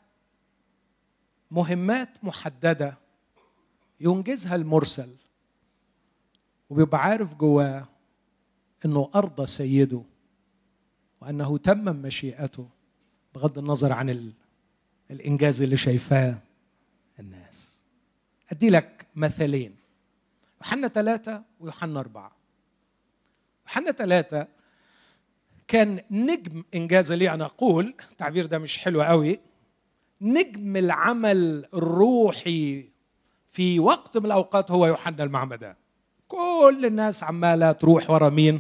مهمات 1.51 2.09
محددة 2.23 2.97
ينجزها 3.99 4.55
المرسل 4.55 5.15
وبيبقى 6.69 7.01
عارف 7.01 7.35
جواه 7.35 7.87
إنه 8.85 9.11
ارضى 9.15 9.45
سيده 9.45 10.03
وأنه 11.21 11.57
تمم 11.57 12.01
مشيئته 12.01 12.69
بغض 13.35 13.57
النظر 13.57 13.91
عن 13.93 14.33
الإنجاز 15.11 15.61
اللي 15.61 15.77
شايفاه. 15.77 16.37
أدي 18.51 18.69
لك 18.69 19.07
مثلين. 19.15 19.75
يوحنا 20.61 20.87
ثلاثة 20.87 21.43
ويوحنا 21.59 21.99
أربعة. 21.99 22.31
يوحنا 23.67 23.91
ثلاثة 23.91 24.47
كان 25.67 26.01
نجم 26.11 26.63
إنجاز 26.75 27.11
لي 27.11 27.33
أنا 27.33 27.45
أقول 27.45 27.93
التعبير 28.11 28.45
ده 28.45 28.59
مش 28.59 28.77
حلو 28.77 29.01
قوي. 29.01 29.39
نجم 30.21 30.77
العمل 30.77 31.65
الروحي 31.73 32.89
في 33.51 33.79
وقت 33.79 34.17
من 34.17 34.25
الأوقات 34.25 34.71
هو 34.71 34.85
يوحنا 34.85 35.23
المعمدان 35.23 35.75
كل 36.27 36.81
الناس 36.85 37.23
عمالة 37.23 37.71
تروح 37.71 38.09
ورا 38.09 38.29
مين؟ 38.29 38.59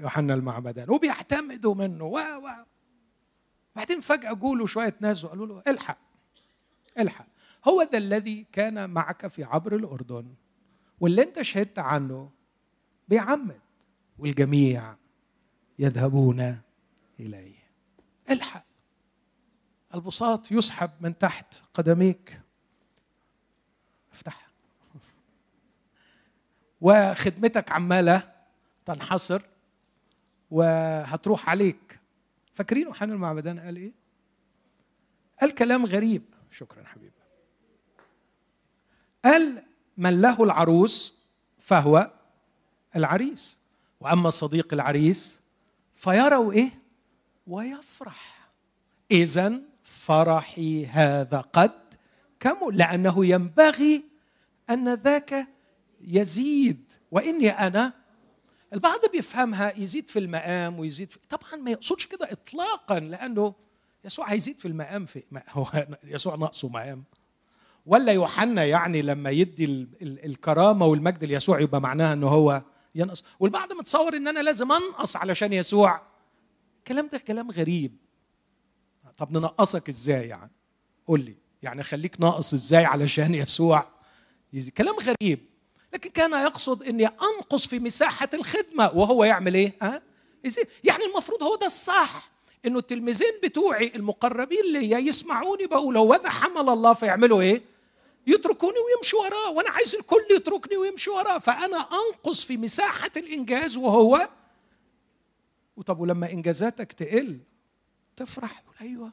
يوحنا 0.00 0.34
المعمدان 0.34 0.90
وبيعتمدوا 0.90 1.74
منه. 1.74 2.04
و 2.04 2.18
و. 2.18 2.48
بعدين 3.76 4.00
فجأة 4.00 4.32
جولوا 4.32 4.66
شوية 4.66 4.96
ناس 5.00 5.24
وقالوا 5.24 5.46
له 5.46 5.62
إلحق 5.68 5.98
إلحق. 6.98 7.26
هو 7.68 7.82
ذا 7.82 7.98
الذي 7.98 8.46
كان 8.52 8.90
معك 8.90 9.26
في 9.26 9.44
عبر 9.44 9.76
الأردن 9.76 10.34
واللي 11.00 11.22
أنت 11.22 11.42
شهدت 11.42 11.78
عنه 11.78 12.30
بيعمد 13.08 13.60
والجميع 14.18 14.96
يذهبون 15.78 16.60
إليه. 17.20 17.56
الحق. 18.30 18.64
البساط 19.94 20.52
يسحب 20.52 20.90
من 21.00 21.18
تحت 21.18 21.54
قدميك. 21.74 22.40
افتحها 24.12 24.48
وخدمتك 26.80 27.72
عمالة 27.72 28.32
تنحصر 28.84 29.42
وهتروح 30.50 31.50
عليك. 31.50 32.00
فاكرين 32.54 32.86
يوحنا 32.86 33.14
المعبدان؟ 33.14 33.58
قال 33.60 33.76
إيه؟ 33.76 33.92
قال 35.40 35.54
كلام 35.54 35.86
غريب. 35.86 36.22
شكرا 36.50 36.84
حبيبي. 36.84 37.15
قال 39.26 39.62
من 39.96 40.20
له 40.20 40.44
العروس 40.44 41.14
فهو 41.58 42.10
العريس 42.96 43.60
وأما 44.00 44.30
صديق 44.30 44.74
العريس 44.74 45.40
فيروا 45.94 46.52
إيه؟ 46.52 46.70
ويفرح. 47.46 48.48
اذا 49.10 49.60
فرحي 49.82 50.86
هذا 50.86 51.40
قد 51.40 51.72
كمل 52.40 52.78
لأنه 52.78 53.26
ينبغي 53.26 54.04
أن 54.70 54.94
ذاك 54.94 55.48
يزيد. 56.00 56.92
وإني 57.10 57.50
أنا 57.50 57.92
البعض 58.72 59.00
بيفهمها 59.12 59.78
يزيد 59.78 60.08
في 60.08 60.18
المقام 60.18 60.78
ويزيد 60.78 61.10
في 61.10 61.18
طبعا 61.28 61.56
ما 61.56 61.70
يقصدش 61.70 62.06
كده 62.06 62.32
اطلاقا 62.32 63.00
لأنه 63.00 63.54
يسوع 64.04 64.32
هيزيد 64.32 64.58
في 64.58 64.68
المقام 64.68 65.06
في 65.06 65.22
هو 65.50 65.86
يسوع 66.04 66.34
ناقصه 66.34 66.68
مقام. 66.68 67.04
ولا 67.86 68.12
يوحنا 68.12 68.64
يعني 68.64 69.02
لما 69.02 69.30
يدي 69.30 69.64
ال 69.64 69.88
ال 70.02 70.24
الكرامة 70.24 70.86
والمجد 70.86 71.24
ليسوع 71.24 71.60
يبقى 71.60 71.80
معناها 71.80 72.12
انه 72.12 72.28
هو 72.28 72.62
ينقص. 72.94 73.24
والبعض 73.40 73.72
متصور 73.72 74.16
إن 74.16 74.28
أنا 74.28 74.40
لازم 74.40 74.72
أنقص 74.72 75.16
علشان 75.16 75.52
يسوع. 75.52 76.00
الكلام 76.78 77.08
ده 77.12 77.18
كلام 77.18 77.50
غريب. 77.50 77.96
طب 79.18 79.32
ننقصك 79.32 79.88
إزاي 79.88 80.28
يعني؟ 80.28 80.50
قول 81.06 81.20
لي. 81.20 81.34
يعني 81.62 81.82
خليك 81.82 82.20
ناقص 82.20 82.54
إزاي 82.54 82.84
علشان 82.84 83.34
يسوع؟ 83.34 83.88
يزيد 84.52 84.72
كلام 84.72 84.94
غريب. 84.96 85.38
لكن 85.94 86.10
كان 86.10 86.32
يقصد 86.32 86.82
إني 86.82 87.06
أنقص 87.06 87.66
في 87.66 87.78
مساحة 87.78 88.28
الخدمة. 88.34 88.90
وهو 88.94 89.24
يعمل 89.24 89.54
إيه؟ 89.54 89.72
ها؟ 89.82 90.02
يعني 90.84 91.04
المفروض 91.04 91.42
هو 91.42 91.56
ده 91.56 91.66
الصح. 91.66 92.30
إنه 92.66 92.78
التلميذين 92.78 93.32
بتوعي 93.42 93.92
المقربين 93.94 94.72
ليا 94.72 94.98
يسمعوني 94.98 95.66
بقول 95.66 95.96
هو 95.96 96.20
حمل 96.24 96.68
الله 96.68 96.94
فيعملوا 96.94 97.40
إيه؟ 97.40 97.75
يتركوني 98.26 98.76
ويمشوا 98.78 99.20
وراه 99.20 99.50
وأنا 99.50 99.70
عايز 99.70 99.94
الكل 99.94 100.26
يتركني 100.30 100.76
ويمشي 100.76 101.10
وراه 101.10 101.38
فأنا 101.38 101.76
أنقص 101.76 102.44
في 102.44 102.56
مساحة 102.56 103.10
الإنجاز 103.16 103.76
وهو 103.76 104.28
وطب 105.76 106.00
ولما 106.00 106.32
إنجازاتك 106.32 106.92
تقل 106.92 107.38
تفرح 108.16 108.62
أيوه. 108.80 109.12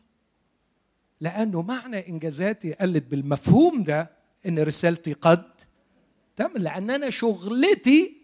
لأنه 1.22 1.61
معنى 1.61 2.07
إنجازاتي 2.09 2.74
قلت 2.74 3.03
بالمفهوم 3.03 3.84
ده 3.84 4.11
إن 4.45 4.59
رسالتي 4.59 5.14
قد 5.14 5.61
تم 6.36 6.51
لأن 6.55 6.89
أنا 6.89 7.09
شغلتي 7.09 8.18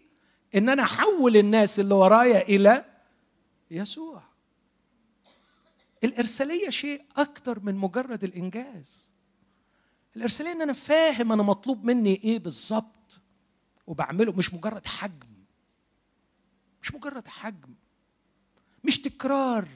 إن 0.54 0.68
أنا 0.68 0.82
أحول 0.82 1.36
الناس 1.36 1.80
اللي 1.80 1.94
ورايا 1.94 2.42
إلى 2.48 2.84
يسوع. 3.70 4.22
الإرسالية 6.04 6.70
شيء 6.70 7.02
أكتر 7.16 7.60
من 7.60 7.74
مجرد 7.74 8.24
الإنجاز. 8.24 9.09
الإرسالية 10.16 10.52
إن 10.52 10.62
أنا 10.62 10.72
فاهم 10.72 11.32
أنا 11.32 11.42
مطلوب 11.42 11.84
مني 11.84 12.14
إيه 12.24 12.38
بالظبط 12.38 13.20
وبعمله 13.86 14.32
مش 14.32 14.54
مجرد 14.54 14.86
حجم. 14.86 15.28
مش 16.82 16.94
مجرد 16.94 17.28
حجم. 17.28 17.74
مش 18.84 18.98
تكرار. 19.00 19.68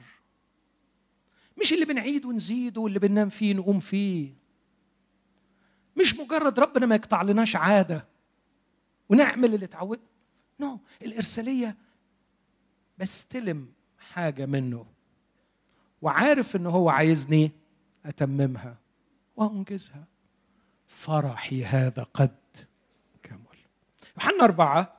مش 1.61 1.73
اللي 1.73 1.85
بنعيد 1.85 2.25
ونزيد 2.25 2.77
واللي 2.77 2.99
بننام 2.99 3.29
فيه 3.29 3.53
نقوم 3.53 3.79
فيه. 3.79 4.33
مش 5.97 6.15
مجرد 6.15 6.59
ربنا 6.59 6.85
ما 6.85 6.95
يقطع 6.95 7.21
لناش 7.21 7.55
عادة 7.55 8.05
ونعمل 9.09 9.53
اللي 9.53 9.65
اتعودنا 9.65 10.05
نو 10.59 10.75
no. 10.75 11.03
الإرسالية 11.05 11.75
بستلم 12.97 13.67
حاجة 13.99 14.45
منه 14.45 14.85
وعارف 16.01 16.55
إن 16.55 16.65
هو 16.65 16.89
عايزني 16.89 17.51
أتممها 18.05 18.77
وأنجزها. 19.35 20.14
فرحي 20.95 21.65
هذا 21.65 22.03
قد 22.03 22.35
كمل. 23.23 23.57
يوحنا 24.17 24.43
أربعة 24.43 24.97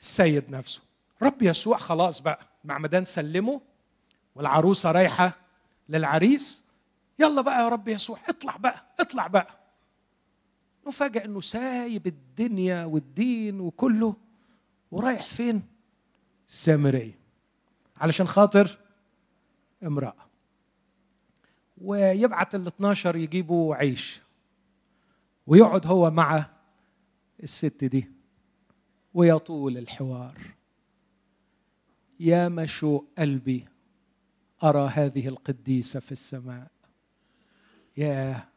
السيد 0.00 0.50
نفسه. 0.50 0.82
رب 1.22 1.42
يسوع 1.42 1.76
خلاص 1.76 2.20
بقى 2.20 2.40
معمدان 2.64 3.04
سلمه 3.04 3.60
والعروسة 4.34 4.92
رايحة 4.92 5.32
للعريس. 5.88 6.64
يلا 7.18 7.40
بقى 7.42 7.62
يا 7.62 7.68
رب 7.68 7.88
يسوع 7.88 8.18
اطلع 8.28 8.56
بقى 8.56 8.86
اطلع 9.00 9.26
بقى. 9.26 9.60
نفاجئ 10.86 11.24
إنه 11.24 11.40
سايب 11.40 12.06
الدنيا 12.06 12.84
والدين 12.84 13.60
وكله 13.60 14.16
ورايح 14.90 15.22
فين؟ 15.22 15.62
السامريه 16.48 17.18
علشان 17.96 18.26
خاطر 18.28 18.78
امرأة. 19.82 20.14
ويبعت 21.78 22.54
ال 22.54 22.66
12 22.66 23.16
يجيبوا 23.16 23.74
عيش. 23.74 24.20
ويقعد 25.46 25.86
هو 25.86 26.10
مع 26.10 26.46
الست 27.42 27.84
دي 27.84 28.10
ويطول 29.14 29.78
الحوار. 29.78 30.38
يا 32.20 32.48
مشوق 32.48 33.06
قلبي 33.18 33.68
أرى 34.64 34.88
هذه 34.88 35.28
القديسة 35.28 36.00
في 36.00 36.12
السماء. 36.12 36.70
ياه 37.96 38.48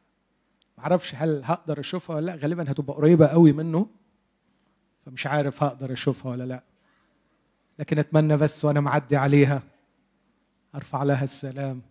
معرفش 0.77 1.15
هل 1.15 1.41
هقدر 1.43 1.79
أشوفها 1.79 2.15
ولا 2.15 2.25
لأ 2.25 2.35
غالبا 2.35 2.71
هتبقى 2.71 2.95
قريبة 2.95 3.27
قوي 3.27 3.51
منه 3.51 3.87
فمش 5.05 5.27
عارف 5.27 5.63
هقدر 5.63 5.93
أشوفها 5.93 6.31
ولا 6.31 6.43
لأ. 6.43 6.63
لكن 7.79 7.99
أتمنى 7.99 8.37
بس 8.37 8.65
وأنا 8.65 8.79
معدي 8.79 9.15
عليها 9.15 9.63
أرفع 10.75 11.03
لها 11.03 11.23
السلام. 11.23 11.81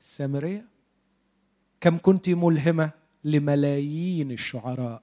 السامريه 0.00 0.68
كم 1.80 1.98
كنت 1.98 2.28
ملهمة؟ 2.30 2.90
لملايين 3.24 4.30
الشعراء. 4.30 5.02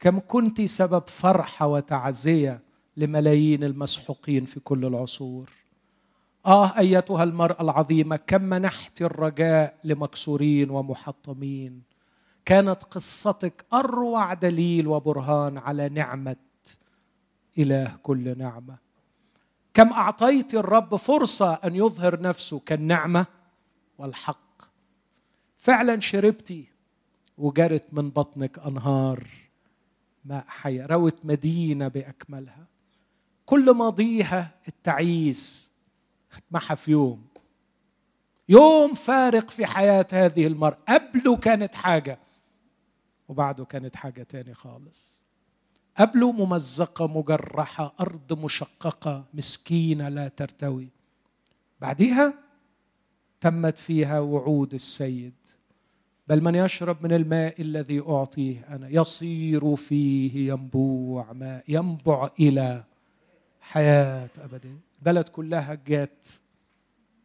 كم 0.00 0.20
كنت 0.28 0.60
سبب 0.62 1.08
فرحه 1.08 1.66
وتعزية 1.66 2.60
لملايين 2.96 3.64
المسحوقين 3.64 4.44
في 4.44 4.60
كل 4.60 4.84
العصور. 4.84 5.50
آه 6.46 6.78
أيتها 6.78 7.24
المرأة 7.24 7.62
العظيمة 7.62 8.16
كم 8.16 8.42
منحت 8.42 9.02
الرجاء 9.02 9.78
لمكسورين 9.84 10.70
ومحطمين. 10.70 11.82
كانت 12.44 12.82
قصتك 12.82 13.64
أروع 13.72 14.34
دليل 14.34 14.86
وبرهان 14.86 15.58
على 15.58 15.88
نعمة 15.88 16.36
إله 17.58 17.96
كل 18.02 18.38
نعمة. 18.38 18.76
كم 19.74 19.92
أعطيت 19.92 20.54
الرب 20.54 20.96
فرصة 20.96 21.54
أن 21.54 21.76
يظهر 21.76 22.20
نفسه 22.20 22.58
كالنعمة 22.58 23.26
والحق. 23.98 24.51
فعلا 25.62 26.00
شربتي 26.00 26.68
وجرت 27.38 27.94
من 27.94 28.10
بطنك 28.10 28.58
أنهار 28.58 29.28
ماء 30.24 30.44
حي 30.48 30.80
روت 30.80 31.24
مدينة 31.24 31.88
بأكملها. 31.88 32.66
كل 33.46 33.70
ماضيها 33.70 34.54
التعيس 34.68 35.72
اتمحى 36.32 36.76
في 36.76 36.90
يوم. 36.90 37.26
يوم 38.48 38.94
فارق 38.94 39.50
في 39.50 39.66
حياة 39.66 40.06
هذه 40.12 40.46
المرأة. 40.46 40.78
قبله 40.88 41.36
كانت 41.36 41.74
حاجة 41.74 42.18
وبعده 43.28 43.64
كانت 43.64 43.96
حاجة 43.96 44.22
تاني 44.22 44.54
خالص. 44.54 45.22
قبله 45.98 46.32
ممزقة 46.32 47.06
مجرحة 47.06 47.94
أرض 48.00 48.38
مشققة 48.44 49.24
مسكينة 49.34 50.08
لا 50.08 50.28
ترتوي. 50.28 50.88
بعديها 51.80 52.34
تمت 53.42 53.78
فيها 53.78 54.20
وعود 54.20 54.74
السيد. 54.74 55.34
بل 56.28 56.42
من 56.42 56.54
يشرب 56.54 57.02
من 57.02 57.12
الماء 57.12 57.62
الذي 57.62 58.00
أعطيه 58.00 58.64
أنا 58.68 58.88
يصير 58.88 59.76
فيه 59.76 60.52
ينبوع 60.52 61.32
ماء 61.32 61.64
ينبع 61.68 62.30
إلى 62.40 62.84
حياة 63.60 64.30
أبدية 64.38 64.78
البلد 64.98 65.28
كلها 65.28 65.74
جات 65.74 66.24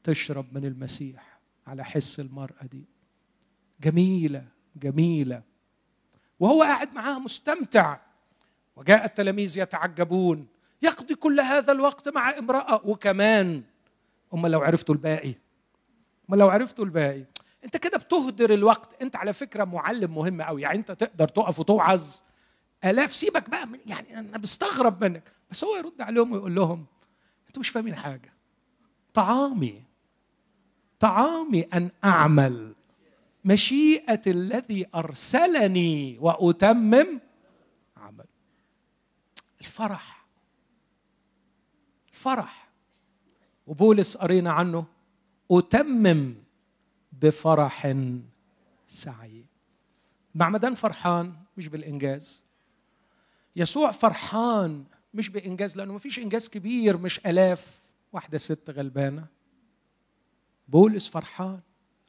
تشرب 0.04 0.46
من 0.52 0.66
المسيح 0.66 1.40
على 1.68 1.86
حس 1.86 2.20
المرأة 2.20 2.66
دي. 2.72 2.84
جميلة 3.82 4.46
جميلة. 4.76 5.42
وهو 6.40 6.64
قاعد 6.64 6.94
معاها 6.94 7.20
مستمتع. 7.20 8.00
وجاء 8.76 9.06
التلاميذ 9.06 9.58
يتعجبون. 9.58 10.48
يقضي 10.82 11.16
كل 11.16 11.40
هذا 11.40 11.72
الوقت 11.72 12.10
مع 12.10 12.38
امرأة. 12.38 12.82
وكمان 12.86 13.64
أما 14.34 14.48
لو 14.48 14.60
عرفتوا 14.60 14.96
الباقي. 14.96 15.47
أما 16.30 16.36
لو 16.36 16.50
عرفتوا 16.50 16.86
الباقي. 16.86 17.26
أنت 17.66 17.78
كده 17.78 17.98
بتهدر 17.98 18.54
الوقت. 18.54 19.02
أنت 19.02 19.16
على 19.16 19.34
فكرة 19.34 19.64
معلم 19.64 20.16
مهم 20.16 20.42
قوي. 20.42 20.62
يعني 20.62 20.78
أنت 20.78 20.92
تقدر 20.92 21.28
تقف 21.28 21.60
وتوعظ. 21.60 22.16
آلاف 22.86 23.16
سيبك 23.16 23.50
بقى 23.50 23.68
من 23.68 23.80
يعني 23.86 24.20
أنا 24.20 24.38
بستغرب 24.38 25.04
منك. 25.04 25.32
بس 25.52 25.64
هو 25.64 25.76
يرد 25.76 26.02
عليهم 26.02 26.32
ويقول 26.32 26.56
لهم 26.56 26.86
أنتوا 27.48 27.60
مش 27.60 27.70
فاهمين 27.70 27.96
حاجة. 27.96 28.34
طعامي 29.14 29.84
طعامي 31.00 31.62
أن 31.62 31.90
أعمل 32.04 32.76
مشيئة 33.46 34.22
الذي 34.28 34.86
أرسلني 34.96 36.18
وأتمم 36.22 37.20
عمل. 37.98 38.26
الفرح. 39.62 40.26
الفرح. 42.14 42.68
وبولس 43.68 44.18
قرينا 44.18 44.52
عنه 44.52 44.86
أتمم 45.52 46.36
بفرح 47.22 47.96
سعي 48.88 49.46
معمدان 50.36 50.76
فرحان 50.76 51.34
مش 51.58 51.68
بالإنجاز. 51.68 52.44
يسوع 53.56 53.92
فرحان 53.92 54.86
مش 55.14 55.30
بإنجاز 55.30 55.78
لأنه 55.78 55.94
ما 55.94 56.00
فيش 56.00 56.20
إنجاز 56.20 56.50
كبير 56.50 56.98
مش 56.98 57.20
آلاف 57.26 57.80
واحدة 58.14 58.38
ست 58.38 58.70
غلبانة. 58.70 59.26
بولس 60.68 61.08
فرحان 61.08 61.60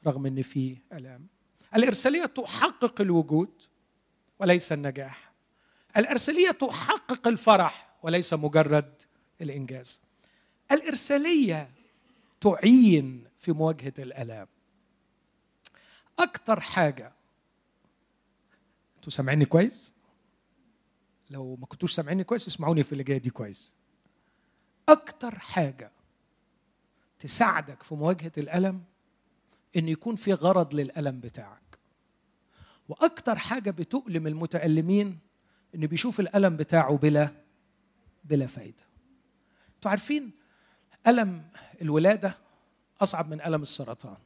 رغم 0.07 0.25
إن 0.25 0.41
فيه 0.41 0.77
آلام. 0.93 1.27
الإرسالية 1.75 2.25
تحقق 2.25 3.01
الوجود 3.01 3.49
وليس 4.39 4.71
النجاح. 4.71 5.31
الإرسالية 5.97 6.51
تحقق 6.51 7.27
الفرح 7.27 7.95
وليس 8.03 8.33
مجرد 8.33 8.93
الإنجاز. 9.41 9.99
الإرسالية 10.71 11.69
تعين 12.41 13.28
في 13.39 13.51
مواجهة 13.51 13.93
الألام. 13.99 14.47
أكتر 16.19 16.59
حاجة 16.59 17.13
أنتوا 18.95 19.11
سامعيني 19.11 19.45
كويس؟ 19.45 19.93
لو 21.29 21.55
ما 21.55 21.65
كنتوش 21.65 21.93
سامعيني 21.93 22.23
كويس 22.23 22.47
اسمعوني 22.47 22.83
في 22.83 22.91
اللي 22.91 23.03
جاية 23.03 23.17
دي 23.17 23.29
كويس. 23.29 23.73
أكتر 24.89 25.39
حاجة 25.39 25.91
تساعدك 27.19 27.83
في 27.83 27.95
مواجهة 27.95 28.31
الألم 28.37 28.83
إن 29.77 29.89
يكون 29.89 30.15
في 30.15 30.33
غرض 30.33 30.75
للألم 30.75 31.19
بتاعك. 31.19 31.79
وأكتر 32.89 33.35
حاجة 33.37 33.71
بتؤلم 33.71 34.27
المتألمين 34.27 35.19
إن 35.75 35.87
بيشوف 35.87 36.19
الألم 36.19 36.57
بتاعه 36.57 36.97
بلا 36.97 37.31
بلا 38.23 38.47
فايدة. 38.47 38.83
أنتوا 39.75 39.91
عارفين 39.91 40.31
ألم 41.07 41.43
الولادة 41.81 42.48
أصعب 43.01 43.29
من 43.29 43.41
ألم 43.41 43.61
السرطان. 43.61 44.17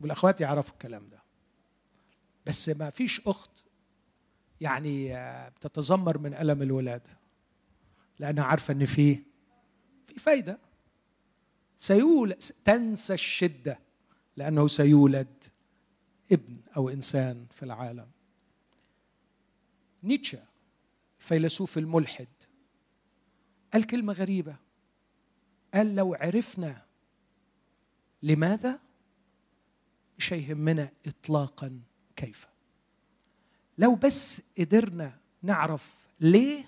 والأخوات 0.00 0.40
يعرفوا 0.40 0.72
الكلام 0.72 1.08
ده. 1.08 1.22
بس 2.46 2.68
ما 2.68 2.90
فيش 2.90 3.20
أخت 3.20 3.50
يعني 4.60 5.12
بتتذمر 5.50 6.18
من 6.18 6.34
ألم 6.34 6.62
الولادة. 6.62 7.18
لأنها 8.18 8.44
عارفة 8.44 8.72
إن 8.72 8.86
في 8.86 9.18
في 10.06 10.20
فايدة. 10.20 10.58
سيولد 11.76 12.38
تنسى 12.64 13.14
الشدة. 13.14 13.78
لأنه 14.36 14.68
سيولد 14.68 15.44
ابن 16.32 16.56
أو 16.76 16.88
إنسان 16.88 17.46
في 17.50 17.62
العالم. 17.62 18.10
نيتشه 20.02 20.42
الفيلسوف 21.20 21.78
الملحد 21.78 22.28
قال 23.72 23.86
كلمة 23.86 24.12
غريبة. 24.12 24.56
قال 25.74 25.94
لو 25.94 26.14
عرفنا 26.14 26.86
لماذا؟ 28.22 28.78
مش 30.18 30.32
هيهمنا 30.32 30.88
اطلاقا 31.06 31.80
كيف. 32.16 32.46
لو 33.78 33.94
بس 33.94 34.42
قدرنا 34.58 35.18
نعرف 35.42 35.96
ليه 36.20 36.64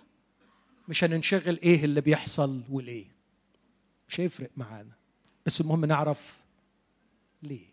مش 0.89 1.05
هننشغل 1.05 1.59
إيه 1.63 1.85
اللي 1.85 2.01
بيحصل 2.01 2.63
وليه. 2.71 3.07
مش 4.09 4.21
هيفرق 4.21 4.51
معانا. 4.57 4.93
بس 5.47 5.61
المهم 5.61 5.85
نعرف 5.85 6.39
ليه. 7.43 7.67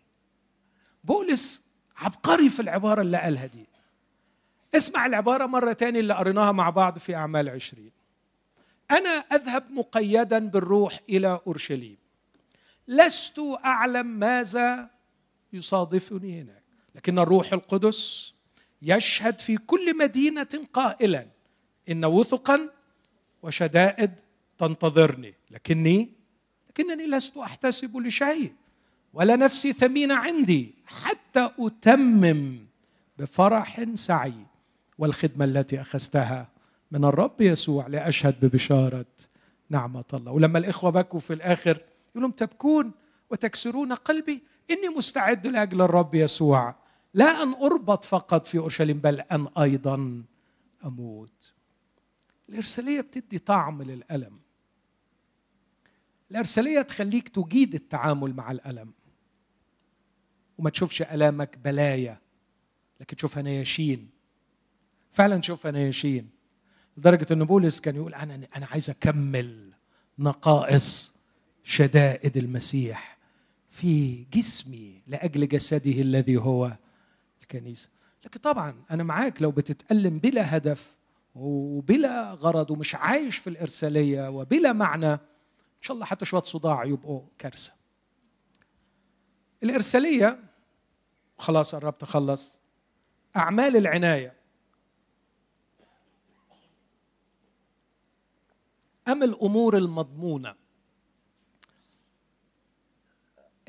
بولس 1.04 1.62
عبقري 1.96 2.50
في 2.50 2.62
العبارة 2.62 3.00
اللي 3.02 3.16
قالها 3.16 3.46
دي. 3.46 3.66
اسمع 4.74 5.06
العبارة 5.06 5.46
مرة 5.46 5.72
تاني 5.72 6.00
اللي 6.00 6.14
قريناها 6.14 6.52
مع 6.52 6.70
بعض 6.70 6.98
في 6.98 7.14
أعمال 7.14 7.48
عشرين. 7.48 7.90
أنا 8.90 9.10
أذهب 9.10 9.70
مقيدا 9.70 10.38
بالروح 10.38 11.00
إلى 11.08 11.40
أورشليم. 11.46 11.96
لست 12.88 13.38
أعلم 13.64 14.06
ماذا 14.06 14.90
يصادفني 15.52 16.40
هناك. 16.40 16.62
لكن 16.94 17.18
الروح 17.18 17.52
القدس 17.52 18.34
يشهد 18.82 19.38
في 19.38 19.56
كل 19.56 19.98
مدينة 19.98 20.48
قائلا 20.72 21.26
إن 21.90 22.04
وثقا 22.04 22.70
وشدائد 23.42 24.10
تنتظرني. 24.58 25.34
لكني 25.50 26.10
لكنني 26.70 27.06
لست 27.06 27.36
أحتسب 27.36 27.96
لشيء 27.96 28.52
ولا 29.12 29.36
نفسي 29.36 29.72
ثمينة 29.72 30.14
عندي 30.14 30.74
حتى 30.86 31.50
أتمم 31.58 32.58
بفرح 33.18 33.84
سعي 33.94 34.34
والخدمة 34.98 35.44
التي 35.44 35.80
أخذتها 35.80 36.48
من 36.90 37.04
الرب 37.04 37.40
يسوع 37.40 37.86
لأشهد 37.86 38.34
ببشارة 38.42 39.06
نعمة 39.70 40.04
الله. 40.14 40.32
ولما 40.32 40.58
الإخوة 40.58 40.90
بكوا 40.90 41.20
في 41.20 41.32
الآخر 42.12 42.28
يقولون 42.28 42.34
تبكون 42.34 42.92
وتكسرون 43.30 43.92
قلبي 43.92 44.42
إني 44.70 44.88
مستعد 44.88 45.46
لأجل 45.46 45.82
الرب 45.82 46.14
يسوع. 46.14 46.74
لا 47.14 47.42
أن 47.42 47.54
أربط 47.54 48.04
فقط 48.04 48.46
في 48.46 48.58
أورشليم 48.58 48.98
بل 48.98 49.20
أن 49.20 49.48
أيضا 49.58 50.24
أموت. 50.84 51.52
الإرسالية 52.48 53.00
بتدي 53.00 53.38
طعم 53.38 53.82
للألم. 53.82 54.40
الإرسالية 56.30 56.82
تخليك 56.82 57.28
تجيد 57.28 57.74
التعامل 57.74 58.34
مع 58.34 58.50
الألم. 58.50 58.92
وما 60.58 60.70
تشوفش 60.70 61.02
ألامك 61.02 61.58
بلايا 61.58 62.18
لكن 63.00 63.16
تشوفها 63.16 63.42
نياشين 63.42 64.10
فعلا 65.10 65.36
تشوفها 65.40 65.70
نياشين 65.70 66.30
لدرجة 66.96 67.26
ان 67.32 67.44
بولس 67.44 67.80
كان 67.80 67.96
يقول 67.96 68.14
أنا 68.14 68.48
أنا 68.56 68.66
عايز 68.66 68.90
أكمل 68.90 69.72
نقائص 70.18 71.16
شدائد 71.64 72.36
المسيح 72.36 73.18
في 73.70 74.24
جسمي 74.24 75.02
لأجل 75.06 75.48
جسده 75.48 76.00
الذي 76.02 76.36
هو 76.36 76.76
الكنيسة. 77.42 77.88
لكن 78.24 78.40
طبعا 78.40 78.84
أنا 78.90 79.02
معاك 79.02 79.42
لو 79.42 79.50
بتتألم 79.50 80.18
بلا 80.18 80.56
هدف 80.56 80.96
وبلا 81.34 82.32
غرض 82.32 82.70
ومش 82.70 82.94
عايش 82.94 83.36
في 83.36 83.50
الإرسالية 83.50 84.30
وبلا 84.30 84.72
معنى 84.72 85.12
إن 85.12 85.18
شاء 85.80 85.94
الله 85.94 86.06
حتى 86.06 86.24
شوية 86.24 86.42
صداع 86.42 86.84
يبقوا 86.84 87.22
كارثة. 87.38 87.72
الإرسالية 89.62 90.38
خلاص 91.38 91.74
قربت 91.74 92.02
أخلص 92.02 92.58
أعمال 93.36 93.76
العناية. 93.76 94.34
أم 99.08 99.22
الأمور 99.22 99.76
المضمونة؟ 99.76 100.61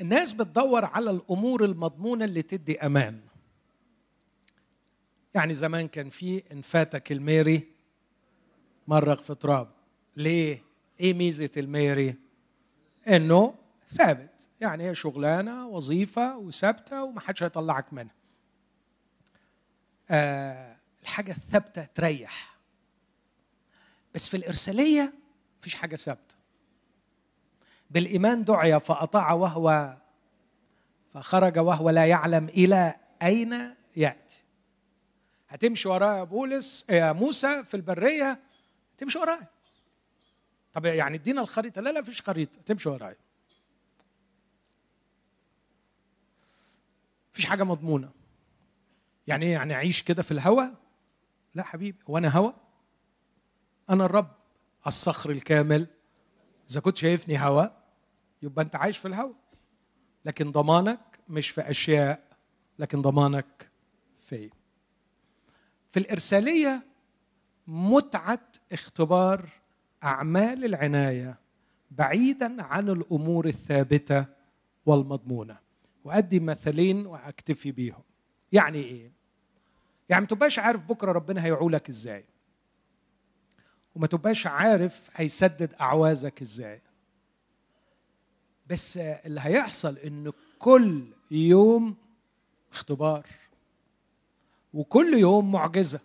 الناس 0.00 0.32
بتدور 0.32 0.84
على 0.84 1.10
الأمور 1.10 1.64
المضمونة 1.64 2.24
اللي 2.24 2.42
تدي 2.42 2.78
أمان. 2.80 3.20
يعني 5.34 5.54
زمان 5.54 5.88
كان 5.88 6.08
في 6.10 6.42
إن 6.52 6.62
فاتك 6.62 7.12
الميري 7.12 7.68
مرق 8.88 9.22
في 9.22 9.34
تراب. 9.34 9.70
ليه؟ 10.16 10.62
إيه 11.00 11.14
ميزة 11.14 11.50
الميري؟ 11.56 12.14
إنه 13.08 13.54
ثابت. 13.88 14.30
يعني 14.60 14.88
هي 14.88 14.94
شغلانة 14.94 15.68
وظيفة 15.68 16.36
وثابتة 16.38 17.02
ومحدش 17.04 17.42
هيطلعك 17.42 17.92
منها. 17.92 18.14
آه 20.10 20.76
الحاجة 21.02 21.32
الثابتة 21.32 21.84
تريح. 21.84 22.56
بس 24.14 24.28
في 24.28 24.36
الإرسالية 24.36 25.12
مفيش 25.60 25.74
حاجة 25.74 25.96
ثابتة. 25.96 26.33
بالإيمان 27.94 28.44
دعي 28.44 28.80
فأطاع 28.80 29.32
وهو 29.32 29.96
فخرج 31.14 31.58
وهو 31.58 31.90
لا 31.90 32.06
يعلم 32.06 32.48
إلى 32.48 32.94
أين 33.22 33.74
يأتي. 33.96 34.42
هتمشي 35.48 35.88
يا 35.88 36.24
بولس 36.24 36.86
يا 36.90 37.12
موسى 37.12 37.64
في 37.64 37.74
البرية 37.74 38.40
تمشي 38.98 39.18
ورايا. 39.18 39.48
طب 40.72 40.84
يعني 40.84 41.16
ادينا 41.16 41.40
الخريطة. 41.40 41.80
لا 41.80 41.90
لا 41.90 42.02
فيش 42.02 42.22
خريطة. 42.22 42.60
تمشي 42.66 42.88
ورايا. 42.88 43.16
فيش 47.32 47.46
حاجة 47.46 47.64
مضمونة. 47.64 48.10
يعني 49.26 49.46
إيه؟ 49.46 49.52
يعني 49.52 49.74
أعيش 49.74 50.02
كده 50.02 50.22
في 50.22 50.30
الهوى 50.30 50.70
لا 51.54 51.62
حبيبي 51.62 51.98
هو 52.10 52.18
أنا 52.18 52.28
هوى 52.28 52.54
أنا 53.90 54.04
الرب 54.04 54.30
الصخر 54.86 55.30
الكامل. 55.30 55.86
إذا 56.70 56.80
كنت 56.80 56.96
شايفني 56.96 57.38
هوى 57.38 57.83
يبقى 58.44 58.64
انت 58.64 58.76
عايش 58.76 58.98
في 58.98 59.08
الهوى 59.08 59.34
لكن 60.24 60.52
ضمانك 60.52 61.00
مش 61.28 61.50
في 61.50 61.60
أشياء 61.60 62.22
لكن 62.78 63.02
ضمانك 63.02 63.70
في 64.20 64.50
في 65.90 66.00
الإرسالية 66.00 66.82
متعة 67.66 68.40
اختبار 68.72 69.48
أعمال 70.04 70.64
العناية 70.64 71.38
بعيدا 71.90 72.62
عن 72.62 72.88
الأمور 72.88 73.46
الثابتة 73.46 74.26
والمضمونة. 74.86 75.58
وأدي 76.04 76.40
مثلين 76.40 77.06
وأكتفي 77.06 77.72
بيهم. 77.72 78.02
يعني 78.52 78.78
إيه؟ 78.78 79.12
يعني 80.08 80.20
ما 80.20 80.26
تبقاش 80.26 80.58
عارف 80.58 80.84
بكرة 80.84 81.12
ربنا 81.12 81.44
هيعولك 81.44 81.88
إزاي. 81.88 82.24
وما 83.94 84.06
تبقاش 84.06 84.46
عارف 84.46 85.10
هيسدد 85.14 85.74
أعوازك 85.80 86.42
إزاي. 86.42 86.80
بس 88.66 88.96
اللي 88.96 89.40
هيحصل 89.40 89.98
إن 89.98 90.32
كل 90.58 91.04
يوم 91.30 91.96
اختبار 92.72 93.26
وكل 94.74 95.14
يوم 95.14 95.52
معجزة 95.52 96.00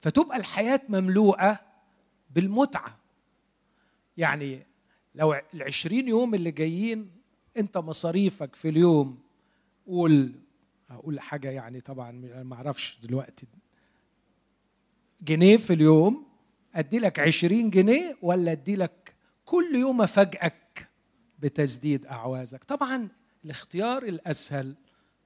فتبقى 0.00 0.36
الحياة 0.36 0.80
مملوءة 0.88 1.60
بالمتعة. 2.34 2.96
يعني 4.16 4.66
لو 5.14 5.40
العشرين 5.54 6.08
يوم 6.08 6.34
اللي 6.34 6.50
جايين 6.50 7.10
أنت 7.56 7.78
مصاريفك 7.78 8.54
في 8.54 8.68
اليوم 8.68 9.18
قول 9.86 10.32
هقول 10.88 11.20
حاجة 11.20 11.50
يعني 11.50 11.80
طبعا 11.80 12.10
ما 12.42 12.56
أعرفش 12.56 12.98
دلوقتي. 13.02 13.46
جنيه 15.22 15.56
في 15.56 15.72
اليوم 15.72 16.26
ادي 16.74 16.98
لك 16.98 17.18
عشرين 17.18 17.70
جنيه 17.70 18.16
ولا 18.22 18.52
ادي 18.52 18.76
لك 18.76 19.14
كل 19.44 19.74
يوم 19.74 20.02
أفاجئك؟ 20.02 20.88
بتسديد 21.38 22.06
أعوازك. 22.06 22.64
طبعا 22.64 23.08
الاختيار 23.44 24.02
الأسهل 24.02 24.74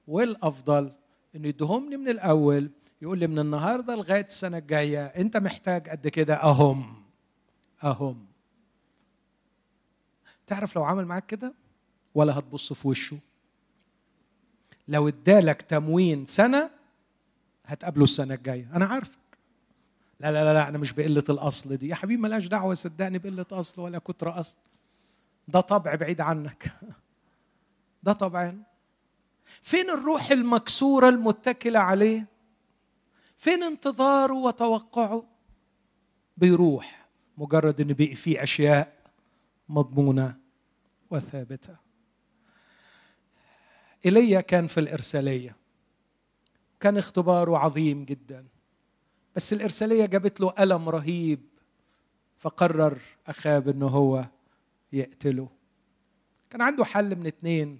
والأفضل 0.07 0.93
إنه 1.35 1.47
يدهمني 1.47 1.97
من 1.97 2.09
الأول 2.09 2.71
يقول 3.01 3.19
لي 3.19 3.27
من 3.27 3.39
النهارده 3.39 3.95
لغاية 3.95 4.25
السنة 4.25 4.57
الجاية 4.57 5.05
أنت 5.05 5.37
محتاج 5.37 5.89
قد 5.89 6.07
كده 6.07 6.35
أهم 6.35 7.03
أهم. 7.83 8.25
تعرف 10.47 10.75
لو 10.75 10.83
عمل 10.83 11.05
معاك 11.05 11.25
كده؟ 11.25 11.53
ولا 12.15 12.39
هتبص 12.39 12.73
في 12.73 12.87
وشه. 12.87 13.19
لو 14.87 15.07
ادالك 15.07 15.61
تموين 15.61 16.25
سنة 16.25 16.69
هتقابله 17.65 18.03
السنة 18.03 18.33
الجاية. 18.33 18.69
أنا 18.73 18.85
عارفك. 18.85 19.19
لا 20.19 20.31
لا 20.31 20.43
لا, 20.43 20.53
لا 20.53 20.67
أنا 20.67 20.77
مش 20.77 20.93
بقلة 20.93 21.23
الأصل 21.29 21.77
دي. 21.77 21.87
يا 21.87 21.95
حبيبي 21.95 22.21
ملاش 22.21 22.47
دعوة 22.47 22.73
صدقني 22.75 23.17
بقلة 23.19 23.45
أصل 23.51 23.81
ولا 23.81 23.99
كتر 23.99 24.39
أصل. 24.39 24.57
ده 25.51 25.61
طبع 25.61 25.95
بعيد 25.95 26.21
عنك. 26.21 26.71
ده 28.03 28.13
طبع 28.13 28.53
فين 29.61 29.89
الروح 29.89 30.31
المكسورة 30.31 31.09
المتكلة 31.09 31.79
عليه؟ 31.79 32.27
فين 33.37 33.63
انتظاره 33.63 34.33
وتوقعه؟ 34.33 35.23
بيروح 36.37 37.07
مجرد 37.37 37.81
إن 37.81 37.93
بقي 37.93 38.15
فيه 38.15 38.43
أشياء 38.43 38.93
مضمونة 39.69 40.37
وثابتة. 41.09 41.75
ايليا 44.05 44.41
كان 44.41 44.67
في 44.67 44.79
الإرسالية. 44.79 45.55
كان 46.79 46.97
اختباره 46.97 47.57
عظيم 47.57 48.05
جدا. 48.05 48.47
بس 49.35 49.53
الإرسالية 49.53 50.05
جابت 50.05 50.41
له 50.41 50.53
ألم 50.59 50.89
رهيب 50.89 51.49
فقرر 52.37 52.99
أخاب 53.27 53.69
إنه 53.69 53.87
هو 53.87 54.25
يقتله. 54.93 55.49
كان 56.49 56.61
عنده 56.61 56.85
حل 56.85 57.15
من 57.15 57.27
اتنين 57.27 57.79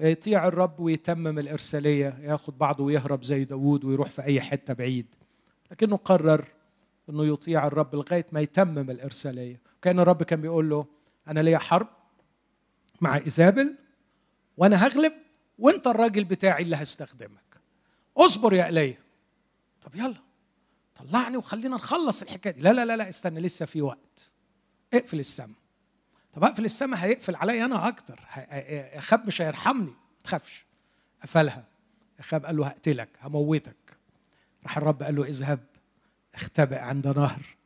يطيع 0.00 0.48
الرب 0.48 0.80
ويتمم 0.80 1.38
الإرسالية 1.38 2.18
ياخد 2.22 2.58
بعضه 2.58 2.84
ويهرب 2.84 3.22
زي 3.24 3.44
داوود 3.44 3.84
ويروح 3.84 4.10
في 4.10 4.22
أي 4.22 4.40
حتة 4.40 4.74
بعيد. 4.74 5.06
لكنه 5.70 5.96
قرر 5.96 6.48
أنه 7.10 7.24
يطيع 7.24 7.66
الرب 7.66 7.94
لغاية 7.94 8.26
ما 8.32 8.40
يتمم 8.40 8.90
الإرسالية. 8.90 9.60
كأن 9.82 10.00
الرب 10.00 10.22
كان 10.22 10.40
بيقول 10.40 10.70
له 10.70 10.86
أنا 11.28 11.40
ليا 11.40 11.58
حرب 11.58 11.88
مع 13.00 13.16
إيزابل 13.16 13.74
وأنا 14.56 14.86
هغلب 14.86 15.12
وأنت 15.58 15.86
الراجل 15.86 16.24
بتاعي 16.24 16.62
اللي 16.62 16.76
هستخدمك. 16.76 17.60
اصبر 18.16 18.52
يا 18.52 18.68
إلي 18.68 18.96
طب 19.82 19.94
يلا 19.94 20.14
طلعني 20.94 21.36
وخلينا 21.36 21.76
نخلص 21.76 22.22
الحكاية 22.22 22.52
دي. 22.52 22.60
لا 22.60 22.72
لا 22.72 22.84
لا 22.84 22.96
لا 22.96 23.08
استنى 23.08 23.40
لسه 23.40 23.66
في 23.66 23.82
وقت. 23.82 24.30
اقفل 24.94 25.20
السماء. 25.20 25.63
طب 26.36 26.44
أقفل 26.44 26.64
السماء 26.64 27.00
هيقفل 27.00 27.36
عليا 27.36 27.64
أنا 27.64 27.88
أكتر. 27.88 28.20
اخاب 28.94 29.26
مش 29.26 29.42
هيرحمني. 29.42 29.90
ما 29.90 30.22
تخافش. 30.24 30.64
قفلها. 31.22 31.64
اخاب 32.18 32.46
قال 32.46 32.56
له 32.56 32.66
هقتلك 32.66 33.08
هموتك. 33.22 33.76
راح 34.64 34.76
الرب 34.76 35.02
قال 35.02 35.16
له 35.16 35.24
اذهب 35.24 35.60
اختبئ 36.34 36.78
عند 36.78 37.06
نهر 37.06 37.56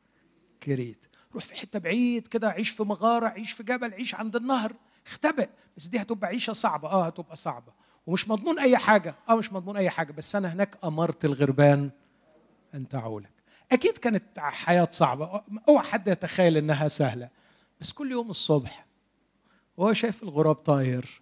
كريت. 0.62 1.04
روح 1.34 1.44
في 1.44 1.54
حتة 1.54 1.78
بعيد 1.78 2.26
كده 2.26 2.48
عيش 2.50 2.70
في 2.70 2.82
مغارة 2.82 3.26
عيش 3.26 3.52
في 3.52 3.62
جبل 3.62 3.94
عيش 3.94 4.14
عند 4.14 4.36
النهر. 4.36 4.72
اختبئ. 5.06 5.48
بس 5.76 5.86
دي 5.86 6.02
هتبقى 6.02 6.28
عيشة 6.28 6.52
صعبة. 6.52 6.88
آه 6.88 7.06
هتبقى 7.06 7.36
صعبة. 7.36 7.72
ومش 8.06 8.28
مضمون 8.28 8.58
أي 8.58 8.76
حاجة. 8.76 9.14
آه 9.28 9.36
مش 9.36 9.52
مضمون 9.52 9.76
أي 9.76 9.90
حاجة. 9.90 10.12
بس 10.12 10.36
أنا 10.36 10.52
هناك 10.52 10.78
أمرت 10.84 11.24
الغربان 11.24 11.90
أن 12.74 12.88
تعولك. 12.88 13.30
أكيد 13.72 13.98
كانت 13.98 14.38
حياة 14.38 14.88
صعبة. 14.90 15.42
أوعى 15.68 15.84
حد 15.86 16.08
يتخيل 16.08 16.56
إنها 16.56 16.88
سهلة. 16.88 17.28
بس 17.80 17.92
كل 17.92 18.10
يوم 18.10 18.30
الصبح 18.30 18.86
وهو 19.76 19.92
شايف 19.92 20.22
الغراب 20.22 20.54
طاير 20.54 21.20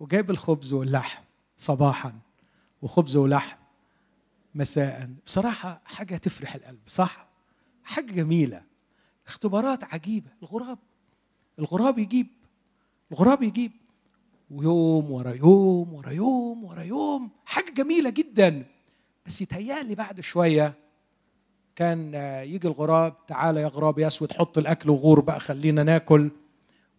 وجايب 0.00 0.30
الخبز 0.30 0.72
واللحم 0.72 1.22
صباحا 1.56 2.12
وخبز 2.82 3.16
ولحم 3.16 3.56
مساء. 4.54 5.10
بصراحة 5.26 5.82
حاجة 5.84 6.16
تفرح 6.16 6.54
القلب 6.54 6.80
صح؟ 6.86 7.28
حاجة 7.84 8.12
جميلة. 8.12 8.62
اختبارات 9.26 9.84
عجيبة. 9.84 10.30
الغراب 10.42 10.78
الغراب 11.58 11.98
يجيب 11.98 12.26
الغراب 13.12 13.42
يجيب. 13.42 13.72
ويوم 14.50 15.10
ورا 15.10 15.32
يوم 15.32 15.94
ورا 15.94 16.10
يوم 16.10 16.64
ورا 16.64 16.82
يوم. 16.82 17.30
حاجة 17.46 17.70
جميلة 17.70 18.10
جدا. 18.10 18.66
بس 19.26 19.40
يتهيألي 19.40 19.94
بعد 19.94 20.20
شوية 20.20 20.74
كان 21.78 22.14
يجي 22.44 22.68
الغراب 22.68 23.26
تعالى 23.26 23.60
يا 23.60 23.66
غراب 23.68 23.98
يا 23.98 24.06
اسود 24.06 24.32
حط 24.32 24.58
الأكل 24.58 24.90
وغور 24.90 25.20
بقى 25.20 25.40
خلينا 25.40 25.82
ناكل. 25.82 26.30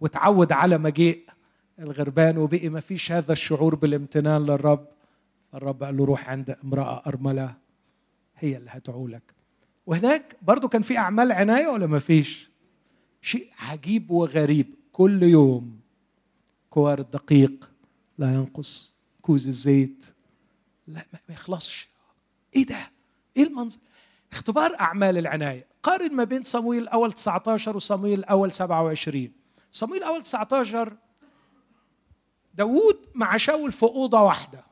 وتعود 0.01 0.51
على 0.51 0.77
مجيء 0.77 1.25
الغربان 1.79 2.37
وبقي 2.37 2.69
ما 2.69 2.79
فيش 2.79 3.11
هذا 3.11 3.33
الشعور 3.33 3.75
بالامتنان 3.75 4.45
للرب. 4.45 4.87
الرب 5.53 5.83
قال 5.83 5.97
له 5.97 6.05
روح 6.05 6.29
عند 6.29 6.57
امرأة 6.63 7.01
أرملة 7.07 7.53
هي 8.37 8.57
اللي 8.57 8.69
هتعولك. 8.73 9.33
وهناك 9.85 10.35
برضو 10.41 10.67
كان 10.67 10.81
في 10.81 10.97
أعمال 10.97 11.31
عناية 11.31 11.67
ولا 11.67 11.87
ما 11.87 11.99
فيش؟ 11.99 12.49
شيء 13.21 13.49
عجيب 13.59 14.11
وغريب. 14.11 14.75
كل 14.91 15.23
يوم 15.23 15.79
كوار 16.69 16.99
الدقيق 16.99 17.69
لا 18.17 18.33
ينقص 18.33 18.93
كوز 19.21 19.47
الزيت 19.47 20.05
لا 20.87 21.05
ما 21.13 21.33
يخلصش. 21.33 21.89
إيه 22.55 22.65
ده؟ 22.65 22.91
إيه 23.37 23.43
المنظر؟ 23.43 23.79
اختبار 24.31 24.79
أعمال 24.79 25.17
العناية. 25.17 25.67
قارن 25.83 26.15
ما 26.15 26.23
بين 26.23 26.43
صمويل 26.43 26.83
الأول 26.83 27.11
19 27.11 27.75
وصمويل 27.75 28.19
الأول 28.19 28.51
27 28.51 29.31
صمويل 29.71 30.03
الأول 30.03 30.21
19 30.21 30.97
داوود 32.53 33.05
مع 33.15 33.37
شاول 33.37 33.71
في 33.71 33.83
اوضه 33.83 34.21
واحدة. 34.21 34.65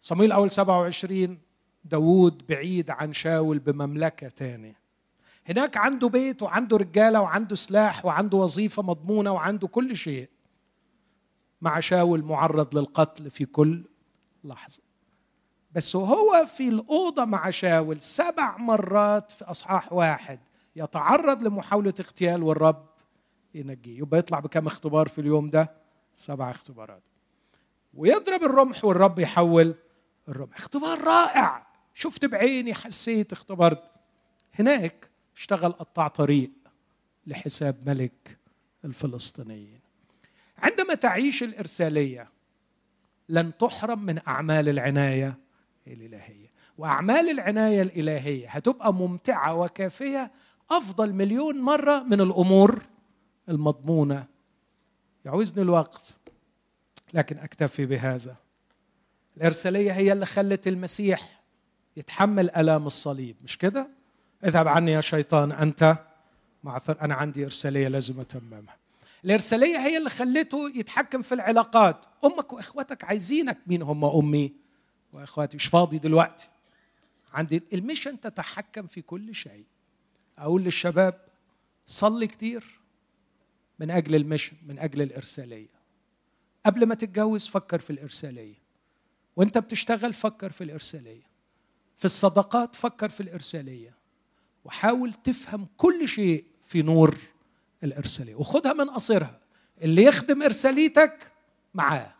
صمويل 0.00 0.26
الأول 0.26 0.50
27 0.50 1.38
داوود 1.84 2.46
بعيد 2.46 2.90
عن 2.90 3.12
شاول 3.12 3.58
بمملكة 3.58 4.28
تانية. 4.28 4.80
هناك 5.46 5.76
عنده 5.76 6.08
بيت 6.08 6.42
وعنده 6.42 6.76
رجالة 6.76 7.20
وعنده 7.20 7.56
سلاح 7.56 8.04
وعنده 8.04 8.38
وظيفة 8.38 8.82
مضمونة 8.82 9.32
وعنده 9.32 9.68
كل 9.68 9.96
شيء. 9.96 10.28
مع 11.60 11.80
شاول 11.80 12.22
معرض 12.22 12.78
للقتل 12.78 13.30
في 13.30 13.44
كل 13.44 13.84
لحظة. 14.44 14.82
بس 15.74 15.96
وهو 15.96 16.46
في 16.46 16.68
الأوضة 16.68 17.24
مع 17.24 17.50
شاول 17.50 18.00
سبع 18.00 18.56
مرات 18.56 19.30
في 19.30 19.44
أصحاح 19.44 19.92
واحد 19.92 20.40
يتعرض 20.76 21.42
لمحاولة 21.42 21.94
اغتيال 22.00 22.42
والرب 22.42 22.86
ينجيه. 23.54 23.98
يبقى 23.98 24.18
يطلع 24.18 24.40
بكم 24.40 24.66
اختبار 24.66 25.08
في 25.08 25.20
اليوم 25.20 25.48
ده؟ 25.50 25.70
سبع 26.14 26.50
اختبارات. 26.50 27.02
ويضرب 27.94 28.42
الرمح 28.42 28.84
والرب 28.84 29.18
يحول 29.18 29.74
الرمح. 30.28 30.56
اختبار 30.56 31.00
رائع. 31.00 31.66
شفت 31.94 32.24
بعيني 32.24 32.74
حسيت 32.74 33.32
اختبرت. 33.32 33.82
هناك 34.54 35.10
اشتغل 35.36 35.72
قطاع 35.72 36.08
طريق 36.08 36.50
لحساب 37.26 37.76
ملك 37.86 38.38
الفلسطينيين. 38.84 39.80
عندما 40.58 40.94
تعيش 40.94 41.42
الإرسالية 41.42 42.28
لن 43.28 43.56
تحرم 43.58 44.02
من 44.02 44.20
أعمال 44.28 44.68
العناية 44.68 45.43
الإلهية. 45.86 46.50
وأعمال 46.78 47.30
العناية 47.30 47.82
الإلهية 47.82 48.48
هتبقى 48.48 48.94
ممتعة 48.94 49.54
وكافية 49.54 50.30
أفضل 50.70 51.12
مليون 51.12 51.60
مرة 51.60 52.02
من 52.02 52.20
الأمور 52.20 52.82
المضمونة. 53.48 54.24
يعوزني 55.24 55.62
الوقت 55.62 56.14
لكن 57.14 57.38
أكتفي 57.38 57.86
بهذا. 57.86 58.36
الإرسالية 59.36 59.92
هي 59.92 60.12
اللي 60.12 60.26
خلت 60.26 60.68
المسيح 60.68 61.40
يتحمل 61.96 62.50
آلام 62.50 62.86
الصليب 62.86 63.36
مش 63.44 63.58
كده؟ 63.58 63.88
اذهب 64.44 64.68
عني 64.68 64.92
يا 64.92 65.00
شيطان 65.00 65.52
أنت 65.52 65.96
معثر 66.64 66.96
أنا 67.02 67.14
عندي 67.14 67.44
إرسالية 67.44 67.88
لازم 67.88 68.20
أتممها. 68.20 68.76
الإرسالية 69.24 69.78
هي 69.78 69.96
اللي 69.98 70.10
خلته 70.10 70.72
يتحكم 70.74 71.22
في 71.22 71.34
العلاقات. 71.34 72.04
أمك 72.24 72.52
وإخوتك 72.52 73.04
عايزينك 73.04 73.58
مين 73.66 73.82
هم 73.82 74.04
أمي؟ 74.04 74.52
وإخواتي 75.14 75.56
مش 75.56 75.66
فاضي 75.66 75.98
دلوقتي. 75.98 76.48
عندي 77.32 77.62
ال 77.72 77.78
mission 77.78 78.20
تتحكم 78.20 78.86
في 78.86 79.02
كل 79.02 79.34
شيء. 79.34 79.64
أقول 80.38 80.62
للشباب 80.62 81.20
صلي 81.86 82.26
كتير 82.26 82.80
من 83.78 83.90
أجل 83.90 84.14
ال 84.14 84.19
mission 84.19 84.56
من 84.66 84.78
أجل 84.78 85.02
الإرسالية. 85.02 85.74
قبل 86.66 86.86
ما 86.86 86.94
تتجوز 86.94 87.48
فكر 87.48 87.78
في 87.78 87.90
الإرسالية. 87.90 88.54
وأنت 89.36 89.58
بتشتغل 89.58 90.14
فكر 90.14 90.52
في 90.52 90.64
الإرسالية. 90.64 91.26
في 91.98 92.04
الصداقات 92.04 92.76
فكر 92.76 93.08
في 93.08 93.22
الإرسالية. 93.22 93.94
وحاول 94.64 95.14
تفهم 95.14 95.66
كل 95.76 96.08
شيء 96.08 96.44
في 96.62 96.82
نور 96.82 97.18
الإرسالية. 97.84 98.34
وخدها 98.34 98.72
من 98.72 98.90
قصرها 98.90 99.40
اللي 99.82 100.02
يخدم 100.02 100.42
إرساليتك 100.42 101.32
معاه. 101.74 102.14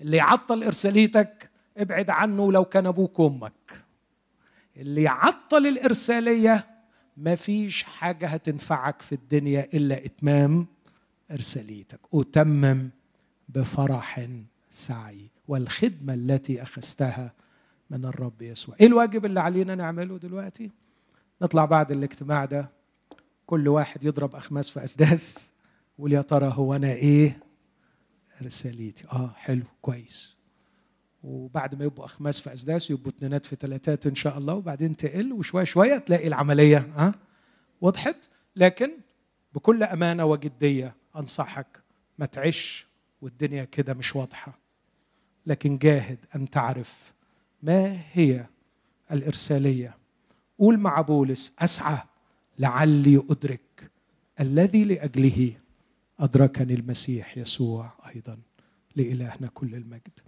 اللي 0.00 0.16
يعطل 0.16 0.62
إرساليتك 0.62 1.50
ابعد 1.76 2.10
عنه 2.10 2.52
لو 2.52 2.64
كان 2.64 2.86
أبوك 2.86 3.18
وأمك. 3.18 3.84
اللي 4.76 5.02
يعطل 5.02 5.66
الإرسالية 5.66 6.66
ما 7.16 7.34
فيش 7.34 7.82
حاجة 7.82 8.28
هتنفعك 8.28 9.02
في 9.02 9.14
الدنيا 9.14 9.68
إلا 9.74 10.04
إتمام 10.04 10.66
إرساليتك. 11.30 12.00
أتمم 12.14 12.90
بفرح 13.48 14.28
سعي. 14.70 15.30
والخدمة 15.48 16.14
التي 16.14 16.62
أخذتها 16.62 17.32
من 17.90 18.04
الرب 18.04 18.42
يسوع. 18.42 18.76
إيه 18.80 18.86
الواجب 18.86 19.24
اللي 19.24 19.40
علينا 19.40 19.74
نعمله 19.74 20.18
دلوقتي؟ 20.18 20.70
نطلع 21.42 21.64
بعد 21.64 21.92
الاجتماع 21.92 22.44
ده. 22.44 22.70
كل 23.46 23.68
واحد 23.68 24.04
يضرب 24.04 24.36
أخماس 24.36 24.70
في 24.70 24.84
أسداس 24.84 25.38
ويقول 25.98 26.12
يا 26.12 26.22
ترى 26.22 26.52
هو 26.54 26.74
أنا 26.76 26.92
إيه؟ 26.92 27.38
رساليتي 28.42 29.04
آه 29.12 29.32
حلو 29.36 29.64
كويس. 29.82 30.36
وبعد 31.24 31.74
ما 31.74 31.84
يبقوا 31.84 32.04
أخماس 32.04 32.40
في 32.40 32.52
أسداس 32.52 32.90
يبقوا 32.90 33.12
اثنينات 33.12 33.46
في 33.46 33.56
ثلاثات 33.56 34.06
إن 34.06 34.14
شاء 34.14 34.38
الله 34.38 34.54
وبعدين 34.54 34.96
تقل 34.96 35.32
وشويه 35.32 35.64
شوية 35.64 35.98
تلاقي 35.98 36.26
العملية 36.28 36.78
ها؟ 36.96 37.14
وضحت. 37.80 38.16
لكن 38.56 38.90
بكل 39.54 39.82
أمانة 39.82 40.24
وجدية 40.24 40.96
أنصحك 41.16 41.82
ما 42.18 42.26
تعيش 42.26 42.86
والدنيا 43.22 43.64
كده 43.64 43.94
مش 43.94 44.16
واضحة. 44.16 44.58
لكن 45.46 45.78
جاهد 45.78 46.18
أن 46.36 46.50
تعرف 46.50 47.12
ما 47.62 48.00
هي 48.12 48.46
الإرسالية. 49.12 49.96
قول 50.58 50.78
مع 50.78 51.00
بولس 51.00 51.52
أسعى 51.58 51.98
لعلي 52.58 53.22
أدرك 53.30 53.90
الذي 54.40 54.84
لأجله 54.84 55.52
أدركني 56.20 56.74
المسيح 56.74 57.38
يسوع 57.38 57.92
أيضا 58.14 58.38
لإلهنا 58.96 59.46
كل 59.54 59.74
المجد. 59.74 60.20